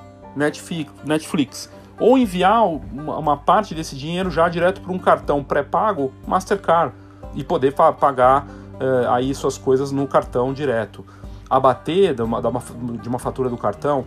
Netflix, 1.04 1.70
ou 1.98 2.16
enviar 2.16 2.66
uma 2.66 3.36
parte 3.36 3.74
desse 3.74 3.94
dinheiro 3.94 4.30
já 4.30 4.48
direto 4.48 4.80
para 4.80 4.92
um 4.92 4.98
cartão 4.98 5.44
pré-pago 5.44 6.12
Mastercard 6.26 6.94
e 7.34 7.44
poder 7.44 7.74
pagar 7.74 8.46
eh, 8.80 9.06
aí 9.08 9.34
suas 9.34 9.56
coisas 9.56 9.92
no 9.92 10.06
cartão 10.06 10.52
direto 10.52 11.04
abater 11.50 12.14
de 12.14 12.22
uma, 12.22 12.40
de 12.40 13.08
uma 13.08 13.18
fatura 13.18 13.48
do 13.50 13.58
cartão, 13.58 14.06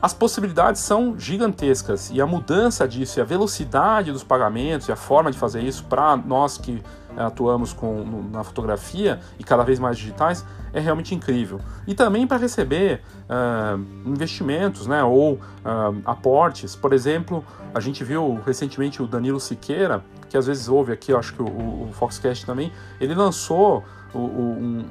as 0.00 0.14
possibilidades 0.14 0.80
são 0.82 1.18
gigantescas 1.18 2.10
e 2.12 2.20
a 2.20 2.26
mudança 2.26 2.86
disso 2.86 3.18
e 3.18 3.20
a 3.20 3.24
velocidade 3.24 4.12
dos 4.12 4.22
pagamentos 4.22 4.88
e 4.88 4.92
a 4.92 4.96
forma 4.96 5.32
de 5.32 5.38
fazer 5.38 5.62
isso 5.62 5.84
para 5.84 6.16
nós 6.16 6.56
que 6.56 6.82
eh, 7.16 7.22
atuamos 7.22 7.72
com, 7.72 8.28
na 8.30 8.44
fotografia 8.44 9.18
e 9.38 9.42
cada 9.42 9.64
vez 9.64 9.78
mais 9.78 9.96
digitais 9.96 10.44
é 10.72 10.78
realmente 10.78 11.14
incrível. 11.14 11.60
E 11.86 11.94
também 11.94 12.26
para 12.26 12.36
receber 12.36 13.00
uh, 13.24 13.80
investimentos 14.04 14.86
né, 14.86 15.02
ou 15.02 15.34
uh, 15.34 15.40
aportes. 16.04 16.76
Por 16.76 16.92
exemplo, 16.92 17.42
a 17.74 17.80
gente 17.80 18.04
viu 18.04 18.38
recentemente 18.44 19.02
o 19.02 19.06
Danilo 19.06 19.40
Siqueira, 19.40 20.04
que 20.28 20.36
às 20.36 20.46
vezes 20.46 20.68
ouve 20.68 20.92
aqui, 20.92 21.14
acho 21.14 21.32
que 21.32 21.40
o, 21.40 21.46
o 21.46 21.88
Foxcast 21.92 22.44
também, 22.44 22.70
ele 23.00 23.14
lançou 23.14 23.82
o, 24.16 24.58
um, 24.58 24.84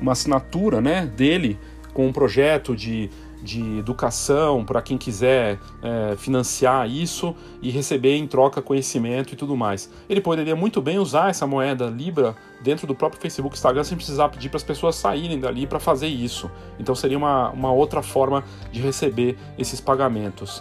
uma 0.00 0.12
assinatura 0.12 0.80
né, 0.80 1.06
dele 1.06 1.58
com 1.92 2.06
um 2.06 2.12
projeto 2.12 2.76
de, 2.76 3.10
de 3.42 3.78
educação 3.78 4.64
para 4.64 4.80
quem 4.80 4.96
quiser 4.96 5.58
é, 5.82 6.16
financiar 6.16 6.88
isso 6.88 7.34
e 7.60 7.70
receber 7.70 8.16
em 8.16 8.26
troca 8.26 8.62
conhecimento 8.62 9.32
e 9.32 9.36
tudo 9.36 9.56
mais. 9.56 9.90
Ele 10.08 10.20
poderia 10.20 10.54
muito 10.54 10.80
bem 10.80 10.98
usar 10.98 11.30
essa 11.30 11.46
moeda 11.46 11.86
Libra 11.86 12.36
dentro 12.62 12.86
do 12.86 12.94
próprio 12.94 13.20
Facebook 13.20 13.56
Instagram 13.56 13.84
sem 13.84 13.96
precisar 13.96 14.28
pedir 14.28 14.48
para 14.48 14.58
as 14.58 14.62
pessoas 14.62 14.96
saírem 14.96 15.40
dali 15.40 15.66
para 15.66 15.80
fazer 15.80 16.08
isso. 16.08 16.50
Então 16.78 16.94
seria 16.94 17.18
uma, 17.18 17.50
uma 17.50 17.72
outra 17.72 18.02
forma 18.02 18.44
de 18.70 18.80
receber 18.80 19.36
esses 19.58 19.80
pagamentos. 19.80 20.60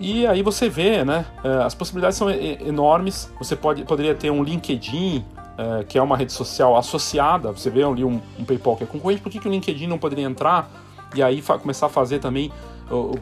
E 0.00 0.26
aí 0.26 0.42
você 0.42 0.68
vê, 0.68 1.04
né? 1.04 1.26
É, 1.42 1.64
as 1.64 1.74
possibilidades 1.74 2.16
são 2.16 2.30
enormes. 2.30 3.32
Você 3.38 3.56
pode, 3.56 3.84
poderia 3.84 4.14
ter 4.14 4.30
um 4.30 4.44
LinkedIn 4.44 5.24
é, 5.58 5.84
que 5.84 5.98
é 5.98 6.02
uma 6.02 6.16
rede 6.16 6.32
social 6.32 6.76
associada, 6.76 7.50
você 7.50 7.68
vê 7.68 7.82
ali 7.82 8.04
um, 8.04 8.20
um 8.38 8.44
PayPal 8.44 8.76
que 8.76 8.84
é 8.84 8.86
concorrente, 8.86 9.20
por 9.20 9.30
que, 9.30 9.40
que 9.40 9.48
o 9.48 9.50
LinkedIn 9.50 9.86
não 9.86 9.98
poderia 9.98 10.24
entrar 10.24 10.70
e 11.14 11.22
aí 11.22 11.42
começar 11.42 11.86
a 11.86 11.88
fazer 11.88 12.20
também 12.20 12.52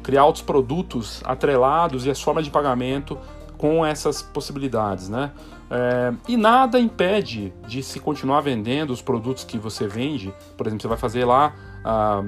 criar 0.02 0.24
outros 0.24 0.44
produtos 0.44 1.20
atrelados 1.24 2.06
e 2.06 2.10
as 2.10 2.20
formas 2.20 2.44
de 2.44 2.50
pagamento 2.50 3.18
com 3.58 3.84
essas 3.84 4.22
possibilidades, 4.22 5.08
né? 5.08 5.32
É, 5.68 6.12
e 6.28 6.36
nada 6.36 6.78
impede 6.78 7.52
de 7.66 7.82
se 7.82 7.98
continuar 7.98 8.40
vendendo 8.40 8.92
os 8.92 9.02
produtos 9.02 9.42
que 9.42 9.58
você 9.58 9.88
vende. 9.88 10.32
Por 10.56 10.66
exemplo, 10.66 10.82
você 10.82 10.88
vai 10.88 10.96
fazer 10.96 11.24
lá, 11.24 11.54
ah, 11.84 12.22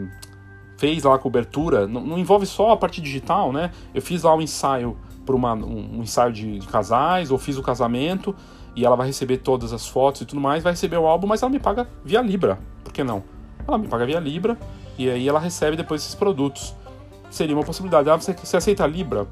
fez 0.77 1.05
lá 1.05 1.15
a 1.15 1.19
cobertura, 1.19 1.87
não, 1.87 2.01
não, 2.01 2.19
envolve 2.19 2.47
só 2.47 2.73
a 2.73 2.77
parte 2.77 3.01
digital, 3.01 3.53
né? 3.53 3.71
Eu 3.95 4.03
fiz 4.03 4.23
lá 4.23 4.35
um 4.35 4.41
ensaio 4.41 4.97
para 5.25 5.37
um, 5.37 5.99
um, 5.99 6.03
ensaio 6.03 6.33
de, 6.33 6.59
de, 6.59 6.67
casais, 6.67 7.31
ou 7.31 7.39
fiz 7.39 7.59
o 7.59 7.63
casamento 7.63 8.35
e 8.79 8.85
ela 8.85 8.95
vai 8.95 9.09
receber 9.09 9.39
todas 9.39 9.73
as 9.73 9.89
fotos 9.89 10.21
e 10.21 10.25
tudo 10.25 10.41
mais, 10.41 10.63
vai 10.63 10.73
receber 10.73 10.97
o 10.99 11.05
álbum, 11.05 11.27
mas 11.27 11.43
ela 11.43 11.51
me 11.51 11.59
paga 11.59 11.89
via 12.05 12.23
Libra, 12.23 12.61
por 12.85 12.93
que 12.93 13.03
não? 13.03 13.25
Ela 13.67 13.77
me 13.77 13.89
paga 13.89 14.07
via 14.07 14.21
Libra 14.21 14.57
e 14.97 15.11
aí 15.11 15.29
ela 15.29 15.41
recebe 15.41 15.77
depois 15.77 16.01
esses 16.01 16.15
produtos. 16.15 16.77
Seria 17.29 17.57
uma 17.57 17.65
possibilidade. 17.65 18.09
Ah, 18.09 18.15
você, 18.15 18.33
você 18.33 18.57
aceita 18.57 18.87
Libra? 18.87 19.27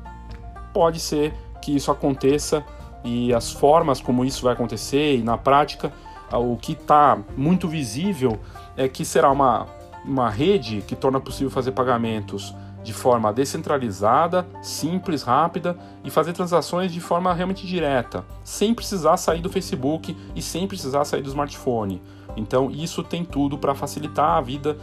Pode 0.74 0.98
ser 0.98 1.32
que 1.62 1.76
isso 1.76 1.92
aconteça 1.92 2.64
e 3.04 3.32
as 3.32 3.52
formas 3.52 4.00
como 4.00 4.24
isso 4.24 4.42
vai 4.42 4.52
acontecer 4.52 5.16
e 5.16 5.22
na 5.22 5.38
prática 5.38 5.92
o 6.32 6.56
que 6.56 6.72
está 6.72 7.16
muito 7.36 7.68
visível 7.68 8.40
é 8.76 8.88
que 8.88 9.04
será 9.04 9.30
uma, 9.30 9.68
uma 10.04 10.28
rede 10.28 10.82
que 10.82 10.96
torna 10.96 11.20
possível 11.20 11.52
fazer 11.52 11.70
pagamentos 11.70 12.52
de 12.86 12.92
forma 12.92 13.32
descentralizada, 13.32 14.46
simples, 14.62 15.24
rápida 15.24 15.76
e 16.04 16.10
fazer 16.10 16.32
transações 16.32 16.92
de 16.92 17.00
forma 17.00 17.34
realmente 17.34 17.66
direta, 17.66 18.24
sem 18.44 18.72
precisar 18.72 19.16
sair 19.16 19.40
do 19.40 19.50
Facebook 19.50 20.16
e 20.36 20.40
sem 20.40 20.68
precisar 20.68 21.04
sair 21.04 21.20
do 21.20 21.28
smartphone. 21.28 22.00
Então, 22.36 22.70
isso 22.70 23.02
tem 23.02 23.24
tudo 23.24 23.58
para 23.58 23.74
facilitar 23.74 24.38
a 24.38 24.40
vida 24.40 24.76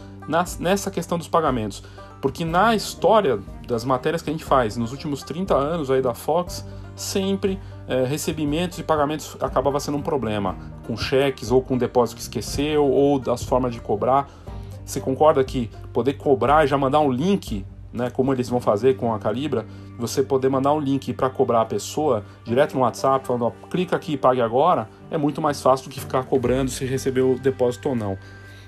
nessa 0.58 0.90
questão 0.90 1.16
dos 1.16 1.28
pagamentos. 1.28 1.82
Porque 2.20 2.44
na 2.44 2.74
história 2.74 3.38
das 3.66 3.86
matérias 3.86 4.20
que 4.20 4.28
a 4.28 4.32
gente 4.32 4.44
faz 4.44 4.76
nos 4.76 4.92
últimos 4.92 5.22
30 5.22 5.54
anos 5.54 5.90
aí 5.90 6.02
da 6.02 6.12
Fox, 6.12 6.62
sempre 6.94 7.58
é, 7.88 8.04
recebimentos 8.04 8.78
e 8.78 8.82
pagamentos 8.82 9.34
acabava 9.40 9.80
sendo 9.80 9.96
um 9.96 10.02
problema, 10.02 10.56
com 10.86 10.94
cheques 10.94 11.50
ou 11.50 11.62
com 11.62 11.78
depósito 11.78 12.16
que 12.16 12.22
esqueceu 12.22 12.84
ou 12.84 13.18
das 13.18 13.42
formas 13.42 13.72
de 13.72 13.80
cobrar. 13.80 14.28
Você 14.84 15.00
concorda 15.00 15.42
que 15.42 15.70
poder 15.90 16.14
cobrar 16.14 16.64
e 16.64 16.66
já 16.66 16.76
mandar 16.76 17.00
um 17.00 17.10
link, 17.10 17.64
né, 17.94 18.10
como 18.10 18.32
eles 18.32 18.48
vão 18.48 18.60
fazer 18.60 18.96
com 18.96 19.14
a 19.14 19.18
Calibra, 19.20 19.64
você 19.96 20.20
poder 20.20 20.48
mandar 20.48 20.72
um 20.72 20.80
link 20.80 21.12
para 21.12 21.30
cobrar 21.30 21.60
a 21.60 21.64
pessoa 21.64 22.24
direto 22.44 22.74
no 22.74 22.80
WhatsApp, 22.80 23.24
falando, 23.24 23.44
ó, 23.46 23.50
clica 23.70 23.94
aqui 23.94 24.14
e 24.14 24.16
pague 24.16 24.40
agora, 24.40 24.88
é 25.12 25.16
muito 25.16 25.40
mais 25.40 25.62
fácil 25.62 25.88
do 25.88 25.92
que 25.94 26.00
ficar 26.00 26.24
cobrando 26.24 26.70
se 26.70 26.84
recebeu 26.84 27.32
o 27.32 27.38
depósito 27.38 27.90
ou 27.90 27.94
não. 27.94 28.18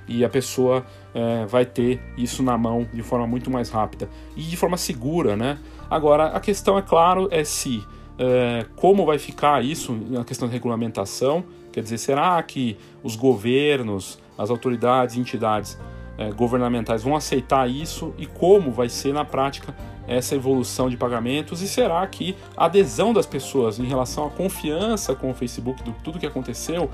E 0.09 0.25
a 0.25 0.29
pessoa 0.29 0.87
é, 1.13 1.45
vai 1.47 1.67
ter 1.67 2.01
isso 2.17 2.41
na 2.41 2.57
mão 2.57 2.87
de 2.95 3.03
forma 3.03 3.27
muito 3.27 3.51
mais 3.51 3.69
rápida 3.69 4.09
e 4.37 4.43
de 4.43 4.57
forma 4.57 4.77
segura, 4.77 5.37
né? 5.37 5.59
Agora, 5.91 6.29
a 6.29 6.39
questão, 6.39 6.79
é 6.79 6.83
claro, 6.83 7.27
é 7.33 7.43
se 7.43 7.83
é, 8.17 8.65
como 8.77 9.05
vai 9.05 9.19
ficar 9.19 9.65
isso 9.65 9.93
na 9.93 10.25
questão 10.25 10.47
de 10.47 10.55
regulamentação. 10.55 11.45
Quer 11.73 11.83
dizer, 11.83 11.99
será 11.99 12.41
que 12.45 12.79
os 13.03 13.17
governos, 13.17 14.21
as 14.39 14.49
autoridades, 14.49 15.17
entidades 15.17 15.77
é, 16.19 16.31
governamentais 16.31 17.03
vão 17.03 17.15
aceitar 17.15 17.69
isso 17.69 18.15
e 18.17 18.27
como 18.27 18.71
vai 18.71 18.89
ser 18.89 19.13
na 19.13 19.25
prática 19.25 19.75
essa 20.09 20.35
evolução 20.35 20.89
de 20.89 20.97
pagamentos 20.97 21.63
e 21.63 21.69
será 21.69 22.07
que 22.07 22.37
a 22.57 22.67
adesão 22.67 23.13
das 23.13 23.27
pessoas 23.27 23.79
em 23.79 23.85
relação 23.85 24.27
à 24.27 24.31
confiança 24.31 25.15
com 25.15 25.31
o 25.31 25.35
Facebook 25.35 25.83
do 25.83 25.93
tudo 25.93 26.19
que 26.19 26.27
aconteceu, 26.27 26.89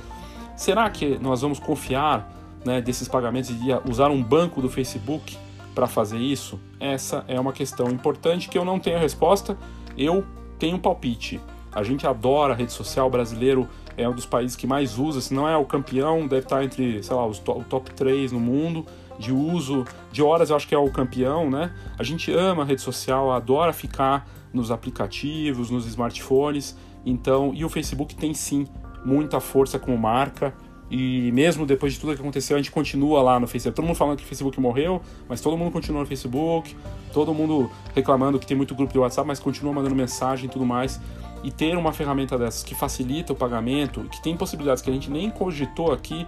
será 0.57 0.89
que 0.89 1.19
nós 1.19 1.43
vamos 1.43 1.59
confiar 1.59 2.31
né, 2.65 2.81
desses 2.81 3.09
pagamentos 3.09 3.51
e 3.51 3.91
usar 3.91 4.11
um 4.11 4.23
banco 4.23 4.63
do 4.63 4.69
Facebook 4.69 5.37
para 5.75 5.87
fazer 5.87 6.19
isso? 6.19 6.59
Essa 6.81 7.25
é 7.29 7.39
uma 7.39 7.53
questão 7.53 7.89
importante 7.89 8.49
que 8.49 8.57
eu 8.57 8.65
não 8.65 8.79
tenho 8.79 8.97
a 8.97 9.01
resposta. 9.01 9.57
Eu 9.97 10.25
tenho 10.59 10.77
um 10.77 10.81
palpite. 10.81 11.41
A 11.73 11.83
gente 11.83 12.07
adora 12.07 12.53
a 12.53 12.57
rede 12.57 12.73
social, 12.73 13.07
o 13.07 13.11
brasileiro 13.11 13.69
é 13.97 14.09
um 14.09 14.15
dos 14.15 14.27
países 14.27 14.57
que 14.57 14.67
mais 14.67 14.99
usa, 14.99 15.21
se 15.21 15.35
não 15.35 15.49
é 15.49 15.57
o 15.57 15.65
campeão, 15.65 16.27
deve 16.27 16.45
estar 16.45 16.63
entre, 16.65 17.03
sei 17.03 17.17
lá, 17.17 17.27
os 17.27 17.39
to 17.39 17.53
o 17.53 17.65
top 17.65 17.91
3 17.91 18.33
no 18.33 18.41
mundo 18.41 18.87
de 19.19 19.33
uso, 19.33 19.85
de 20.11 20.23
horas 20.23 20.51
eu 20.51 20.57
acho 20.57 20.67
que 20.67 20.75
é 20.75 20.79
o 20.79 20.91
campeão, 20.91 21.51
né? 21.51 21.73
A 21.99 22.03
gente 22.03 22.33
ama 22.33 22.63
a 22.63 22.65
rede 22.65 22.81
social, 22.81 23.33
adora 23.33 23.73
ficar 23.73 24.29
nos 24.53 24.71
aplicativos, 24.71 25.71
nos 25.71 25.87
smartphones, 25.87 26.77
então, 27.05 27.53
e 27.55 27.65
o 27.65 27.69
Facebook 27.69 28.15
tem 28.15 28.35
sim 28.35 28.67
muita 29.05 29.41
força 29.41 29.79
como 29.79 29.97
marca, 29.97 30.55
e 30.95 31.33
mesmo 31.33 31.65
depois 31.65 31.95
de 31.95 31.99
tudo 31.99 32.15
que 32.15 32.21
aconteceu, 32.21 32.55
a 32.55 32.61
gente 32.61 32.71
continua 32.71 33.23
lá 33.23 33.41
no 33.41 33.47
Facebook. 33.47 33.75
Todo 33.75 33.87
mundo 33.87 33.97
falando 33.97 34.19
que 34.19 34.25
o 34.25 34.27
Facebook 34.27 34.61
morreu, 34.61 35.01
mas 35.27 35.41
todo 35.41 35.57
mundo 35.57 35.71
continua 35.71 36.03
no 36.03 36.07
Facebook. 36.07 36.77
Todo 37.15 37.33
mundo 37.33 37.71
reclamando 37.95 38.39
que 38.39 38.47
tem 38.47 38.55
muito 38.55 38.75
grupo 38.75 38.93
de 38.93 38.99
WhatsApp, 38.99 39.27
mas 39.27 39.41
continua 39.41 39.73
mandando 39.73 39.95
mensagem 39.95 40.45
e 40.45 40.49
tudo 40.51 40.67
mais. 40.67 41.01
E 41.43 41.51
ter 41.51 41.79
uma 41.79 41.95
ferramenta 41.95 42.37
dessas 42.37 42.63
que 42.63 42.75
facilita 42.75 43.33
o 43.33 43.37
pagamento, 43.37 44.03
que 44.05 44.23
tem 44.23 44.37
possibilidades 44.37 44.83
que 44.83 44.91
a 44.91 44.93
gente 44.93 45.11
nem 45.11 45.31
cogitou 45.31 45.93
aqui, 45.93 46.27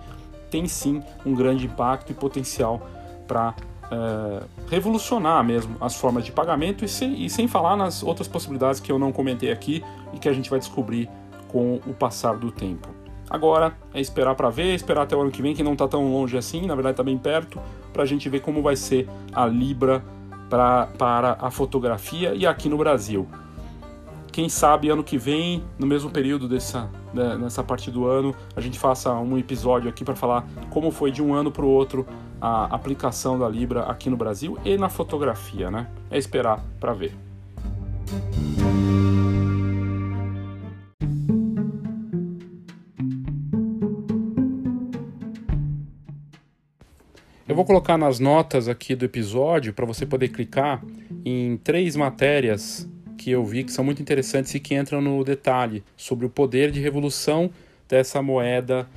tem 0.55 0.69
sim 0.69 1.03
um 1.27 1.35
grande 1.35 1.67
impacto 1.67 2.13
e 2.13 2.15
potencial 2.15 2.89
para 3.27 3.53
é, 3.91 4.45
revolucionar 4.71 5.43
mesmo 5.43 5.77
as 5.81 5.97
formas 5.97 6.25
de 6.25 6.31
pagamento 6.31 6.85
e 6.85 6.89
sem, 6.89 7.25
e 7.25 7.29
sem 7.29 7.49
falar 7.49 7.75
nas 7.75 8.05
outras 8.05 8.29
possibilidades 8.29 8.79
que 8.79 8.93
eu 8.93 8.97
não 8.97 9.11
comentei 9.11 9.51
aqui 9.51 9.83
e 10.13 10.19
que 10.21 10.29
a 10.29 10.33
gente 10.33 10.49
vai 10.49 10.61
descobrir 10.61 11.11
com 11.49 11.81
o 11.89 11.93
passar 11.93 12.37
do 12.37 12.53
tempo. 12.53 12.87
Agora 13.29 13.77
é 13.93 14.01
esperar 14.01 14.37
para 14.37 14.49
ver, 14.49 14.77
esperar 14.77 15.03
até 15.03 15.17
o 15.17 15.23
ano 15.23 15.33
que 15.33 15.43
vem, 15.43 15.57
que 15.57 15.63
não 15.65 15.73
está 15.73 15.89
tão 15.89 16.13
longe 16.13 16.39
assim, 16.39 16.67
na 16.67 16.77
verdade 16.77 16.93
está 16.93 17.03
bem 17.03 17.19
perto, 17.19 17.61
para 17.93 18.05
a 18.05 18.07
gente 18.07 18.29
ver 18.29 18.39
como 18.39 18.63
vai 18.63 18.77
ser 18.77 19.09
a 19.33 19.47
Libra 19.47 20.05
pra, 20.49 20.87
para 20.97 21.37
a 21.41 21.51
fotografia 21.51 22.33
e 22.33 22.47
aqui 22.47 22.69
no 22.69 22.79
Brasil. 22.79 23.27
Quem 24.31 24.49
sabe 24.49 24.89
ano 24.89 25.03
que 25.03 25.19
vem, 25.19 25.65
no 25.77 25.87
mesmo 25.87 26.11
período 26.11 26.49
dessa, 26.49 26.89
né, 27.15 27.37
nessa 27.37 27.63
parte 27.63 27.91
do 27.91 28.07
ano, 28.07 28.35
a 28.57 28.61
gente 28.61 28.79
faça 28.79 29.13
um 29.15 29.39
episódio 29.39 29.89
aqui 29.89 30.05
para 30.05 30.17
falar 30.17 30.47
como 30.71 30.91
foi 30.91 31.11
de 31.11 31.23
um 31.23 31.33
ano 31.33 31.51
para 31.51 31.65
o 31.65 31.69
outro 31.69 32.07
a 32.41 32.75
aplicação 32.75 33.39
da 33.39 33.49
Libra 33.49 33.85
aqui 33.85 34.11
no 34.11 34.17
Brasil 34.17 34.59
e 34.65 34.77
na 34.77 34.89
fotografia, 34.89 35.71
né? 35.71 35.87
É 36.11 36.19
esperar 36.19 36.63
para 36.79 36.93
ver. 36.93 37.17
Eu 47.47 47.55
vou 47.55 47.65
colocar 47.65 47.97
nas 47.97 48.19
notas 48.19 48.69
aqui 48.69 48.95
do 48.95 49.05
episódio 49.05 49.73
para 49.73 49.87
você 49.87 50.05
poder 50.05 50.29
clicar 50.29 50.83
em 51.25 51.57
três 51.59 51.95
matérias 51.95 52.89
que 53.17 53.31
eu 53.31 53.45
vi 53.45 53.65
que 53.65 53.73
são 53.73 53.85
muito 53.85 54.01
interessantes 54.03 54.55
e 54.55 54.61
que 54.61 54.75
entram 54.75 55.01
no 55.01 55.23
detalhe 55.25 55.83
sobre 55.97 56.27
o 56.27 56.31
poder 56.31 56.71
de 56.71 56.81
revolução 56.81 57.51
dessa 57.89 58.23
moeda 58.23 58.89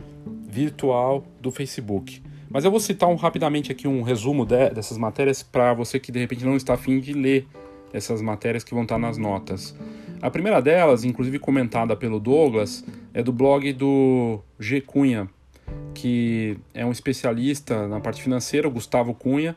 virtual 0.49 1.25
do 1.41 1.51
Facebook. 1.51 2.21
Mas 2.49 2.63
eu 2.63 2.71
vou 2.71 2.79
citar 2.79 3.09
um, 3.09 3.15
rapidamente 3.15 3.71
aqui 3.71 3.87
um 3.87 4.01
resumo 4.01 4.45
de, 4.45 4.69
dessas 4.69 4.97
matérias 4.97 5.43
para 5.43 5.73
você 5.73 5.99
que 5.99 6.11
de 6.11 6.19
repente 6.19 6.45
não 6.45 6.55
está 6.55 6.73
afim 6.73 6.99
de 6.99 7.13
ler 7.13 7.45
essas 7.91 8.21
matérias 8.21 8.63
que 8.63 8.73
vão 8.73 8.83
estar 8.83 8.97
nas 8.97 9.17
notas. 9.17 9.75
A 10.21 10.29
primeira 10.31 10.61
delas, 10.61 11.03
inclusive 11.03 11.37
comentada 11.39 11.95
pelo 11.95 12.19
Douglas, 12.19 12.83
é 13.13 13.21
do 13.21 13.31
blog 13.31 13.71
do 13.73 14.39
G 14.59 14.81
Cunha, 14.81 15.29
que 15.93 16.57
é 16.73 16.85
um 16.85 16.91
especialista 16.91 17.87
na 17.87 17.99
parte 17.99 18.21
financeira, 18.21 18.67
o 18.67 18.71
Gustavo 18.71 19.13
Cunha, 19.13 19.55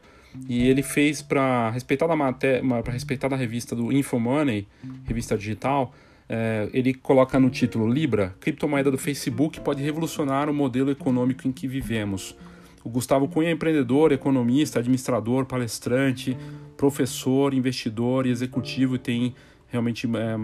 e 0.49 0.68
ele 0.68 0.83
fez 0.83 1.22
para 1.22 1.70
respeitar 1.70 2.07
da 2.07 2.16
matéria, 2.16 2.62
para 2.83 2.93
respeitar 2.93 3.28
da 3.28 3.37
revista 3.37 3.74
do 3.74 3.93
InfoMoney, 3.93 4.66
revista 5.05 5.37
digital, 5.37 5.93
é, 6.28 6.68
ele 6.72 6.95
coloca 6.95 7.41
no 7.41 7.51
título 7.51 7.89
Libra, 7.89 8.37
criptomoeda 8.39 8.91
do 8.91 8.97
Facebook 8.97 9.61
pode 9.61 9.83
revolucionar 9.83 10.49
o 10.49 10.55
modelo 10.55 10.91
econômico 10.91 11.49
em 11.49 11.53
que 11.53 11.66
vivemos. 11.66 12.37
O 12.85 12.89
Gustavo 12.89 13.28
Cunha 13.28 13.49
é 13.49 13.53
empreendedor, 13.53 14.12
economista, 14.12 14.78
administrador, 14.78 15.45
palestrante, 15.45 16.37
professor, 16.76 17.53
investidor 17.53 18.26
e 18.26 18.31
executivo 18.31 18.95
e 18.95 18.99
tem 18.99 19.35
realmente 19.68 20.07
é, 20.07 20.37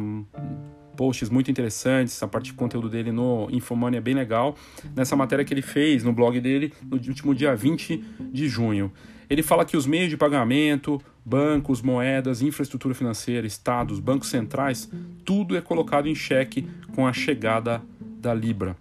posts 0.97 1.30
muito 1.30 1.51
interessantes, 1.51 2.20
a 2.22 2.26
parte 2.26 2.47
de 2.47 2.55
conteúdo 2.55 2.89
dele 2.89 3.12
no 3.12 3.49
Infomania 3.51 3.99
é 3.99 4.01
bem 4.01 4.14
legal. 4.14 4.57
Nessa 4.95 5.14
matéria 5.14 5.45
que 5.45 5.55
ele 5.55 5.62
fez 5.62 6.03
no 6.03 6.12
blog 6.12 6.41
dele 6.41 6.72
no 6.82 6.97
último 6.97 7.34
dia 7.34 7.55
20 7.55 8.03
de 8.32 8.49
junho. 8.49 8.91
Ele 9.28 9.42
fala 9.42 9.64
que 9.64 9.76
os 9.76 9.86
meios 9.86 10.08
de 10.08 10.16
pagamento, 10.16 11.00
bancos, 11.24 11.82
moedas, 11.82 12.42
infraestrutura 12.42 12.94
financeira, 12.94 13.46
estados, 13.46 13.98
bancos 13.98 14.28
centrais, 14.28 14.90
tudo 15.24 15.56
é 15.56 15.60
colocado 15.60 16.08
em 16.08 16.14
xeque 16.14 16.68
com 16.94 17.06
a 17.06 17.12
chegada 17.12 17.82
da 18.00 18.32
Libra. 18.32 18.76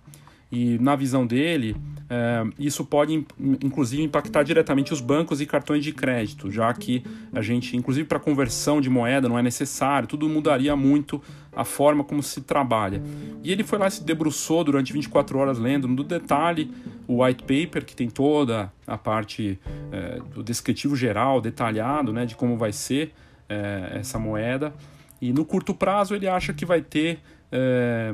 E 0.52 0.78
na 0.80 0.96
visão 0.96 1.26
dele, 1.26 1.76
é, 2.10 2.44
isso 2.60 2.86
pode 2.86 3.26
inclusive 3.40 4.04
impactar 4.04 4.44
diretamente 4.44 4.94
os 4.94 5.02
bancos 5.02 5.42
e 5.42 5.46
cartões 5.46 5.84
de 5.84 5.92
crédito, 5.92 6.52
já 6.52 6.72
que 6.74 7.04
a 7.34 7.42
gente, 7.42 7.76
inclusive 7.76 8.08
para 8.08 8.20
conversão 8.20 8.80
de 8.80 8.90
moeda, 8.90 9.28
não 9.28 9.40
é 9.40 9.42
necessário, 9.42 10.08
tudo 10.08 10.30
mudaria 10.30 10.76
muito 10.76 11.22
a 11.56 11.64
forma 11.64 12.04
como 12.04 12.22
se 12.22 12.42
trabalha. 12.42 13.02
E 13.44 13.52
ele 13.52 13.64
foi 13.64 13.80
lá 13.80 13.90
se 13.90 14.04
debruçou 14.04 14.64
durante 14.64 14.94
24 14.94 15.38
horas 15.40 15.58
lendo 15.58 15.88
no 15.88 16.04
detalhe 16.04 16.70
o 17.08 17.24
white 17.24 17.44
paper, 17.44 17.84
que 17.84 17.96
tem 17.96 18.10
toda 18.10 18.72
a 18.86 18.98
parte 18.98 19.60
é, 19.92 20.20
do 20.34 20.44
descritivo 20.44 20.96
geral, 20.96 21.42
detalhado, 21.42 22.14
né, 22.14 22.26
de 22.26 22.36
como 22.36 22.58
vai 22.58 22.72
ser 22.72 23.14
é, 23.50 23.98
essa 24.00 24.20
moeda. 24.20 24.74
E 25.22 25.32
no 25.34 25.46
curto 25.46 25.74
prazo 25.74 26.14
ele 26.14 26.28
acha 26.28 26.54
que 26.54 26.66
vai 26.66 26.82
ter 26.82 27.20
é, 27.58 28.14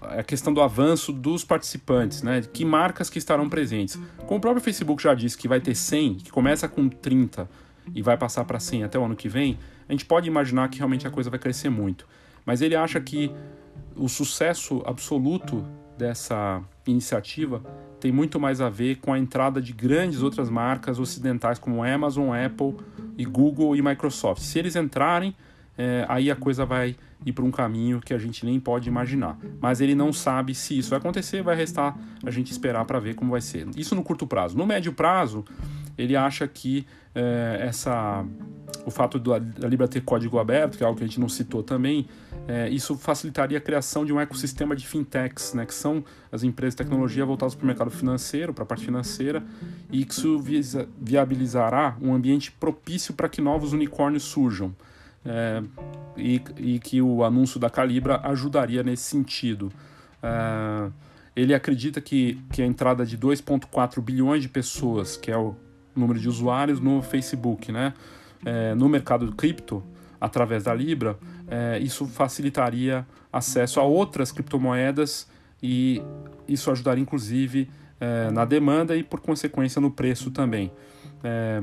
a 0.00 0.22
questão 0.22 0.54
do 0.54 0.60
avanço 0.60 1.12
dos 1.12 1.44
participantes, 1.44 2.22
né? 2.22 2.42
Que 2.52 2.64
marcas 2.64 3.10
que 3.10 3.18
estarão 3.18 3.48
presentes. 3.48 3.98
Como 4.18 4.38
o 4.38 4.40
próprio 4.40 4.62
Facebook 4.62 5.02
já 5.02 5.14
disse 5.14 5.36
que 5.36 5.48
vai 5.48 5.60
ter 5.60 5.74
100, 5.74 6.14
que 6.16 6.30
começa 6.30 6.68
com 6.68 6.88
30 6.88 7.48
e 7.92 8.00
vai 8.00 8.16
passar 8.16 8.44
para 8.44 8.60
100 8.60 8.84
até 8.84 8.96
o 8.96 9.04
ano 9.04 9.16
que 9.16 9.28
vem, 9.28 9.58
a 9.88 9.92
gente 9.92 10.04
pode 10.04 10.28
imaginar 10.28 10.68
que 10.68 10.78
realmente 10.78 11.06
a 11.06 11.10
coisa 11.10 11.28
vai 11.28 11.40
crescer 11.40 11.70
muito. 11.70 12.06
Mas 12.46 12.62
ele 12.62 12.76
acha 12.76 13.00
que 13.00 13.32
o 13.96 14.08
sucesso 14.08 14.80
absoluto 14.86 15.66
dessa 15.98 16.62
iniciativa 16.86 17.62
tem 17.98 18.12
muito 18.12 18.38
mais 18.38 18.60
a 18.60 18.68
ver 18.68 18.96
com 18.96 19.12
a 19.12 19.18
entrada 19.18 19.60
de 19.60 19.72
grandes 19.72 20.22
outras 20.22 20.48
marcas 20.48 21.00
ocidentais 21.00 21.58
como 21.58 21.82
Amazon, 21.82 22.30
Apple 22.32 22.76
e 23.18 23.24
Google 23.24 23.74
e 23.74 23.82
Microsoft. 23.82 24.42
Se 24.42 24.58
eles 24.58 24.76
entrarem, 24.76 25.34
é, 25.76 26.04
aí 26.08 26.30
a 26.30 26.36
coisa 26.36 26.64
vai 26.64 26.96
ir 27.24 27.32
para 27.32 27.44
um 27.44 27.50
caminho 27.50 28.00
que 28.00 28.12
a 28.12 28.18
gente 28.18 28.44
nem 28.44 28.58
pode 28.58 28.88
imaginar. 28.88 29.38
Mas 29.60 29.80
ele 29.80 29.94
não 29.94 30.12
sabe 30.12 30.54
se 30.54 30.76
isso 30.76 30.90
vai 30.90 30.98
acontecer, 30.98 31.42
vai 31.42 31.56
restar 31.56 31.96
a 32.24 32.30
gente 32.30 32.50
esperar 32.50 32.84
para 32.84 32.98
ver 32.98 33.14
como 33.14 33.30
vai 33.30 33.40
ser. 33.40 33.68
Isso 33.76 33.94
no 33.94 34.02
curto 34.02 34.26
prazo. 34.26 34.56
No 34.56 34.66
médio 34.66 34.92
prazo, 34.92 35.44
ele 35.96 36.16
acha 36.16 36.46
que 36.48 36.86
é, 37.14 37.58
essa, 37.68 38.24
o 38.84 38.90
fato 38.90 39.18
da 39.18 39.68
Libra 39.68 39.86
ter 39.86 40.00
código 40.00 40.38
aberto, 40.38 40.76
que 40.76 40.84
é 40.84 40.86
algo 40.86 40.98
que 40.98 41.04
a 41.04 41.06
gente 41.06 41.20
não 41.20 41.28
citou 41.28 41.62
também, 41.62 42.06
é, 42.48 42.68
isso 42.68 42.96
facilitaria 42.96 43.58
a 43.58 43.60
criação 43.60 44.04
de 44.04 44.12
um 44.12 44.20
ecossistema 44.20 44.74
de 44.74 44.86
fintechs, 44.86 45.54
né, 45.54 45.64
que 45.64 45.74
são 45.74 46.04
as 46.30 46.42
empresas 46.42 46.74
de 46.74 46.78
tecnologia 46.78 47.24
voltadas 47.24 47.54
para 47.54 47.62
o 47.62 47.66
mercado 47.66 47.90
financeiro, 47.90 48.52
para 48.52 48.64
a 48.64 48.66
parte 48.66 48.84
financeira, 48.84 49.44
e 49.92 50.04
que 50.04 50.12
isso 50.12 50.42
viabilizará 51.00 51.96
um 52.00 52.12
ambiente 52.12 52.50
propício 52.50 53.14
para 53.14 53.28
que 53.28 53.40
novos 53.40 53.72
unicórnios 53.72 54.24
surjam 54.24 54.74
é, 55.24 55.62
e, 56.16 56.42
e, 56.58 56.78
que 56.78 57.00
o 57.00 57.24
anúncio 57.24 57.58
da 57.58 57.70
Calibra 57.70 58.20
ajudaria 58.24 58.82
nesse 58.82 59.04
sentido. 59.04 59.72
É, 60.22 60.90
ele 61.34 61.54
acredita 61.54 62.00
que, 62.00 62.40
que 62.52 62.62
a 62.62 62.66
entrada 62.66 63.06
de 63.06 63.16
2,4 63.16 64.00
bilhões 64.00 64.42
de 64.42 64.48
pessoas, 64.48 65.16
que 65.16 65.30
é 65.30 65.36
o 65.36 65.56
número 65.94 66.18
de 66.18 66.28
usuários 66.28 66.80
no 66.80 67.02
Facebook, 67.02 67.72
né, 67.72 67.94
é, 68.44 68.74
no 68.74 68.88
mercado 68.88 69.30
cripto, 69.32 69.82
através 70.20 70.64
da 70.64 70.74
Libra, 70.74 71.18
é, 71.48 71.78
isso 71.78 72.06
facilitaria 72.06 73.06
acesso 73.32 73.80
a 73.80 73.82
outras 73.82 74.30
criptomoedas 74.30 75.28
e 75.62 76.02
isso 76.46 76.70
ajudaria 76.70 77.02
inclusive 77.02 77.68
é, 77.98 78.30
na 78.30 78.44
demanda 78.44 78.96
e 78.96 79.02
por 79.02 79.20
consequência 79.20 79.80
no 79.80 79.90
preço 79.90 80.30
também. 80.30 80.70
É, 81.24 81.60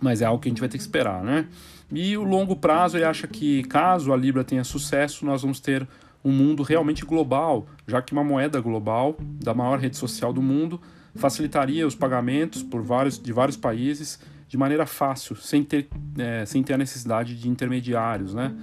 mas 0.00 0.22
é 0.22 0.24
algo 0.24 0.40
que 0.40 0.48
a 0.48 0.50
gente 0.50 0.60
vai 0.60 0.68
ter 0.68 0.78
que 0.78 0.82
esperar, 0.82 1.22
né? 1.22 1.46
E 1.94 2.16
o 2.16 2.24
longo 2.24 2.56
prazo, 2.56 2.96
ele 2.96 3.04
acha 3.04 3.26
que 3.28 3.62
caso 3.64 4.12
a 4.12 4.16
Libra 4.16 4.42
tenha 4.42 4.64
sucesso, 4.64 5.24
nós 5.24 5.42
vamos 5.42 5.60
ter 5.60 5.86
um 6.24 6.32
mundo 6.32 6.62
realmente 6.62 7.04
global, 7.04 7.66
já 7.86 8.02
que 8.02 8.12
uma 8.12 8.24
moeda 8.24 8.60
global 8.60 9.16
da 9.20 9.54
maior 9.54 9.78
rede 9.78 9.96
social 9.96 10.32
do 10.32 10.42
mundo 10.42 10.80
facilitaria 11.14 11.86
os 11.86 11.94
pagamentos 11.94 12.62
por 12.62 12.82
vários, 12.82 13.18
de 13.18 13.32
vários 13.32 13.56
países 13.56 14.18
de 14.48 14.56
maneira 14.56 14.86
fácil, 14.86 15.36
sem 15.36 15.62
ter, 15.62 15.88
é, 16.18 16.44
sem 16.44 16.62
ter 16.62 16.74
a 16.74 16.78
necessidade 16.78 17.36
de 17.36 17.48
intermediários, 17.48 18.34
né? 18.34 18.54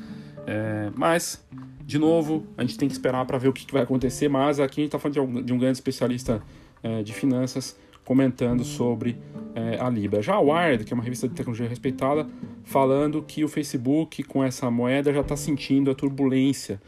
É, 0.45 0.91
mas, 0.95 1.45
de 1.85 1.97
novo, 1.97 2.45
a 2.57 2.61
gente 2.61 2.77
tem 2.77 2.87
que 2.87 2.93
esperar 2.93 3.25
para 3.25 3.37
ver 3.37 3.47
o 3.47 3.53
que, 3.53 3.65
que, 3.65 3.73
vai 3.73 3.83
acontecer, 3.83 4.27
mas 4.27 4.59
aqui 4.59 4.81
a 4.81 4.83
gente 4.83 4.95
está 4.95 4.99
falando 4.99 5.13
de 5.13 5.19
um, 5.19 5.43
de 5.43 5.53
um, 5.53 5.57
grande 5.57 5.77
especialista 5.77 6.41
é, 6.83 7.03
de 7.03 7.13
finanças 7.13 7.77
comentando 8.05 8.63
sobre 8.63 9.17
é, 9.55 9.79
a 9.79 9.89
Libra. 9.89 10.21
Já 10.21 10.35
a 10.35 10.39
Wired, 10.39 10.83
que 10.83 10.93
é 10.93 10.95
uma 10.95 11.03
revista 11.03 11.27
de 11.27 11.33
tecnologia 11.33 11.67
respeitada, 11.67 12.27
falando 12.63 13.21
que 13.21 13.43
o 13.43 13.47
Facebook 13.47 14.23
com 14.23 14.43
essa 14.43 14.69
moeda 14.71 15.13
já 15.13 15.21
está 15.21 15.35
sentindo 15.35 15.91
a 15.91 15.95
turbulência, 15.95 16.81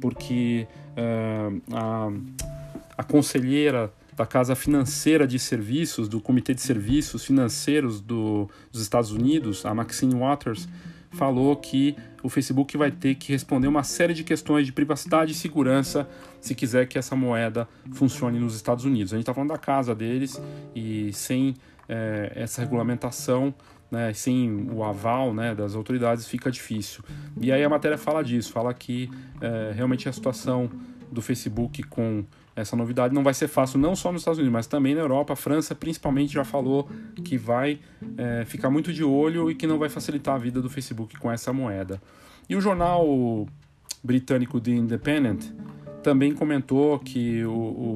porque 0.00 0.66
uh, 0.92 1.62
a, 1.72 2.12
a 2.98 3.02
conselheira 3.02 3.92
da 4.16 4.26
Casa 4.26 4.54
Financeira 4.54 5.26
de 5.26 5.38
Serviços, 5.38 6.08
do 6.08 6.20
Comitê 6.20 6.52
de 6.52 6.60
Serviços 6.60 7.24
Financeiros 7.24 8.00
do, 8.00 8.48
dos 8.70 8.82
Estados 8.82 9.12
Unidos, 9.12 9.64
a 9.64 9.74
Maxine 9.74 10.14
Waters, 10.14 10.68
falou 11.10 11.56
que 11.56 11.96
o 12.22 12.28
Facebook 12.28 12.76
vai 12.76 12.90
ter 12.90 13.14
que 13.16 13.32
responder 13.32 13.66
uma 13.66 13.82
série 13.82 14.14
de 14.14 14.22
questões 14.22 14.66
de 14.66 14.72
privacidade 14.72 15.32
e 15.32 15.34
segurança 15.34 16.08
se 16.40 16.54
quiser 16.54 16.86
que 16.86 16.98
essa 16.98 17.16
moeda 17.16 17.68
funcione 17.92 18.38
nos 18.38 18.54
Estados 18.54 18.84
Unidos. 18.84 19.12
A 19.12 19.16
gente 19.16 19.24
está 19.24 19.34
falando 19.34 19.50
da 19.50 19.58
casa 19.58 19.94
deles 19.94 20.40
e 20.74 21.12
sem 21.12 21.54
é, 21.88 22.32
essa 22.36 22.60
regulamentação, 22.60 23.52
né, 23.90 24.12
sem 24.12 24.68
o 24.70 24.84
aval 24.84 25.34
né, 25.34 25.54
das 25.54 25.74
autoridades, 25.74 26.26
fica 26.26 26.50
difícil. 26.50 27.02
E 27.40 27.50
aí 27.50 27.64
a 27.64 27.68
matéria 27.68 27.98
fala 27.98 28.22
disso, 28.22 28.52
fala 28.52 28.72
que 28.72 29.10
é, 29.40 29.72
realmente 29.74 30.08
a 30.08 30.12
situação 30.12 30.70
do 31.10 31.20
Facebook 31.20 31.82
com 31.82 32.24
essa 32.54 32.76
novidade 32.76 33.14
não 33.14 33.22
vai 33.22 33.32
ser 33.32 33.48
fácil 33.48 33.78
não 33.78 33.94
só 33.94 34.12
nos 34.12 34.22
Estados 34.22 34.38
Unidos, 34.38 34.52
mas 34.52 34.66
também 34.66 34.94
na 34.94 35.00
Europa. 35.00 35.32
A 35.32 35.36
França, 35.36 35.74
principalmente, 35.74 36.32
já 36.32 36.44
falou 36.44 36.88
que 37.24 37.38
vai 37.38 37.78
é, 38.18 38.44
ficar 38.44 38.70
muito 38.70 38.92
de 38.92 39.04
olho 39.04 39.50
e 39.50 39.54
que 39.54 39.66
não 39.66 39.78
vai 39.78 39.88
facilitar 39.88 40.34
a 40.34 40.38
vida 40.38 40.60
do 40.60 40.68
Facebook 40.68 41.16
com 41.18 41.30
essa 41.30 41.52
moeda. 41.52 42.00
E 42.48 42.56
o 42.56 42.60
jornal 42.60 43.46
britânico 44.02 44.60
The 44.60 44.72
Independent 44.72 45.46
também 46.02 46.34
comentou 46.34 46.98
que 46.98 47.44
o, 47.44 47.50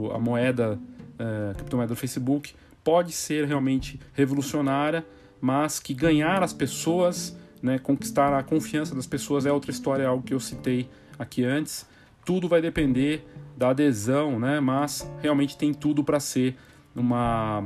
o 0.09 0.13
a 0.15 0.19
moeda, 0.19 0.79
é, 1.19 1.51
a 1.51 1.55
criptomoeda 1.55 1.95
do 1.95 1.97
Facebook 1.97 2.55
pode 2.83 3.13
ser 3.13 3.47
realmente 3.47 3.99
revolucionária, 4.13 5.05
mas 5.41 5.81
que 5.81 5.95
ganhar 5.95 6.43
as 6.43 6.53
pessoas, 6.53 7.37
né, 7.63 7.79
conquistar 7.79 8.39
a 8.39 8.43
confiança 8.43 8.95
das 8.95 9.07
pessoas 9.07 9.47
é 9.47 9.53
outra 9.53 9.71
história, 9.71 10.07
algo 10.07 10.23
que 10.23 10.35
eu 10.35 10.41
citei 10.41 10.89
aqui 11.19 11.45
antes. 11.45 11.87
Tudo 12.25 12.49
vai 12.49 12.61
depender 12.61 13.27
da 13.57 13.71
adesão, 13.71 14.39
né, 14.39 14.61
mas 14.61 15.11
realmente 15.21 15.57
tem 15.57 15.73
tudo 15.73 16.03
para 16.03 16.19
ser 16.19 16.57
uma, 16.95 17.65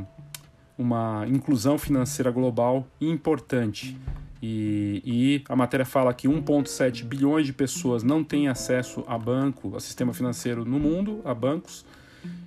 uma 0.77 1.25
inclusão 1.27 1.79
financeira 1.79 2.31
global 2.31 2.87
importante. 3.01 3.97
E, 4.41 5.03
e, 5.05 5.45
a 5.49 5.57
matéria 5.57 5.85
fala 5.85 6.15
que 6.15 6.29
1,7 6.29 7.05
bilhões 7.05 7.47
de 7.47 7.53
pessoas 7.53 8.05
não 8.05 8.23
têm 8.23 8.47
acesso 8.47 9.03
a 9.09 9.19
banco, 9.19 9.75
a 9.77 9.81
sistema 9.81 10.13
financeiro 10.13 10.65
no 10.65 10.79
mundo, 10.79 11.21
a 11.25 11.35
bancos, 11.35 11.85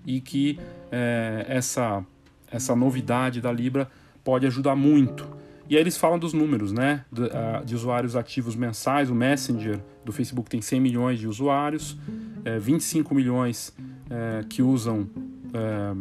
e 0.06 0.22
que 0.22 0.58
é, 0.92 1.46
essa 1.50 2.06
essa 2.52 2.76
novidade 2.76 3.40
da 3.40 3.52
Libra 3.52 3.90
pode 4.24 4.46
ajudar 4.46 4.76
muito. 4.76 5.26
E 5.72 5.76
aí 5.78 5.82
eles 5.82 5.96
falam 5.96 6.20
dos 6.20 6.34
números, 6.34 6.74
né? 6.74 7.06
De, 7.10 7.22
uh, 7.22 7.66
de, 7.66 7.74
usuários 7.74 8.18
ativos 8.18 8.58
mensais. 8.58 9.10
O 9.10 9.16
Messenger 9.16 9.80
do 10.04 10.12
Facebook 10.12 10.50
tem 10.50 10.62
100 10.62 10.82
milhões 10.82 11.18
de 11.18 11.30
usuários, 11.30 11.98
é, 12.44 12.60
25 12.60 13.16
milhões 13.16 13.74
é, 14.10 14.44
que 14.50 14.62
usam. 14.62 15.10
É, 15.54 15.96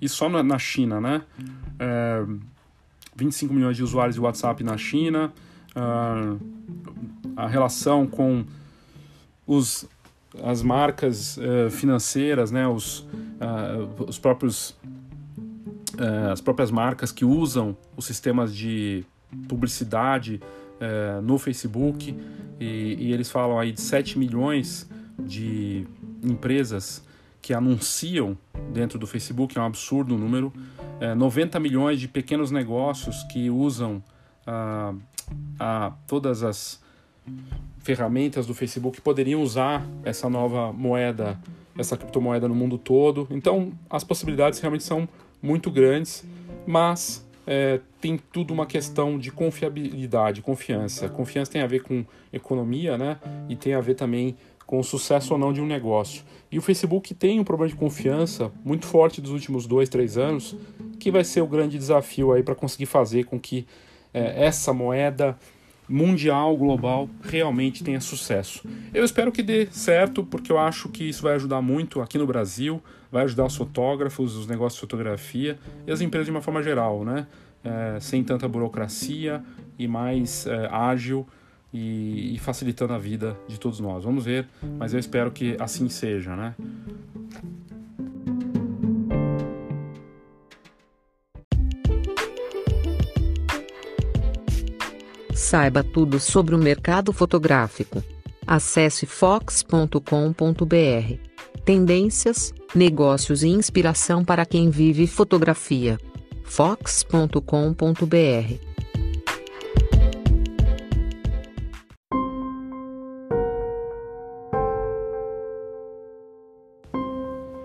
e 0.00 0.08
só 0.08 0.28
na, 0.28 0.42
na 0.42 0.58
China, 0.58 1.00
né? 1.00 1.22
É, 1.78 2.26
25 3.14 3.54
milhões 3.54 3.76
de 3.76 3.84
usuários 3.84 4.16
de 4.16 4.20
WhatsApp 4.20 4.64
na 4.64 4.76
China. 4.76 5.32
Uh, 5.76 6.40
a 7.36 7.46
relação 7.46 8.04
com 8.04 8.44
os, 9.46 9.86
as 10.42 10.60
marcas 10.60 11.38
financeiras, 11.70 12.50
né? 12.50 12.66
Os, 12.66 12.98
uh, 12.98 14.04
os 14.08 14.18
próprios 14.18 14.76
as 16.30 16.40
próprias 16.40 16.70
marcas 16.70 17.12
que 17.12 17.24
usam 17.24 17.76
os 17.96 18.04
sistemas 18.04 18.54
de 18.54 19.04
publicidade 19.48 20.40
é, 20.80 21.20
no 21.20 21.38
Facebook 21.38 22.14
e, 22.60 22.96
e, 22.98 23.12
eles 23.12 23.30
falam 23.30 23.58
aí 23.58 23.72
de 23.72 23.80
7 23.80 24.18
milhões 24.18 24.88
de 25.18 25.86
empresas 26.22 27.04
que 27.40 27.52
anunciam 27.52 28.36
dentro 28.72 28.98
do 28.98 29.06
Facebook, 29.06 29.56
é 29.56 29.60
um 29.60 29.64
absurdo 29.64 30.14
o 30.14 30.18
número, 30.18 30.52
é, 31.00 31.14
90 31.14 31.58
milhões 31.58 32.00
de 32.00 32.08
pequenos 32.08 32.50
negócios 32.50 33.22
que 33.24 33.50
usam 33.50 34.02
a, 34.46 34.94
a, 35.58 35.92
todas 36.06 36.42
as 36.42 36.80
ferramentas 37.78 38.46
do 38.46 38.54
Facebook 38.54 39.00
poderiam 39.00 39.42
usar 39.42 39.84
essa 40.04 40.28
nova 40.28 40.72
moeda, 40.72 41.38
essa 41.76 41.96
criptomoeda 41.96 42.46
no 42.46 42.54
mundo 42.54 42.78
todo. 42.78 43.26
Então, 43.30 43.72
as 43.90 44.04
possibilidades 44.04 44.60
realmente 44.60 44.84
são 44.84 45.08
muito 45.42 45.70
grandes, 45.70 46.24
mas 46.66 47.26
é, 47.46 47.80
tem 48.00 48.18
tudo 48.32 48.54
uma 48.54 48.66
questão 48.66 49.18
de 49.18 49.30
confiabilidade, 49.30 50.40
confiança. 50.40 51.08
Confiança 51.08 51.50
tem 51.50 51.62
a 51.62 51.66
ver 51.66 51.82
com 51.82 52.04
economia, 52.32 52.96
né? 52.96 53.18
E 53.48 53.56
tem 53.56 53.74
a 53.74 53.80
ver 53.80 53.94
também 53.94 54.36
com 54.64 54.78
o 54.78 54.84
sucesso 54.84 55.34
ou 55.34 55.38
não 55.38 55.52
de 55.52 55.60
um 55.60 55.66
negócio. 55.66 56.22
E 56.50 56.58
o 56.58 56.62
Facebook 56.62 57.14
tem 57.14 57.40
um 57.40 57.44
problema 57.44 57.70
de 57.70 57.76
confiança 57.76 58.50
muito 58.64 58.86
forte 58.86 59.20
dos 59.20 59.32
últimos 59.32 59.66
dois, 59.66 59.88
três 59.88 60.16
anos, 60.16 60.56
que 60.98 61.10
vai 61.10 61.24
ser 61.24 61.40
o 61.40 61.46
grande 61.46 61.76
desafio 61.76 62.32
aí 62.32 62.42
para 62.42 62.54
conseguir 62.54 62.86
fazer 62.86 63.24
com 63.24 63.38
que 63.38 63.66
é, 64.14 64.44
essa 64.46 64.72
moeda 64.72 65.36
mundial, 65.88 66.56
global, 66.56 67.08
realmente 67.22 67.82
tenha 67.82 68.00
sucesso. 68.00 68.64
Eu 68.94 69.04
espero 69.04 69.32
que 69.32 69.42
dê 69.42 69.66
certo, 69.70 70.24
porque 70.24 70.50
eu 70.50 70.58
acho 70.58 70.88
que 70.88 71.04
isso 71.04 71.22
vai 71.22 71.34
ajudar 71.34 71.60
muito 71.60 72.00
aqui 72.00 72.16
no 72.16 72.26
Brasil, 72.26 72.82
vai 73.12 73.24
ajudar 73.24 73.44
os 73.44 73.54
fotógrafos, 73.54 74.34
os 74.34 74.46
negócios 74.46 74.74
de 74.76 74.80
fotografia 74.80 75.58
e 75.86 75.92
as 75.92 76.00
empresas 76.00 76.24
de 76.24 76.30
uma 76.30 76.40
forma 76.40 76.62
geral, 76.62 77.04
né? 77.04 77.26
É, 77.62 78.00
sem 78.00 78.24
tanta 78.24 78.48
burocracia, 78.48 79.44
e 79.78 79.86
mais 79.86 80.46
é, 80.46 80.66
ágil 80.66 81.26
e, 81.72 82.34
e, 82.34 82.38
facilitando 82.38 82.92
a 82.92 82.98
vida 82.98 83.36
de 83.46 83.58
todos 83.60 83.78
nós. 83.78 84.04
Vamos 84.04 84.24
ver, 84.24 84.48
mas 84.78 84.92
eu 84.92 84.98
espero 84.98 85.30
que 85.30 85.56
assim 85.60 85.88
seja, 85.88 86.34
né? 86.34 86.54
Saiba 95.34 95.84
tudo 95.84 96.18
sobre 96.18 96.54
o 96.54 96.58
mercado 96.58 97.12
fotográfico. 97.12 98.02
Acesse 98.46 99.06
fox.com.br. 99.06 99.92
Tendências, 101.64 102.52
negócios 102.74 103.42
e 103.42 103.48
inspiração 103.48 104.24
para 104.24 104.46
quem 104.46 104.70
vive 104.70 105.06
fotografia. 105.06 105.98
fox.com.br. 106.44 107.42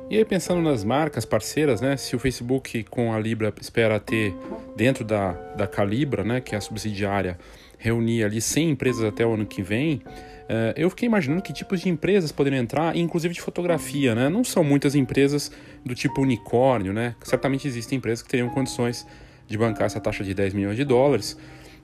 E 0.10 0.16
aí 0.16 0.24
pensando 0.24 0.62
nas 0.62 0.86
marcas 0.86 1.26
parceiras, 1.26 1.82
né? 1.82 1.98
Se 1.98 2.16
o 2.16 2.20
Facebook 2.20 2.84
com 2.86 3.14
a 3.14 3.20
Libra 3.20 3.54
espera 3.60 4.00
ter 4.00 4.34
dentro 4.76 5.04
da, 5.04 5.34
da 5.56 5.68
Calibra, 5.68 6.24
né, 6.24 6.40
que 6.40 6.56
é 6.56 6.58
a 6.58 6.62
subsidiária, 6.62 7.38
reunir 7.78 8.24
ali 8.24 8.40
100 8.40 8.70
empresas 8.70 9.04
até 9.04 9.26
o 9.26 9.34
ano 9.34 9.46
que 9.46 9.62
vem, 9.62 10.02
uh, 10.50 10.74
eu 10.76 10.90
fiquei 10.90 11.08
imaginando 11.08 11.42
que 11.42 11.54
tipos 11.54 11.82
de 11.82 11.90
empresas 11.90 12.32
poderiam 12.32 12.62
entrar, 12.62 12.96
inclusive 12.96 13.34
de 13.34 13.42
fotografia, 13.42 14.16
né? 14.16 14.30
Não 14.30 14.44
são 14.44 14.64
muitas 14.64 14.96
empresas 14.96 15.52
do 15.86 15.94
tipo 15.94 16.22
unicórnio, 16.22 16.94
né? 16.94 17.16
Certamente 17.24 17.68
existem 17.68 17.98
empresas 17.98 18.24
que 18.24 18.30
teriam 18.30 18.50
condições 18.50 19.06
de 19.48 19.58
bancar 19.58 19.86
essa 19.86 20.00
taxa 20.00 20.24
de 20.24 20.34
10 20.34 20.54
milhões 20.54 20.76
de 20.76 20.84
dólares, 20.84 21.38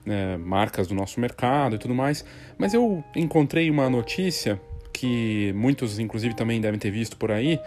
né? 0.04 0.36
marcas 0.36 0.86
do 0.86 0.94
nosso 0.94 1.18
mercado 1.18 1.76
e 1.76 1.78
tudo 1.78 1.94
mais, 1.94 2.24
mas 2.58 2.74
eu 2.74 3.02
encontrei 3.16 3.70
uma 3.70 3.88
notícia 3.88 4.60
que 4.92 5.52
muitos, 5.54 5.98
inclusive, 5.98 6.34
também 6.34 6.60
devem 6.60 6.78
ter 6.78 6.90
visto 6.90 7.16
por 7.16 7.30
aí, 7.30 7.58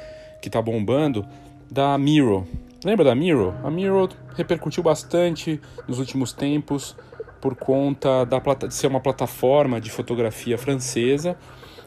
que 0.41 0.47
está 0.47 0.61
bombando, 0.61 1.27
da 1.69 1.97
Miro. 1.97 2.47
Lembra 2.83 3.03
da 3.03 3.13
Miro? 3.13 3.53
A 3.63 3.69
Miro 3.69 4.07
repercutiu 4.35 4.81
bastante 4.81 5.59
nos 5.87 5.99
últimos 5.99 6.31
tempos 6.31 6.95
por 7.41 7.55
conta 7.55 8.25
da, 8.25 8.39
de 8.39 8.73
ser 8.73 8.88
uma 8.88 8.99
plataforma 8.99 9.79
de 9.79 9.89
fotografia 9.89 10.57
francesa. 10.57 11.38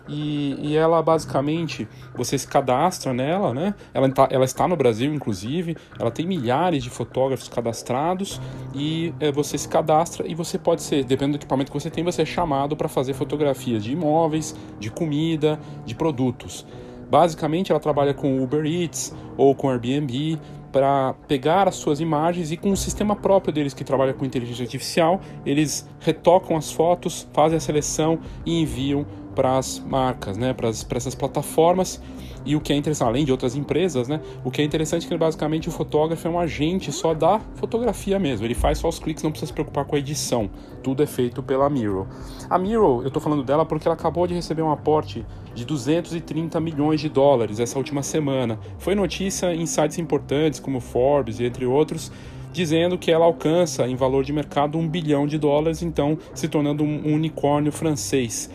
E, 0.09 0.57
e, 0.61 0.77
ela 0.77 1.01
basicamente, 1.03 1.87
você 2.17 2.37
se 2.37 2.47
cadastra 2.47 3.13
nela, 3.13 3.55
né? 3.55 3.75
Ela, 3.95 4.11
tá, 4.11 4.29
ela 4.31 4.45
está 4.45 4.67
no 4.67 4.75
Brasil, 4.75 5.15
inclusive, 5.15 5.77
ela 5.99 6.11
tem 6.11 6.27
milhares 6.27 6.83
de 6.83 6.91
fotógrafos 6.91 7.49
cadastrados 7.49 8.41
e 8.75 9.15
é, 9.21 9.31
você 9.31 9.57
se 9.57 9.69
cadastra 9.69 10.27
e 10.27 10.35
você 10.35 10.59
pode 10.59 10.83
ser, 10.83 11.05
dependendo 11.05 11.39
do 11.39 11.41
equipamento 11.41 11.71
que 11.71 11.79
você 11.79 11.91
tem, 11.91 12.03
você 12.03 12.23
é 12.23 12.27
chamado 12.27 12.77
para 12.77 12.89
fazer 12.89 13.13
fotografias 13.13 13.85
de 13.85 13.93
imóveis, 13.93 14.57
de 14.81 14.91
comida, 14.91 15.61
de 15.87 15.95
produtos. 15.95 16.67
Basicamente, 17.09 17.71
ela 17.71 17.81
trabalha 17.81 18.15
com 18.15 18.43
Uber 18.43 18.65
Eats 18.65 19.15
ou 19.37 19.55
com 19.55 19.69
Airbnb 19.69 20.41
para 20.73 21.15
pegar 21.27 21.69
as 21.69 21.77
suas 21.77 22.01
imagens 22.01 22.53
e 22.53 22.57
com 22.57 22.71
um 22.71 22.77
sistema 22.77 23.17
próprio 23.17 23.53
deles 23.53 23.75
que 23.75 23.85
trabalha 23.85 24.15
com 24.15 24.25
inteligência 24.25 24.63
artificial, 24.63 25.21
eles 25.45 25.89
retocam 26.01 26.57
as 26.57 26.71
fotos, 26.71 27.29
fazem 27.33 27.57
a 27.57 27.61
seleção 27.61 28.19
e 28.47 28.61
enviam 28.61 29.07
para 29.35 29.59
as 29.59 29.79
marcas, 29.79 30.37
né, 30.37 30.53
para 30.53 30.69
essas 30.69 31.15
plataformas. 31.15 32.01
E 32.45 32.57
o 32.57 32.61
que 32.61 32.73
é 32.73 32.77
interessante, 32.77 33.09
além 33.09 33.25
de 33.25 33.33
outras 33.33 33.55
empresas, 33.55 34.09
né, 34.09 34.21
o 34.45 34.51
que 34.51 34.63
é 34.63 34.65
interessante 34.65 35.07
é 35.07 35.09
que 35.09 35.17
basicamente 35.17 35.69
o 35.69 35.73
fotógrafo 35.73 36.27
é 36.27 36.31
um 36.31 36.39
agente 36.39 36.91
só 36.91 37.13
da 37.13 37.39
fotografia 37.57 38.19
mesmo. 38.19 38.47
Ele 38.47 38.55
faz 38.55 38.79
só 38.79 38.89
os 38.89 38.99
cliques, 38.99 39.23
não 39.23 39.31
precisa 39.31 39.49
se 39.49 39.53
preocupar 39.53 39.85
com 39.85 39.95
a 39.95 39.99
edição. 39.99 40.51
Tudo 40.83 41.03
é 41.03 41.07
feito 41.07 41.43
pela 41.43 41.69
Miro. 41.69 42.09
A 42.49 42.59
Miro, 42.59 43.03
eu 43.03 43.09
estou 43.09 43.21
falando 43.21 43.43
dela 43.43 43.67
porque 43.67 43.87
ela 43.87 43.95
acabou 43.95 44.27
de 44.27 44.35
receber 44.35 44.63
um 44.63 44.71
aporte 44.71 45.25
de 45.61 45.67
230 45.67 46.59
milhões 46.59 47.01
de 47.01 47.09
dólares 47.09 47.61
essa 47.61 47.77
última 47.77 48.03
semana. 48.03 48.59
Foi 48.79 48.95
notícia 48.95 49.55
em 49.55 49.67
sites 49.67 49.99
importantes 49.99 50.59
como 50.59 50.81
Forbes 50.81 51.39
entre 51.39 51.67
outros 51.67 52.11
dizendo 52.53 52.99
que 52.99 53.13
ela 53.13 53.27
alcança 53.27 53.87
em 53.87 53.95
valor 53.95 54.25
de 54.25 54.33
mercado 54.33 54.77
um 54.77 54.89
bilhão 54.89 55.25
de 55.25 55.39
dólares, 55.39 55.83
então 55.83 56.19
se 56.35 56.49
tornando 56.49 56.83
um 56.83 57.15
unicórnio 57.15 57.71
francês 57.71 58.51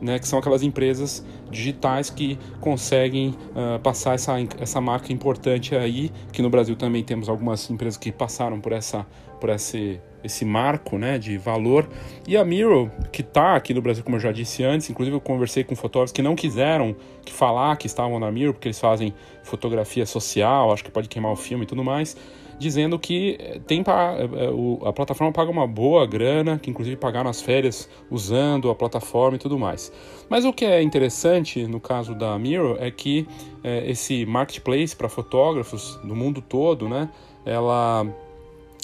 né, 0.00 0.18
que 0.18 0.26
são 0.26 0.38
aquelas 0.38 0.62
empresas 0.62 1.24
digitais 1.50 2.10
que 2.10 2.38
conseguem 2.60 3.28
uh, 3.28 3.78
passar 3.80 4.14
essa, 4.14 4.34
essa 4.58 4.80
marca 4.80 5.12
importante 5.12 5.74
aí, 5.74 6.10
que 6.32 6.42
no 6.42 6.50
Brasil 6.50 6.76
também 6.76 7.02
temos 7.02 7.28
algumas 7.28 7.70
empresas 7.70 7.96
que 7.96 8.12
passaram 8.12 8.60
por, 8.60 8.72
essa, 8.72 9.06
por 9.40 9.50
esse, 9.50 10.00
esse 10.26 10.44
marco 10.44 10.98
né, 10.98 11.18
de 11.18 11.38
valor. 11.38 11.88
E 12.26 12.36
a 12.36 12.44
Miro, 12.44 12.90
que 13.10 13.22
está 13.22 13.56
aqui 13.56 13.72
no 13.72 13.80
Brasil, 13.80 14.04
como 14.04 14.16
eu 14.16 14.20
já 14.20 14.32
disse 14.32 14.62
antes, 14.62 14.90
inclusive 14.90 15.16
eu 15.16 15.20
conversei 15.20 15.64
com 15.64 15.74
fotógrafos 15.74 16.12
que 16.12 16.22
não 16.22 16.36
quiseram 16.36 16.94
falar 17.30 17.76
que 17.76 17.86
estavam 17.86 18.18
na 18.18 18.30
Miro, 18.30 18.52
porque 18.52 18.68
eles 18.68 18.78
fazem 18.78 19.14
fotografia 19.42 20.06
social, 20.06 20.72
acho 20.72 20.84
que 20.84 20.90
pode 20.90 21.08
queimar 21.08 21.32
o 21.32 21.36
filme 21.36 21.64
e 21.64 21.66
tudo 21.66 21.82
mais 21.82 22.16
dizendo 22.58 22.98
que 22.98 23.36
eh, 23.38 23.60
tem 23.66 23.80
eh, 23.80 24.88
a 24.88 24.92
plataforma 24.92 25.32
paga 25.32 25.50
uma 25.50 25.66
boa 25.66 26.06
grana, 26.06 26.58
que 26.58 26.70
inclusive 26.70 26.96
pagaram 26.96 27.28
as 27.28 27.40
férias 27.40 27.88
usando 28.10 28.70
a 28.70 28.74
plataforma 28.74 29.36
e 29.36 29.38
tudo 29.38 29.58
mais. 29.58 29.92
Mas 30.28 30.44
o 30.44 30.52
que 30.52 30.64
é 30.64 30.82
interessante 30.82 31.66
no 31.66 31.80
caso 31.80 32.14
da 32.14 32.38
Miro 32.38 32.76
é 32.80 32.90
que 32.90 33.26
é, 33.62 33.88
esse 33.90 34.24
marketplace 34.26 34.96
para 34.96 35.08
fotógrafos 35.08 35.96
do 36.02 36.14
mundo 36.14 36.40
todo, 36.40 36.88
né, 36.88 37.08
ela, 37.44 38.06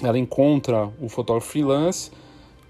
ela 0.02 0.18
encontra 0.18 0.90
o 1.00 1.08
fotógrafo 1.08 1.48
freelance, 1.48 2.10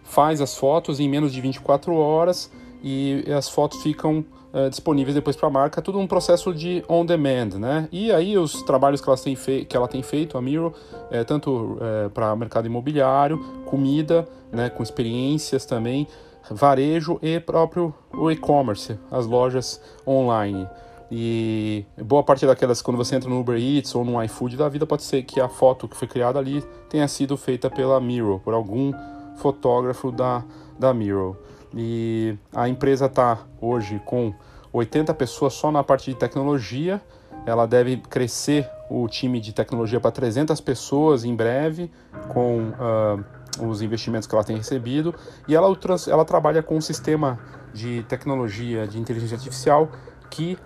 faz 0.05 0.41
as 0.41 0.57
fotos 0.57 1.01
em 1.01 1.09
menos 1.09 1.33
de 1.33 1.41
24 1.41 1.95
horas 1.95 2.51
e 2.83 3.25
as 3.37 3.49
fotos 3.49 3.83
ficam 3.83 4.25
uh, 4.53 4.69
disponíveis 4.69 5.15
depois 5.15 5.37
para 5.37 5.49
a 5.49 5.51
marca, 5.51 5.81
tudo 5.81 5.99
um 5.99 6.07
processo 6.07 6.53
de 6.53 6.85
on 6.89 7.07
demand, 7.07 7.59
né? 7.59 7.89
E 7.91 8.13
aí 8.13 8.37
os 8.37 8.63
trabalhos 8.63 9.01
que, 9.01 9.09
elas 9.09 9.23
têm 9.23 9.37
que 9.37 9.77
ela 9.77 9.89
tem 9.89 10.03
feito, 10.03 10.37
a 10.37 10.43
Miro, 10.43 10.75
é, 11.11 11.25
tanto 11.25 11.79
é, 11.81 12.09
para 12.09 12.35
mercado 12.37 12.67
imobiliário, 12.67 13.39
comida, 13.65 14.29
né, 14.51 14.69
com 14.69 14.83
experiências 14.83 15.65
também, 15.65 16.07
varejo 16.51 17.19
e 17.23 17.39
próprio 17.41 17.95
o 18.13 18.31
e-commerce, 18.31 18.99
as 19.11 19.27
lojas 19.27 19.81
online. 20.07 20.69
E 21.15 21.85
boa 22.03 22.23
parte 22.23 22.47
daquelas, 22.47 22.81
quando 22.81 22.97
você 22.97 23.15
entra 23.15 23.29
no 23.29 23.39
Uber 23.39 23.59
Eats 23.59 23.95
ou 23.95 24.03
no 24.03 24.23
iFood 24.25 24.57
da 24.57 24.67
vida, 24.67 24.87
pode 24.87 25.03
ser 25.03 25.23
que 25.25 25.43
a 25.43 25.47
foto 25.47 25.87
que 25.87 25.95
foi 25.95 26.09
criada 26.09 26.39
ali 26.39 26.65
tenha 26.89 27.07
sido 27.07 27.37
feita 27.37 27.69
pela 27.69 28.01
Miro, 28.01 28.41
por 28.43 28.55
algum 28.55 28.95
fotógrafo 29.37 30.11
da, 30.11 30.43
da 30.79 30.95
Miro. 30.95 31.37
E 31.75 32.35
a 32.51 32.67
empresa 32.67 33.05
está 33.07 33.41
hoje 33.61 34.01
com 34.07 34.33
80 34.73 35.13
pessoas 35.13 35.53
só 35.53 35.71
na 35.71 35.85
parte 35.85 36.11
de 36.11 36.17
tecnologia. 36.17 36.99
Ela 37.45 37.67
deve 37.67 37.99
crescer 37.99 38.67
o 38.89 39.07
time 39.07 39.39
de 39.39 39.53
tecnologia 39.53 40.01
para 40.01 40.11
300 40.11 40.59
pessoas 40.63 41.25
em 41.25 41.37
breve, 41.37 41.91
com 42.29 42.71
uh, 42.71 43.69
os 43.69 43.83
investimentos 43.83 44.27
que 44.27 44.35
ela 44.35 44.45
tem 44.45 44.57
recebido. 44.57 45.15
E 45.47 45.55
ela, 45.55 45.69
ela 46.09 46.25
trabalha 46.25 46.63
com 46.63 46.79
um 46.79 46.81
sistema 46.81 47.39
de 47.75 48.03
tecnologia 48.05 48.89
de 48.89 48.99
inteligência 48.99 49.35
artificial 49.35 49.91
que 50.31 50.57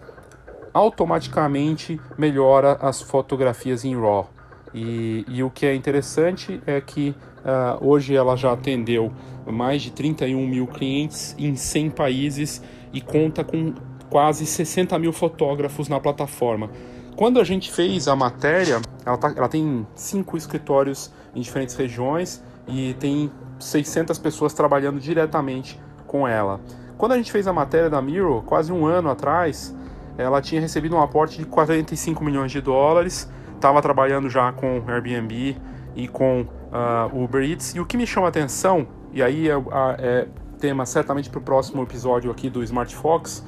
automaticamente 0.77 1.99
melhora 2.19 2.77
as 2.83 3.01
fotografias 3.01 3.83
em 3.83 3.99
RAW. 3.99 4.29
E, 4.75 5.25
e 5.27 5.43
o 5.43 5.49
que 5.49 5.65
é 5.65 5.75
interessante 5.75 6.61
é 6.67 6.83
que 6.83 7.15
uh, 7.41 7.83
hoje 7.83 8.15
ela 8.15 8.37
já 8.37 8.53
atendeu 8.53 9.11
mais 9.47 9.81
de 9.81 9.91
31 9.91 10.47
mil 10.47 10.67
clientes 10.67 11.35
em 11.39 11.57
100 11.57 11.91
países 11.91 12.63
e 12.93 13.01
conta 13.01 13.43
com 13.43 13.73
quase 14.11 14.45
60 14.45 14.99
mil 14.99 15.15
fotógrafos 15.15 15.89
na 15.89 15.99
plataforma. 15.99 16.69
Quando 17.17 17.41
a 17.41 17.45
gente 17.45 17.73
fez 17.73 18.07
a 18.07 18.15
matéria, 18.15 18.79
ela, 19.07 19.17
tá, 19.17 19.33
ela 19.35 19.49
tem 19.49 19.87
cinco 19.95 20.37
escritórios 20.37 21.11
em 21.35 21.41
diferentes 21.41 21.75
regiões 21.75 22.43
e 22.69 22.93
tem 23.01 23.33
600 23.59 24.19
pessoas 24.19 24.53
trabalhando 24.53 25.01
diretamente 25.01 25.81
com 26.07 26.29
ela. 26.29 26.61
Quando 26.99 27.13
a 27.13 27.17
gente 27.17 27.33
fez 27.33 27.47
a 27.47 27.53
matéria 27.53 27.89
da 27.89 28.03
Miro, 28.03 28.43
quase 28.45 28.71
um 28.71 28.85
ano 28.85 29.09
atrás, 29.09 29.75
ela 30.19 30.41
tinha 30.41 30.61
recebido 30.61 30.97
um 30.97 31.01
aporte 31.01 31.39
de 31.39 31.45
45 31.45 32.25
milhões 32.25 32.51
de 32.53 32.61
dólares 32.61 33.29
estava 33.57 33.83
trabalhando 33.83 34.29
já 34.31 34.53
com 34.53 34.83
Airbnb 34.87 35.57
e 35.95 36.09
com 36.09 36.43
uh, 36.43 37.25
Uber 37.25 37.43
Eats. 37.43 37.75
E 37.75 37.81
o 37.81 37.87
que 37.87 37.97
me 37.97 38.07
chama 38.07 38.27
a 38.27 38.29
atenção, 38.29 38.87
e 39.13 39.23
aí 39.23 39.49
é, 39.49 39.55
é 39.99 40.29
tema 40.59 40.87
certamente 40.87 41.29
para 41.29 41.39
o 41.39 41.43
próximo 41.43 41.83
episódio 41.83 42.31
aqui 42.31 42.49
do 42.49 42.63
Smart 42.63 42.95
Fox, 42.95 43.45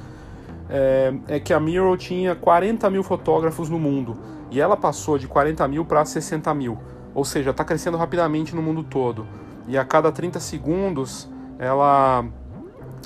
é, 0.69 1.15
é, 1.29 1.41
que 1.41 1.53
a 1.53 1.61
Miro 1.61 1.97
tinha 1.97 2.35
40 2.35 2.91
mil 2.91 3.03
fotógrafos 3.03 3.71
no 3.71 3.79
mundo 3.79 4.19
e 4.51 4.61
ela 4.61 4.77
passou 4.77 5.19
de 5.19 5.27
40 5.27 5.67
mil 5.69 5.85
para 5.85 6.05
60 6.05 6.53
mil, 6.55 6.79
ou 7.15 7.25
seja, 7.25 7.51
está 7.51 7.65
crescendo 7.65 7.97
rapidamente 7.97 8.55
no 8.55 8.63
mundo 8.63 8.83
todo. 8.83 9.27
E 9.67 9.77
a 9.77 9.85
cada 9.85 10.11
30 10.11 10.41
segundos 10.41 11.29
ela 11.59 12.25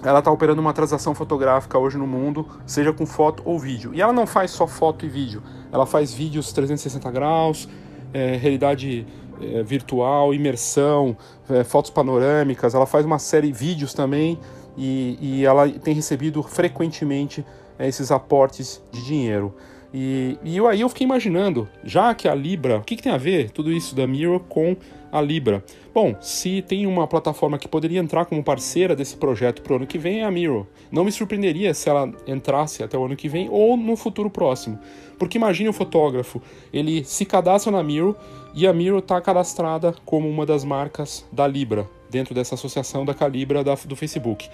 ela 0.02 0.18
está 0.18 0.30
operando 0.30 0.60
uma 0.60 0.72
transação 0.72 1.14
fotográfica 1.14 1.78
hoje 1.78 1.96
no 1.96 2.06
mundo, 2.06 2.46
seja 2.66 2.92
com 2.92 3.06
foto 3.06 3.42
ou 3.44 3.58
vídeo. 3.58 3.92
E 3.94 4.00
ela 4.00 4.12
não 4.12 4.26
faz 4.26 4.50
só 4.50 4.66
foto 4.66 5.06
e 5.06 5.08
vídeo, 5.08 5.42
ela 5.70 5.86
faz 5.86 6.12
vídeos 6.12 6.52
360 6.52 7.10
graus, 7.10 7.68
é, 8.12 8.36
realidade 8.36 9.06
é, 9.40 9.62
virtual, 9.62 10.34
imersão, 10.34 11.16
é, 11.48 11.64
fotos 11.64 11.90
panorâmicas, 11.90 12.74
ela 12.74 12.86
faz 12.86 13.04
uma 13.04 13.18
série 13.18 13.48
de 13.48 13.52
vídeos 13.52 13.94
também 13.94 14.38
e, 14.76 15.18
e 15.20 15.44
ela 15.44 15.68
tem 15.68 15.94
recebido 15.94 16.42
frequentemente 16.42 17.44
é, 17.78 17.88
esses 17.88 18.10
aportes 18.10 18.82
de 18.90 19.04
dinheiro. 19.04 19.54
E, 19.92 20.38
e 20.42 20.56
eu, 20.56 20.66
aí 20.66 20.80
eu 20.80 20.88
fiquei 20.88 21.04
imaginando, 21.04 21.68
já 21.84 22.14
que 22.14 22.26
a 22.26 22.34
Libra, 22.34 22.78
o 22.78 22.82
que, 22.82 22.96
que 22.96 23.02
tem 23.02 23.12
a 23.12 23.18
ver 23.18 23.50
tudo 23.50 23.70
isso 23.70 23.94
da 23.94 24.06
Miro 24.06 24.40
com 24.48 24.74
a 25.10 25.20
Libra? 25.20 25.62
Bom, 25.94 26.16
se 26.20 26.62
tem 26.62 26.86
uma 26.86 27.06
plataforma 27.06 27.58
que 27.58 27.68
poderia 27.68 28.00
entrar 28.00 28.24
como 28.24 28.42
parceira 28.42 28.96
desse 28.96 29.14
projeto 29.16 29.60
para 29.60 29.74
o 29.74 29.76
ano 29.76 29.86
que 29.86 29.98
vem, 29.98 30.20
é 30.20 30.24
a 30.24 30.30
Miro. 30.30 30.66
Não 30.90 31.04
me 31.04 31.12
surpreenderia 31.12 31.74
se 31.74 31.90
ela 31.90 32.10
entrasse 32.26 32.82
até 32.82 32.96
o 32.96 33.04
ano 33.04 33.14
que 33.14 33.28
vem 33.28 33.48
ou 33.50 33.76
no 33.76 33.94
futuro 33.94 34.30
próximo. 34.30 34.78
Porque 35.18 35.36
imagine 35.36 35.68
o 35.68 35.72
fotógrafo, 35.74 36.40
ele 36.72 37.04
se 37.04 37.26
cadastra 37.26 37.70
na 37.70 37.82
Miro 37.82 38.16
e 38.54 38.66
a 38.66 38.72
Miro 38.72 38.98
está 38.98 39.20
cadastrada 39.20 39.94
como 40.06 40.28
uma 40.28 40.46
das 40.46 40.64
marcas 40.64 41.26
da 41.30 41.46
Libra, 41.46 41.86
dentro 42.08 42.34
dessa 42.34 42.54
associação 42.54 43.04
da 43.04 43.12
Calibra 43.12 43.62
da, 43.62 43.74
do 43.74 43.94
Facebook. 43.94 44.48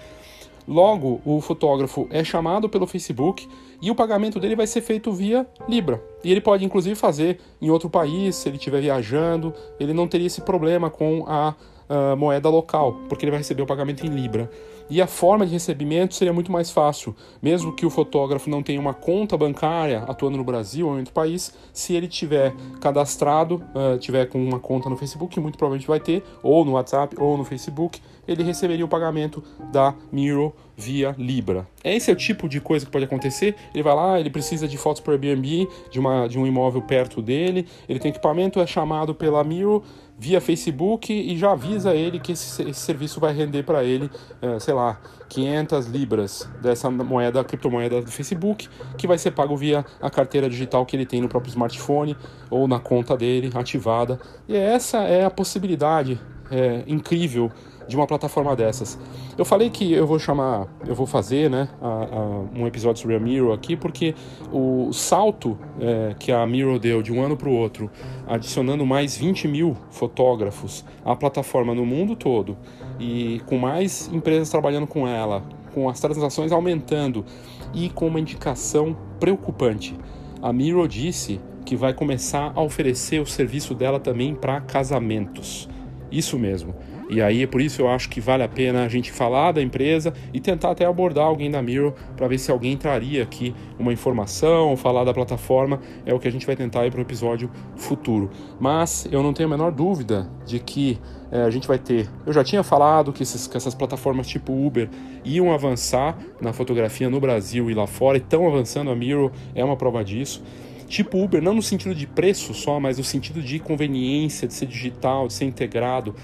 Logo, 0.67 1.21
o 1.25 1.41
fotógrafo 1.41 2.07
é 2.11 2.23
chamado 2.23 2.69
pelo 2.69 2.85
Facebook 2.85 3.47
e 3.81 3.89
o 3.89 3.95
pagamento 3.95 4.39
dele 4.39 4.55
vai 4.55 4.67
ser 4.67 4.81
feito 4.81 5.11
via 5.11 5.47
Libra. 5.67 6.03
E 6.23 6.31
ele 6.31 6.41
pode 6.41 6.65
inclusive 6.65 6.95
fazer 6.95 7.39
em 7.61 7.69
outro 7.69 7.89
país, 7.89 8.35
se 8.35 8.49
ele 8.49 8.57
estiver 8.57 8.81
viajando, 8.81 9.53
ele 9.79 9.93
não 9.93 10.07
teria 10.07 10.27
esse 10.27 10.41
problema 10.41 10.89
com 10.89 11.25
a, 11.27 11.55
a 11.87 12.15
moeda 12.15 12.49
local, 12.49 12.99
porque 13.07 13.25
ele 13.25 13.31
vai 13.31 13.39
receber 13.39 13.61
o 13.61 13.65
pagamento 13.65 14.05
em 14.05 14.09
Libra. 14.09 14.49
E 14.89 15.01
a 15.01 15.07
forma 15.07 15.45
de 15.45 15.51
recebimento 15.51 16.15
seria 16.15 16.33
muito 16.33 16.51
mais 16.51 16.71
fácil, 16.71 17.15
mesmo 17.41 17.75
que 17.75 17.85
o 17.85 17.89
fotógrafo 17.89 18.49
não 18.49 18.63
tenha 18.63 18.79
uma 18.79 18.93
conta 18.93 19.37
bancária 19.37 20.03
atuando 20.07 20.37
no 20.37 20.43
Brasil 20.43 20.87
ou 20.87 20.95
em 20.95 20.99
outro 20.99 21.13
país, 21.13 21.53
se 21.71 21.93
ele 21.93 22.07
tiver 22.07 22.53
cadastrado, 22.81 23.63
uh, 23.75 23.97
tiver 23.99 24.25
com 24.27 24.43
uma 24.43 24.59
conta 24.59 24.89
no 24.89 24.97
Facebook, 24.97 25.39
muito 25.39 25.57
provavelmente 25.57 25.87
vai 25.87 25.99
ter, 25.99 26.23
ou 26.41 26.65
no 26.65 26.71
WhatsApp 26.71 27.15
ou 27.19 27.37
no 27.37 27.43
Facebook, 27.43 28.01
ele 28.27 28.43
receberia 28.43 28.85
o 28.85 28.87
pagamento 28.87 29.43
da 29.71 29.93
Miro 30.11 30.53
via 30.77 31.15
Libra. 31.17 31.67
Esse 31.83 32.09
é 32.09 32.13
o 32.13 32.15
tipo 32.15 32.47
de 32.47 32.61
coisa 32.61 32.85
que 32.85 32.91
pode 32.91 33.05
acontecer. 33.05 33.55
Ele 33.73 33.83
vai 33.83 33.95
lá, 33.95 34.19
ele 34.19 34.29
precisa 34.29 34.67
de 34.67 34.77
fotos 34.77 35.01
para 35.01 35.13
Airbnb, 35.13 35.67
de, 35.91 35.99
uma, 35.99 36.27
de 36.27 36.39
um 36.39 36.45
imóvel 36.45 36.81
perto 36.81 37.21
dele, 37.21 37.67
ele 37.87 37.99
tem 37.99 38.09
equipamento, 38.09 38.59
é 38.59 38.67
chamado 38.67 39.13
pela 39.13 39.43
Miro 39.43 39.83
via 40.19 40.41
Facebook 40.41 41.13
e 41.13 41.37
já 41.37 41.53
avisa 41.53 41.95
ele 41.95 42.19
que 42.19 42.33
esse, 42.33 42.61
esse 42.63 42.79
serviço 42.81 43.21
vai 43.21 43.33
render 43.33 43.63
para 43.63 43.83
ele, 43.83 44.11
é, 44.41 44.59
sei 44.59 44.73
lá, 44.73 44.99
500 45.29 45.87
libras 45.87 46.49
dessa 46.61 46.89
moeda, 46.89 47.43
criptomoeda 47.43 48.01
do 48.01 48.11
Facebook, 48.11 48.67
que 48.97 49.07
vai 49.07 49.17
ser 49.17 49.31
pago 49.31 49.55
via 49.55 49.85
a 50.01 50.09
carteira 50.09 50.49
digital 50.49 50.85
que 50.85 50.95
ele 50.95 51.05
tem 51.05 51.21
no 51.21 51.29
próprio 51.29 51.49
smartphone 51.49 52.17
ou 52.49 52.67
na 52.67 52.79
conta 52.79 53.15
dele 53.15 53.49
ativada. 53.55 54.19
E 54.47 54.55
essa 54.55 54.97
é 55.03 55.23
a 55.23 55.29
possibilidade 55.29 56.19
é, 56.51 56.83
incrível 56.85 57.49
de 57.89 57.95
uma 57.95 58.05
plataforma 58.05 58.55
dessas. 58.55 58.97
Eu 59.37 59.43
falei 59.43 59.69
que 59.69 59.91
eu 59.91 60.05
vou 60.05 60.19
chamar, 60.19 60.67
eu 60.87 60.93
vou 60.93 61.07
fazer 61.07 61.49
né, 61.49 61.67
a, 61.81 61.87
a, 61.87 62.29
um 62.57 62.67
episódio 62.67 63.01
sobre 63.01 63.15
a 63.15 63.19
Miro 63.19 63.51
aqui, 63.51 63.75
porque 63.75 64.13
o 64.53 64.93
salto 64.93 65.57
é, 65.81 66.15
que 66.17 66.31
a 66.31 66.45
Miro 66.45 66.79
deu 66.79 67.01
de 67.01 67.11
um 67.11 67.21
ano 67.21 67.35
para 67.35 67.49
o 67.49 67.53
outro, 67.53 67.89
adicionando 68.27 68.85
mais 68.85 69.17
20 69.17 69.47
mil 69.47 69.75
fotógrafos 69.89 70.85
à 71.03 71.15
plataforma 71.15 71.73
no 71.73 71.85
mundo 71.85 72.15
todo, 72.15 72.55
e 72.99 73.41
com 73.47 73.57
mais 73.57 74.07
empresas 74.13 74.49
trabalhando 74.49 74.85
com 74.85 75.07
ela, 75.07 75.43
com 75.73 75.89
as 75.89 75.99
transações 75.99 76.51
aumentando 76.51 77.25
e 77.73 77.89
com 77.89 78.07
uma 78.07 78.19
indicação 78.19 78.95
preocupante. 79.19 79.97
A 80.41 80.53
Miro 80.53 80.87
disse 80.87 81.41
que 81.65 81.75
vai 81.75 81.93
começar 81.93 82.51
a 82.55 82.61
oferecer 82.61 83.19
o 83.19 83.25
serviço 83.25 83.73
dela 83.73 83.99
também 83.99 84.35
para 84.35 84.61
casamentos. 84.61 85.67
Isso 86.11 86.37
mesmo. 86.37 86.73
E 87.09 87.23
aí, 87.23 87.47
por 87.47 87.59
isso 87.59 87.81
eu 87.81 87.89
acho 87.89 88.07
que 88.07 88.21
vale 88.21 88.43
a 88.43 88.47
pena 88.47 88.83
a 88.83 88.87
gente 88.87 89.11
falar 89.11 89.51
da 89.51 89.61
empresa 89.61 90.13
e 90.31 90.39
tentar 90.39 90.69
até 90.69 90.85
abordar 90.85 91.25
alguém 91.25 91.49
da 91.49 91.59
Miro 91.59 91.95
para 92.15 92.27
ver 92.27 92.37
se 92.37 92.51
alguém 92.51 92.77
traria 92.77 93.23
aqui 93.23 93.53
uma 93.79 93.91
informação, 93.91 94.77
falar 94.77 95.03
da 95.03 95.11
plataforma. 95.11 95.81
É 96.05 96.13
o 96.13 96.19
que 96.19 96.27
a 96.27 96.31
gente 96.31 96.45
vai 96.45 96.55
tentar 96.55 96.81
aí 96.81 96.91
para 96.91 96.99
um 96.99 97.01
episódio 97.01 97.49
futuro. 97.75 98.29
Mas 98.59 99.07
eu 99.11 99.23
não 99.23 99.33
tenho 99.33 99.49
a 99.49 99.49
menor 99.49 99.71
dúvida 99.71 100.29
de 100.45 100.59
que 100.59 100.99
é, 101.31 101.41
a 101.41 101.49
gente 101.49 101.67
vai 101.67 101.79
ter. 101.79 102.07
Eu 102.27 102.31
já 102.31 102.43
tinha 102.43 102.61
falado 102.61 103.11
que, 103.11 103.23
esses, 103.23 103.47
que 103.47 103.57
essas 103.57 103.73
plataformas 103.73 104.27
tipo 104.27 104.53
Uber 104.53 104.87
iam 105.25 105.51
avançar 105.51 106.15
na 106.39 106.53
fotografia 106.53 107.09
no 107.09 107.19
Brasil 107.19 107.71
e 107.71 107.73
lá 107.73 107.87
fora, 107.87 108.19
e 108.19 108.21
estão 108.21 108.47
avançando. 108.47 108.91
A 108.91 108.95
Miro 108.95 109.31
é 109.55 109.65
uma 109.65 109.75
prova 109.75 110.03
disso 110.03 110.43
tipo 110.89 111.23
Uber, 111.23 111.41
não 111.41 111.53
no 111.53 111.61
sentido 111.61 111.93
de 111.93 112.07
preço 112.07 112.51
só, 112.51 112.79
mas 112.79 112.97
no 112.97 113.03
sentido 113.03 113.43
de 113.43 113.59
conveniência, 113.59 114.47
de 114.47 114.55
ser 114.55 114.65
digital, 114.65 115.27
de 115.27 115.33
ser 115.33 115.45
integrado. 115.45 116.15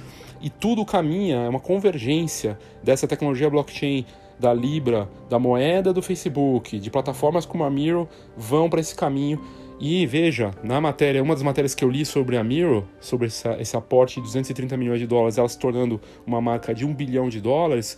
E 0.42 0.50
tudo 0.50 0.86
caminha, 0.86 1.38
é 1.38 1.50
uma 1.50 1.60
convergência 1.60 2.58
dessa 2.84 3.08
tecnologia 3.08 3.50
blockchain 3.50 4.06
da 4.40 4.54
Libra, 4.54 5.10
da 5.30 5.40
moeda 5.40 5.94
do 5.94 6.02
Facebook, 6.02 6.80
de 6.80 6.90
plataformas 6.90 7.46
como 7.46 7.64
a 7.64 7.70
Miro 7.70 8.08
vão 8.36 8.70
para 8.70 8.80
esse 8.80 8.96
caminho. 8.96 9.42
E 9.80 10.06
veja, 10.06 10.52
na 10.64 10.80
matéria, 10.80 11.22
uma 11.22 11.34
das 11.34 11.44
matérias 11.44 11.76
que 11.76 11.84
eu 11.84 11.90
li 11.90 12.06
sobre 12.06 12.38
a 12.38 12.44
Miro, 12.44 12.88
sobre 13.00 13.28
essa, 13.28 13.58
esse 13.60 13.76
aporte 13.76 14.16
de 14.16 14.22
230 14.22 14.78
milhões 14.78 15.00
de 15.00 15.08
dólares, 15.08 15.38
ela 15.38 15.50
se 15.50 15.60
tornando 15.60 16.00
uma 16.26 16.40
marca 16.40 16.74
de 16.74 16.86
um 16.86 16.94
bilhão 16.94 17.28
de 17.28 17.42
dólares, 17.42 17.98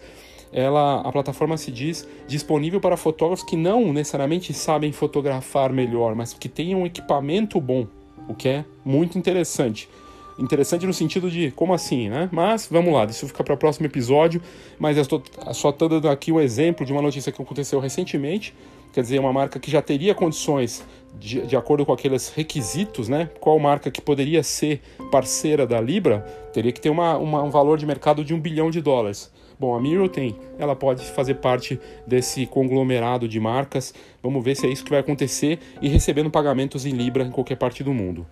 ela, 0.51 1.01
a 1.01 1.11
plataforma 1.11 1.57
se 1.57 1.71
diz 1.71 2.07
disponível 2.27 2.79
para 2.79 2.95
fotógrafos 2.97 3.45
que 3.45 3.57
não 3.57 3.91
necessariamente 3.91 4.53
sabem 4.53 4.91
fotografar 4.91 5.71
melhor, 5.71 6.15
mas 6.15 6.33
que 6.33 6.47
tenham 6.47 6.81
um 6.81 6.85
equipamento 6.85 7.59
bom, 7.59 7.85
o 8.27 8.33
que 8.33 8.47
é 8.47 8.65
muito 8.85 9.17
interessante 9.17 9.89
interessante 10.38 10.85
no 10.85 10.93
sentido 10.93 11.29
de 11.29 11.51
como 11.51 11.73
assim, 11.73 12.09
né? 12.09 12.29
Mas 12.31 12.67
vamos 12.69 12.93
lá, 12.93 13.05
isso 13.05 13.27
fica 13.27 13.43
para 13.43 13.53
o 13.53 13.57
próximo 13.57 13.85
episódio. 13.85 14.41
Mas 14.79 14.97
eu 14.97 15.01
estou 15.01 15.21
só 15.53 15.69
estou 15.69 15.89
dando 15.89 16.09
aqui 16.09 16.31
um 16.31 16.39
exemplo 16.39 16.85
de 16.85 16.91
uma 16.91 17.01
notícia 17.01 17.31
que 17.31 17.41
aconteceu 17.41 17.79
recentemente. 17.79 18.53
Quer 18.93 19.01
dizer, 19.01 19.19
uma 19.19 19.33
marca 19.33 19.59
que 19.59 19.69
já 19.69 19.81
teria 19.81 20.15
condições, 20.15 20.83
de, 21.19 21.41
de 21.41 21.55
acordo 21.55 21.85
com 21.85 21.93
aqueles 21.93 22.29
requisitos, 22.29 23.07
né? 23.07 23.29
Qual 23.39 23.59
marca 23.59 23.91
que 23.91 24.01
poderia 24.01 24.41
ser 24.41 24.81
parceira 25.11 25.67
da 25.67 25.79
Libra, 25.79 26.21
teria 26.53 26.71
que 26.71 26.81
ter 26.81 26.89
uma, 26.89 27.17
uma, 27.17 27.43
um 27.43 27.49
valor 27.49 27.77
de 27.77 27.85
mercado 27.85 28.23
de 28.23 28.33
um 28.33 28.39
bilhão 28.39 28.71
de 28.71 28.81
dólares. 28.81 29.31
Bom, 29.59 29.75
a 29.75 29.79
Miro 29.79 30.07
tem, 30.07 30.35
ela 30.59 30.75
pode 30.75 31.03
fazer 31.03 31.35
parte 31.35 31.79
desse 32.05 32.45
conglomerado 32.45 33.27
de 33.27 33.39
marcas. 33.39 33.93
Vamos 34.21 34.43
ver 34.43 34.55
se 34.55 34.67
é 34.67 34.69
isso 34.69 34.83
que 34.83 34.91
vai 34.91 34.99
acontecer 34.99 35.59
e 35.81 35.88
recebendo 35.88 36.29
pagamentos 36.29 36.85
em 36.85 36.91
Libra 36.91 37.23
em 37.23 37.31
qualquer 37.31 37.55
parte 37.55 37.83
do 37.83 37.93
mundo 37.93 38.25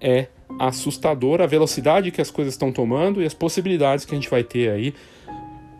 é 0.00 0.28
assustador 0.58 1.40
a 1.40 1.46
velocidade 1.46 2.10
que 2.10 2.20
as 2.20 2.30
coisas 2.30 2.54
estão 2.54 2.72
tomando 2.72 3.22
e 3.22 3.26
as 3.26 3.34
possibilidades 3.34 4.04
que 4.04 4.12
a 4.12 4.16
gente 4.16 4.30
vai 4.30 4.42
ter 4.42 4.70
aí. 4.70 4.94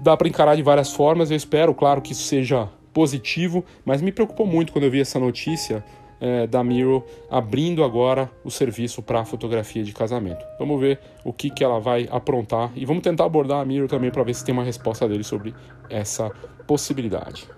Dá 0.00 0.16
para 0.16 0.28
encarar 0.28 0.54
de 0.54 0.62
várias 0.62 0.92
formas, 0.92 1.30
eu 1.30 1.36
espero, 1.36 1.74
claro, 1.74 2.00
que 2.00 2.12
isso 2.12 2.22
seja 2.22 2.68
positivo, 2.92 3.64
mas 3.84 4.00
me 4.00 4.12
preocupou 4.12 4.46
muito 4.46 4.72
quando 4.72 4.84
eu 4.84 4.90
vi 4.90 5.00
essa 5.00 5.18
notícia 5.18 5.84
é, 6.20 6.46
da 6.46 6.62
Miro 6.64 7.04
abrindo 7.30 7.84
agora 7.84 8.30
o 8.44 8.50
serviço 8.50 9.02
para 9.02 9.24
fotografia 9.24 9.84
de 9.84 9.92
casamento. 9.92 10.44
Vamos 10.58 10.80
ver 10.80 11.00
o 11.24 11.32
que, 11.32 11.50
que 11.50 11.62
ela 11.62 11.78
vai 11.78 12.08
aprontar 12.10 12.70
e 12.74 12.84
vamos 12.84 13.02
tentar 13.02 13.24
abordar 13.24 13.60
a 13.60 13.64
Miro 13.64 13.88
também 13.88 14.10
para 14.10 14.22
ver 14.22 14.34
se 14.34 14.44
tem 14.44 14.52
uma 14.52 14.64
resposta 14.64 15.08
dele 15.08 15.24
sobre 15.24 15.54
essa 15.88 16.30
possibilidade. 16.66 17.48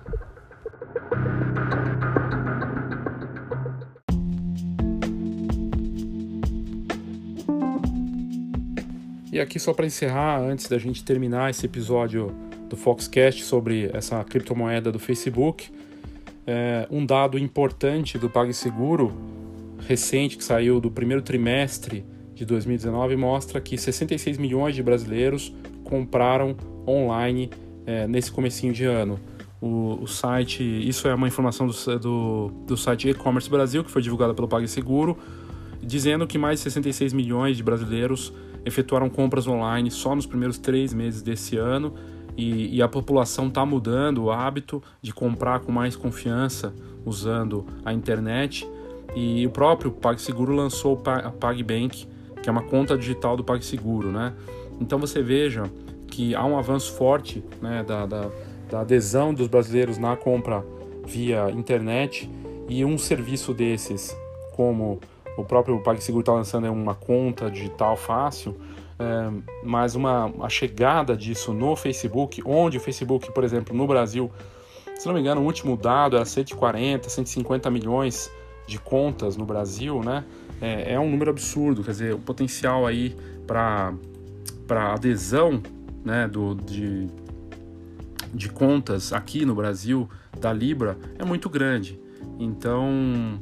E 9.41 9.43
aqui 9.43 9.59
só 9.59 9.72
para 9.72 9.86
encerrar, 9.86 10.38
antes 10.38 10.68
da 10.68 10.76
gente 10.76 11.03
terminar 11.03 11.49
esse 11.49 11.64
episódio 11.64 12.30
do 12.68 12.76
Foxcast 12.76 13.43
sobre 13.43 13.88
essa 13.95 14.22
criptomoeda 14.22 14.93
do 14.93 14.99
Facebook, 14.99 15.70
é, 16.47 16.86
um 16.91 17.07
dado 17.07 17.38
importante 17.38 18.18
do 18.18 18.28
PagSeguro 18.28 19.11
recente 19.88 20.36
que 20.36 20.45
saiu 20.45 20.78
do 20.78 20.91
primeiro 20.91 21.22
trimestre 21.22 22.05
de 22.34 22.45
2019 22.45 23.16
mostra 23.16 23.62
que 23.62 23.78
66 23.78 24.36
milhões 24.36 24.74
de 24.74 24.82
brasileiros 24.82 25.55
compraram 25.84 26.55
online 26.86 27.49
é, 27.86 28.07
nesse 28.07 28.30
comecinho 28.30 28.74
de 28.74 28.84
ano. 28.84 29.18
O, 29.59 30.01
o, 30.03 30.07
site, 30.07 30.62
isso 30.62 31.09
é 31.09 31.14
uma 31.14 31.26
informação 31.26 31.66
do, 31.66 31.99
do, 31.99 32.49
do 32.66 32.76
site 32.76 33.09
E-Commerce 33.09 33.49
Brasil, 33.49 33.82
que 33.82 33.91
foi 33.91 34.03
divulgada 34.03 34.34
pelo 34.34 34.47
PagSeguro, 34.47 35.16
dizendo 35.82 36.26
que 36.26 36.36
mais 36.36 36.59
de 36.59 36.64
66 36.64 37.14
milhões 37.14 37.57
de 37.57 37.62
brasileiros 37.62 38.34
efetuaram 38.64 39.08
compras 39.08 39.46
online 39.46 39.90
só 39.90 40.14
nos 40.14 40.26
primeiros 40.26 40.58
três 40.58 40.92
meses 40.92 41.22
desse 41.22 41.56
ano 41.56 41.94
e, 42.36 42.76
e 42.76 42.82
a 42.82 42.88
população 42.88 43.48
está 43.48 43.64
mudando 43.64 44.24
o 44.24 44.30
hábito 44.30 44.82
de 45.02 45.12
comprar 45.12 45.61
com 45.61 45.72
mais 45.72 45.96
confiança 45.96 46.74
usando 47.04 47.66
a 47.84 47.92
internet 47.92 48.68
e 49.14 49.46
o 49.46 49.50
próprio 49.50 49.90
PagSeguro 49.90 50.54
lançou 50.54 51.00
a 51.04 51.30
PagBank, 51.30 52.06
que 52.42 52.48
é 52.48 52.52
uma 52.52 52.62
conta 52.62 52.96
digital 52.96 53.36
do 53.36 53.42
PagSeguro, 53.42 54.11
né? 54.11 54.32
Então 54.80 54.98
você 54.98 55.22
veja 55.22 55.64
que 56.06 56.34
há 56.34 56.44
um 56.44 56.56
avanço 56.56 56.92
forte 56.92 57.44
né, 57.61 57.84
da, 57.86 58.06
da, 58.06 58.30
da 58.70 58.80
adesão 58.80 59.32
dos 59.34 59.46
brasileiros 59.46 59.98
na 59.98 60.16
compra 60.16 60.64
via 61.06 61.50
internet 61.50 62.30
e 62.68 62.84
um 62.84 62.96
serviço 62.96 63.52
desses 63.52 64.16
como 64.52 65.00
o 65.41 65.45
próprio 65.45 65.78
PagSeguro 65.80 66.20
está 66.20 66.32
lançando 66.32 66.70
uma 66.70 66.95
conta 66.95 67.51
digital 67.51 67.97
fácil, 67.97 68.57
é, 68.99 69.30
mas 69.64 69.95
uma 69.95 70.32
a 70.41 70.49
chegada 70.49 71.16
disso 71.16 71.53
no 71.53 71.74
Facebook, 71.74 72.43
onde 72.45 72.76
o 72.76 72.80
Facebook, 72.80 73.32
por 73.32 73.45
exemplo, 73.45 73.76
no 73.76 73.86
Brasil, 73.86 74.30
se 74.99 75.07
não 75.07 75.14
me 75.14 75.20
engano, 75.20 75.41
o 75.41 75.45
último 75.45 75.76
dado 75.76 76.16
era 76.16 76.24
140, 76.24 77.09
150 77.09 77.70
milhões 77.70 78.30
de 78.66 78.78
contas 78.78 79.36
no 79.36 79.45
Brasil, 79.45 80.01
né? 80.03 80.24
É, 80.61 80.95
é 80.95 81.01
um 81.01 81.11
número 81.11 81.30
absurdo, 81.30 81.82
quer 81.82 81.93
dizer, 81.93 82.14
o 82.14 82.18
potencial 82.18 82.86
aí 82.86 83.16
para 83.47 83.95
adesão 84.93 85.62
né, 86.05 86.28
do, 86.28 86.55
de, 86.55 87.07
de 88.32 88.49
contas 88.49 89.12
aqui 89.12 89.45
no 89.45 89.55
Brasil 89.55 90.09
da 90.38 90.53
Libra 90.53 90.99
é 91.18 91.24
muito 91.24 91.49
grande. 91.49 91.99
Então, 92.38 93.41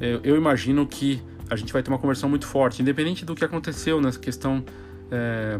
eu, 0.00 0.20
eu 0.22 0.36
imagino 0.36 0.86
que 0.86 1.22
a 1.50 1.56
gente 1.56 1.72
vai 1.72 1.82
ter 1.82 1.90
uma 1.90 1.98
conversão 1.98 2.28
muito 2.28 2.46
forte, 2.46 2.80
independente 2.80 3.24
do 3.24 3.34
que 3.34 3.44
aconteceu 3.44 4.00
nessa 4.00 4.18
questão 4.18 4.64
é, 5.10 5.58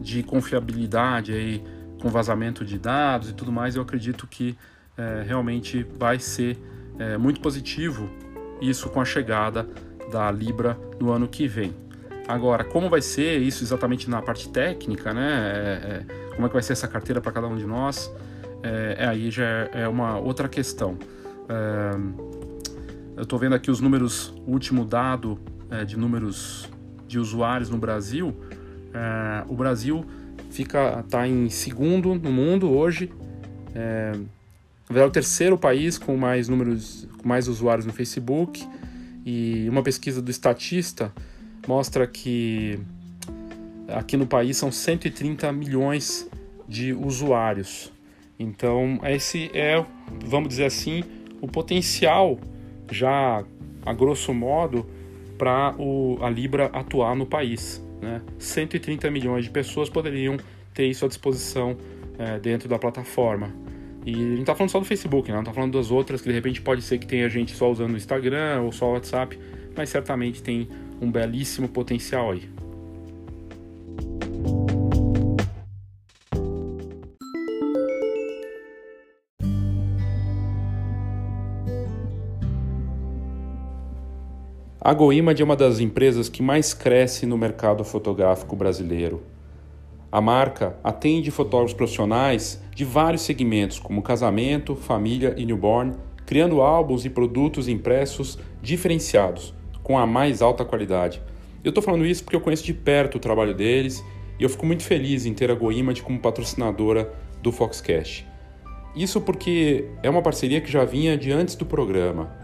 de 0.00 0.22
confiabilidade 0.22 1.32
aí, 1.32 1.62
com 2.00 2.08
vazamento 2.08 2.64
de 2.64 2.78
dados 2.78 3.30
e 3.30 3.32
tudo 3.32 3.50
mais, 3.50 3.76
eu 3.76 3.82
acredito 3.82 4.26
que 4.26 4.56
é, 4.96 5.24
realmente 5.26 5.84
vai 5.98 6.18
ser 6.18 6.58
é, 6.98 7.16
muito 7.16 7.40
positivo 7.40 8.08
isso 8.60 8.88
com 8.88 9.00
a 9.00 9.04
chegada 9.04 9.68
da 10.12 10.30
Libra 10.30 10.78
no 11.00 11.10
ano 11.10 11.26
que 11.26 11.48
vem. 11.48 11.74
Agora, 12.28 12.64
como 12.64 12.88
vai 12.88 13.02
ser 13.02 13.38
isso 13.38 13.64
exatamente 13.64 14.08
na 14.08 14.22
parte 14.22 14.48
técnica, 14.48 15.12
né? 15.12 15.30
É, 15.54 16.12
é, 16.12 16.30
como 16.34 16.46
é 16.46 16.48
que 16.48 16.54
vai 16.54 16.62
ser 16.62 16.72
essa 16.72 16.88
carteira 16.88 17.20
para 17.20 17.32
cada 17.32 17.46
um 17.46 17.56
de 17.56 17.66
nós? 17.66 18.10
É, 18.62 18.96
é 19.00 19.06
aí 19.06 19.30
já 19.30 19.44
é, 19.44 19.70
é 19.82 19.88
uma 19.88 20.18
outra 20.18 20.48
questão. 20.48 20.96
Eu 23.16 23.22
estou 23.22 23.38
vendo 23.38 23.54
aqui 23.54 23.70
os 23.70 23.80
números, 23.80 24.34
o 24.46 24.52
último 24.52 24.84
dado 24.84 25.38
de 25.86 25.96
números 25.96 26.68
de 27.06 27.18
usuários 27.18 27.70
no 27.70 27.78
Brasil. 27.78 28.34
o 29.48 29.54
Brasil 29.54 30.04
fica 30.50 31.00
está 31.00 31.26
em 31.26 31.48
segundo 31.48 32.14
no 32.14 32.30
mundo 32.30 32.70
hoje. 32.70 33.10
É, 33.74 34.12
é 34.94 35.04
o 35.04 35.10
terceiro 35.10 35.58
país 35.58 35.98
com 35.98 36.16
mais 36.16 36.48
números, 36.48 37.08
com 37.20 37.28
mais 37.28 37.48
usuários 37.48 37.86
no 37.86 37.92
Facebook. 37.92 38.66
E 39.26 39.66
uma 39.68 39.82
pesquisa 39.82 40.20
do 40.20 40.30
Estatista 40.30 41.12
mostra 41.66 42.06
que 42.06 42.78
aqui 43.88 44.16
no 44.16 44.26
país 44.26 44.56
são 44.56 44.70
130 44.70 45.50
milhões 45.52 46.28
de 46.68 46.92
usuários. 46.92 47.92
Então, 48.38 49.00
esse 49.04 49.50
é, 49.54 49.84
vamos 50.26 50.50
dizer 50.50 50.66
assim, 50.66 51.02
o 51.40 51.48
potencial 51.48 52.38
já 52.90 53.44
a 53.84 53.92
grosso 53.92 54.32
modo 54.32 54.86
para 55.36 55.74
a 56.20 56.30
Libra 56.30 56.66
atuar 56.66 57.14
no 57.14 57.26
país. 57.26 57.84
Né? 58.00 58.20
130 58.38 59.10
milhões 59.10 59.44
de 59.44 59.50
pessoas 59.50 59.88
poderiam 59.88 60.36
ter 60.72 60.86
isso 60.86 61.04
à 61.04 61.08
disposição 61.08 61.76
é, 62.18 62.38
dentro 62.38 62.68
da 62.68 62.78
plataforma. 62.78 63.52
E 64.06 64.14
a 64.14 64.36
gente 64.36 64.44
tá 64.44 64.54
falando 64.54 64.70
só 64.70 64.78
do 64.78 64.84
Facebook, 64.84 65.30
né? 65.30 65.36
Não 65.36 65.44
tá 65.44 65.52
falando 65.52 65.72
das 65.72 65.90
outras, 65.90 66.20
que 66.20 66.28
de 66.28 66.34
repente 66.34 66.60
pode 66.60 66.82
ser 66.82 66.98
que 66.98 67.06
tenha 67.06 67.28
gente 67.28 67.54
só 67.54 67.70
usando 67.70 67.94
o 67.94 67.96
Instagram 67.96 68.60
ou 68.60 68.70
só 68.70 68.90
o 68.90 68.92
WhatsApp, 68.92 69.38
mas 69.74 69.88
certamente 69.88 70.42
tem 70.42 70.68
um 71.00 71.10
belíssimo 71.10 71.68
potencial 71.68 72.32
aí. 72.32 72.42
A 84.86 84.92
GoImage 84.92 85.40
é 85.40 85.44
uma 85.46 85.56
das 85.56 85.80
empresas 85.80 86.28
que 86.28 86.42
mais 86.42 86.74
cresce 86.74 87.24
no 87.24 87.38
mercado 87.38 87.82
fotográfico 87.82 88.54
brasileiro. 88.54 89.22
A 90.12 90.20
marca 90.20 90.76
atende 90.84 91.30
fotógrafos 91.30 91.72
profissionais 91.72 92.62
de 92.74 92.84
vários 92.84 93.22
segmentos, 93.22 93.78
como 93.78 94.02
casamento, 94.02 94.76
família 94.76 95.34
e 95.38 95.46
newborn, 95.46 95.94
criando 96.26 96.60
álbuns 96.60 97.06
e 97.06 97.08
produtos 97.08 97.66
impressos 97.66 98.38
diferenciados, 98.60 99.54
com 99.82 99.96
a 99.96 100.06
mais 100.06 100.42
alta 100.42 100.66
qualidade. 100.66 101.22
Eu 101.64 101.70
estou 101.70 101.82
falando 101.82 102.04
isso 102.04 102.22
porque 102.22 102.36
eu 102.36 102.42
conheço 102.42 102.64
de 102.64 102.74
perto 102.74 103.14
o 103.14 103.20
trabalho 103.20 103.54
deles 103.54 104.04
e 104.38 104.42
eu 104.42 104.50
fico 104.50 104.66
muito 104.66 104.82
feliz 104.82 105.24
em 105.24 105.32
ter 105.32 105.50
a 105.50 105.54
GoImage 105.54 106.02
como 106.02 106.20
patrocinadora 106.20 107.10
do 107.40 107.50
Foxcast. 107.50 108.26
Isso 108.94 109.18
porque 109.18 109.86
é 110.02 110.10
uma 110.10 110.20
parceria 110.20 110.60
que 110.60 110.70
já 110.70 110.84
vinha 110.84 111.16
de 111.16 111.32
antes 111.32 111.54
do 111.54 111.64
programa. 111.64 112.43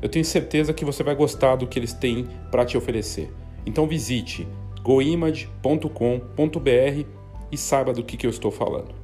Eu 0.00 0.08
tenho 0.08 0.24
certeza 0.24 0.72
que 0.72 0.84
você 0.84 1.02
vai 1.02 1.14
gostar 1.14 1.56
do 1.56 1.66
que 1.66 1.78
eles 1.78 1.92
têm 1.92 2.26
para 2.50 2.64
te 2.64 2.76
oferecer. 2.76 3.32
Então 3.66 3.86
visite 3.86 4.46
goimage.com.br 4.82 5.88
e 7.50 7.56
saiba 7.56 7.92
do 7.92 8.04
que, 8.04 8.16
que 8.16 8.26
eu 8.26 8.30
estou 8.30 8.50
falando. 8.50 8.94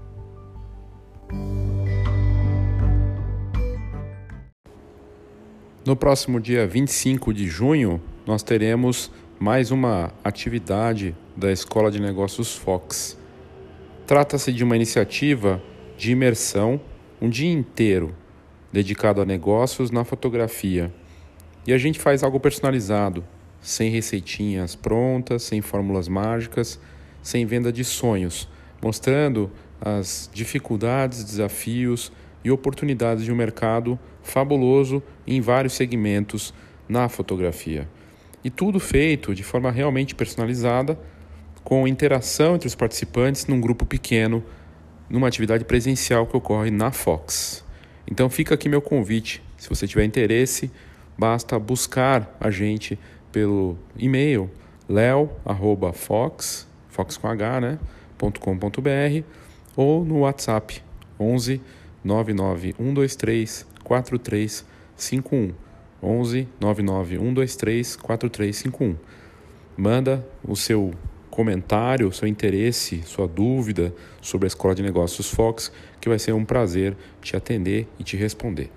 No 5.84 5.96
próximo 5.96 6.40
dia 6.40 6.66
25 6.66 7.34
de 7.34 7.46
junho, 7.46 8.00
nós 8.24 8.42
teremos 8.42 9.10
mais 9.38 9.70
uma 9.70 10.12
atividade 10.22 11.14
da 11.36 11.52
Escola 11.52 11.90
de 11.90 12.00
Negócios 12.00 12.56
Fox. 12.56 13.18
Trata-se 14.06 14.52
de 14.52 14.62
uma 14.62 14.76
iniciativa 14.76 15.60
de 15.98 16.12
imersão, 16.12 16.80
um 17.20 17.28
dia 17.28 17.52
inteiro 17.52 18.14
dedicado 18.74 19.22
a 19.22 19.24
negócios 19.24 19.92
na 19.92 20.02
fotografia. 20.02 20.92
E 21.64 21.72
a 21.72 21.78
gente 21.78 22.00
faz 22.00 22.24
algo 22.24 22.40
personalizado, 22.40 23.24
sem 23.62 23.88
receitinhas 23.88 24.74
prontas, 24.74 25.44
sem 25.44 25.60
fórmulas 25.60 26.08
mágicas, 26.08 26.80
sem 27.22 27.46
venda 27.46 27.72
de 27.72 27.84
sonhos, 27.84 28.48
mostrando 28.82 29.48
as 29.80 30.28
dificuldades, 30.34 31.22
desafios 31.22 32.12
e 32.44 32.50
oportunidades 32.50 33.24
de 33.24 33.30
um 33.30 33.36
mercado 33.36 33.96
fabuloso 34.22 35.00
em 35.24 35.40
vários 35.40 35.74
segmentos 35.74 36.52
na 36.88 37.08
fotografia. 37.08 37.88
E 38.42 38.50
tudo 38.50 38.80
feito 38.80 39.34
de 39.34 39.44
forma 39.44 39.70
realmente 39.70 40.16
personalizada, 40.16 40.98
com 41.62 41.86
interação 41.86 42.56
entre 42.56 42.66
os 42.66 42.74
participantes 42.74 43.46
num 43.46 43.60
grupo 43.60 43.86
pequeno, 43.86 44.44
numa 45.08 45.28
atividade 45.28 45.64
presencial 45.64 46.26
que 46.26 46.36
ocorre 46.36 46.72
na 46.72 46.90
Fox. 46.90 47.63
Então 48.10 48.28
fica 48.28 48.54
aqui 48.54 48.68
meu 48.68 48.82
convite. 48.82 49.42
Se 49.56 49.68
você 49.68 49.86
tiver 49.86 50.04
interesse, 50.04 50.70
basta 51.16 51.58
buscar 51.58 52.36
a 52.40 52.50
gente 52.50 52.98
pelo 53.32 53.78
e-mail 53.96 54.50
leo@fox, 54.88 56.66
fox 56.88 57.16
com 57.16 57.28
h, 57.28 57.60
né, 57.60 57.78
.com.br 58.18 59.24
ou 59.76 60.04
no 60.04 60.20
WhatsApp 60.20 60.82
11 61.18 61.60
99123 62.04 63.66
4351 63.82 65.54
11 66.02 66.48
99123 66.60 67.96
4351. 67.96 68.96
Manda 69.76 70.24
o 70.46 70.54
seu 70.54 70.92
comentário, 71.34 72.12
seu 72.12 72.28
interesse, 72.28 73.02
sua 73.04 73.26
dúvida 73.26 73.92
sobre 74.22 74.46
a 74.46 74.48
Escola 74.48 74.72
de 74.72 74.82
Negócios 74.82 75.28
Fox, 75.28 75.72
que 76.00 76.08
vai 76.08 76.16
ser 76.16 76.32
um 76.32 76.44
prazer 76.44 76.96
te 77.20 77.36
atender 77.36 77.88
e 77.98 78.04
te 78.04 78.16
responder. 78.16 78.70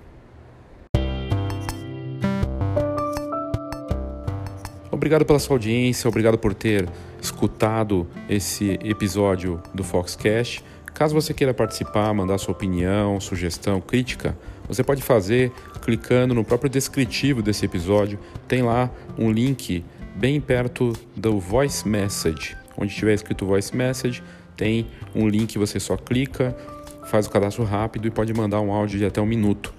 Obrigado 4.89 5.23
pela 5.23 5.37
sua 5.37 5.55
audiência, 5.55 6.07
obrigado 6.07 6.39
por 6.39 6.55
ter 6.55 6.89
escutado 7.21 8.07
esse 8.27 8.79
episódio 8.83 9.61
do 9.71 9.83
Foxcast. 9.83 10.63
Caso 10.95 11.13
você 11.13 11.35
queira 11.35 11.53
participar, 11.53 12.11
mandar 12.11 12.39
sua 12.39 12.53
opinião, 12.53 13.19
sugestão, 13.19 13.79
crítica, 13.79 14.35
você 14.67 14.83
pode 14.83 15.03
fazer 15.03 15.51
clicando 15.83 16.33
no 16.33 16.43
próprio 16.43 16.71
descritivo 16.71 17.43
desse 17.43 17.63
episódio. 17.65 18.17
Tem 18.47 18.63
lá 18.63 18.89
um 19.15 19.31
link 19.31 19.85
bem 20.17 20.41
perto 20.41 20.93
do 21.15 21.39
Voice 21.39 21.87
Message. 21.87 22.57
Onde 22.75 22.93
tiver 22.93 23.13
escrito 23.13 23.45
Voice 23.45 23.75
Message, 23.75 24.23
tem 24.55 24.87
um 25.13 25.27
link, 25.27 25.57
você 25.59 25.79
só 25.79 25.95
clica, 25.95 26.57
faz 27.05 27.27
o 27.27 27.29
cadastro 27.29 27.63
rápido 27.63 28.07
e 28.07 28.11
pode 28.11 28.33
mandar 28.33 28.59
um 28.61 28.71
áudio 28.71 28.97
de 28.97 29.05
até 29.05 29.21
um 29.21 29.25
minuto. 29.25 29.73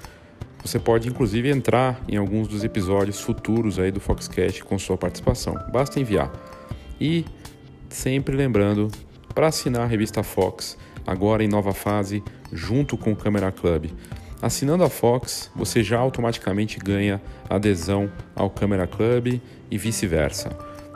você 0.64 0.78
pode 0.78 1.08
inclusive 1.08 1.48
entrar 1.48 2.00
em 2.08 2.16
alguns 2.16 2.46
dos 2.46 2.62
episódios 2.62 3.20
futuros 3.20 3.78
aí 3.78 3.90
do 3.90 4.00
Foxcast 4.00 4.64
com 4.64 4.78
sua 4.78 4.96
participação. 4.96 5.54
Basta 5.72 5.98
enviar. 5.98 6.30
E 7.00 7.24
sempre 7.88 8.36
lembrando 8.36 8.88
para 9.34 9.48
assinar 9.48 9.82
a 9.82 9.86
revista 9.86 10.22
Fox, 10.22 10.76
agora 11.06 11.42
em 11.42 11.48
nova 11.48 11.72
fase, 11.72 12.22
junto 12.52 12.96
com 12.96 13.12
o 13.12 13.16
Camera 13.16 13.50
Club. 13.50 13.86
Assinando 14.42 14.84
a 14.84 14.90
Fox, 14.90 15.50
você 15.54 15.82
já 15.82 15.98
automaticamente 15.98 16.78
ganha 16.78 17.20
adesão 17.48 18.10
ao 18.36 18.48
Camera 18.48 18.86
Club 18.86 19.40
e 19.70 19.78
vice-versa. 19.78 20.50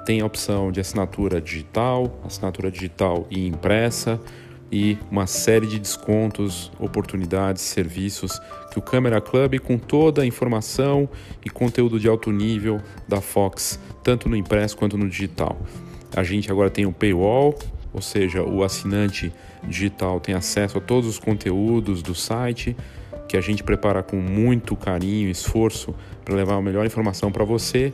Tem 0.05 0.21
a 0.21 0.27
opção 0.27 0.73
de 0.73 0.81
assinatura 0.81 1.41
digital, 1.41 2.21
assinatura 2.25 2.71
digital 2.71 3.27
e 3.31 3.47
impressa 3.47 4.21
e 4.73 4.97
uma 5.11 5.27
série 5.27 5.67
de 5.67 5.79
descontos, 5.79 6.73
oportunidades, 6.81 7.63
serviços 7.63 8.41
que 8.71 8.79
o 8.79 8.83
Camera 8.83 9.21
Club, 9.21 9.59
com 9.61 9.77
toda 9.77 10.23
a 10.23 10.27
informação 10.27 11.09
e 11.45 11.51
conteúdo 11.51 12.01
de 12.01 12.09
alto 12.09 12.33
nível 12.33 12.81
da 13.07 13.21
Fox, 13.21 13.79
tanto 14.03 14.31
no 14.31 14.35
impresso 14.35 14.77
quanto 14.77 14.97
no 14.97 15.09
digital. 15.09 15.61
A 16.17 16.23
gente 16.23 16.51
agora 16.51 16.71
tem 16.71 16.87
o 16.87 16.93
paywall, 16.93 17.55
ou 17.93 18.01
seja, 18.01 18.43
o 18.43 18.65
assinante 18.65 19.31
digital 19.63 20.19
tem 20.19 20.35
acesso 20.35 20.79
a 20.79 20.81
todos 20.81 21.09
os 21.09 21.19
conteúdos 21.19 22.03
do 22.03 22.15
site 22.15 22.75
que 23.29 23.37
a 23.37 23.41
gente 23.41 23.63
prepara 23.63 24.03
com 24.03 24.17
muito 24.17 24.75
carinho 24.75 25.29
e 25.29 25.31
esforço 25.31 25.95
para 26.25 26.35
levar 26.35 26.57
a 26.57 26.63
melhor 26.63 26.85
informação 26.85 27.31
para 27.31 27.45
você. 27.45 27.93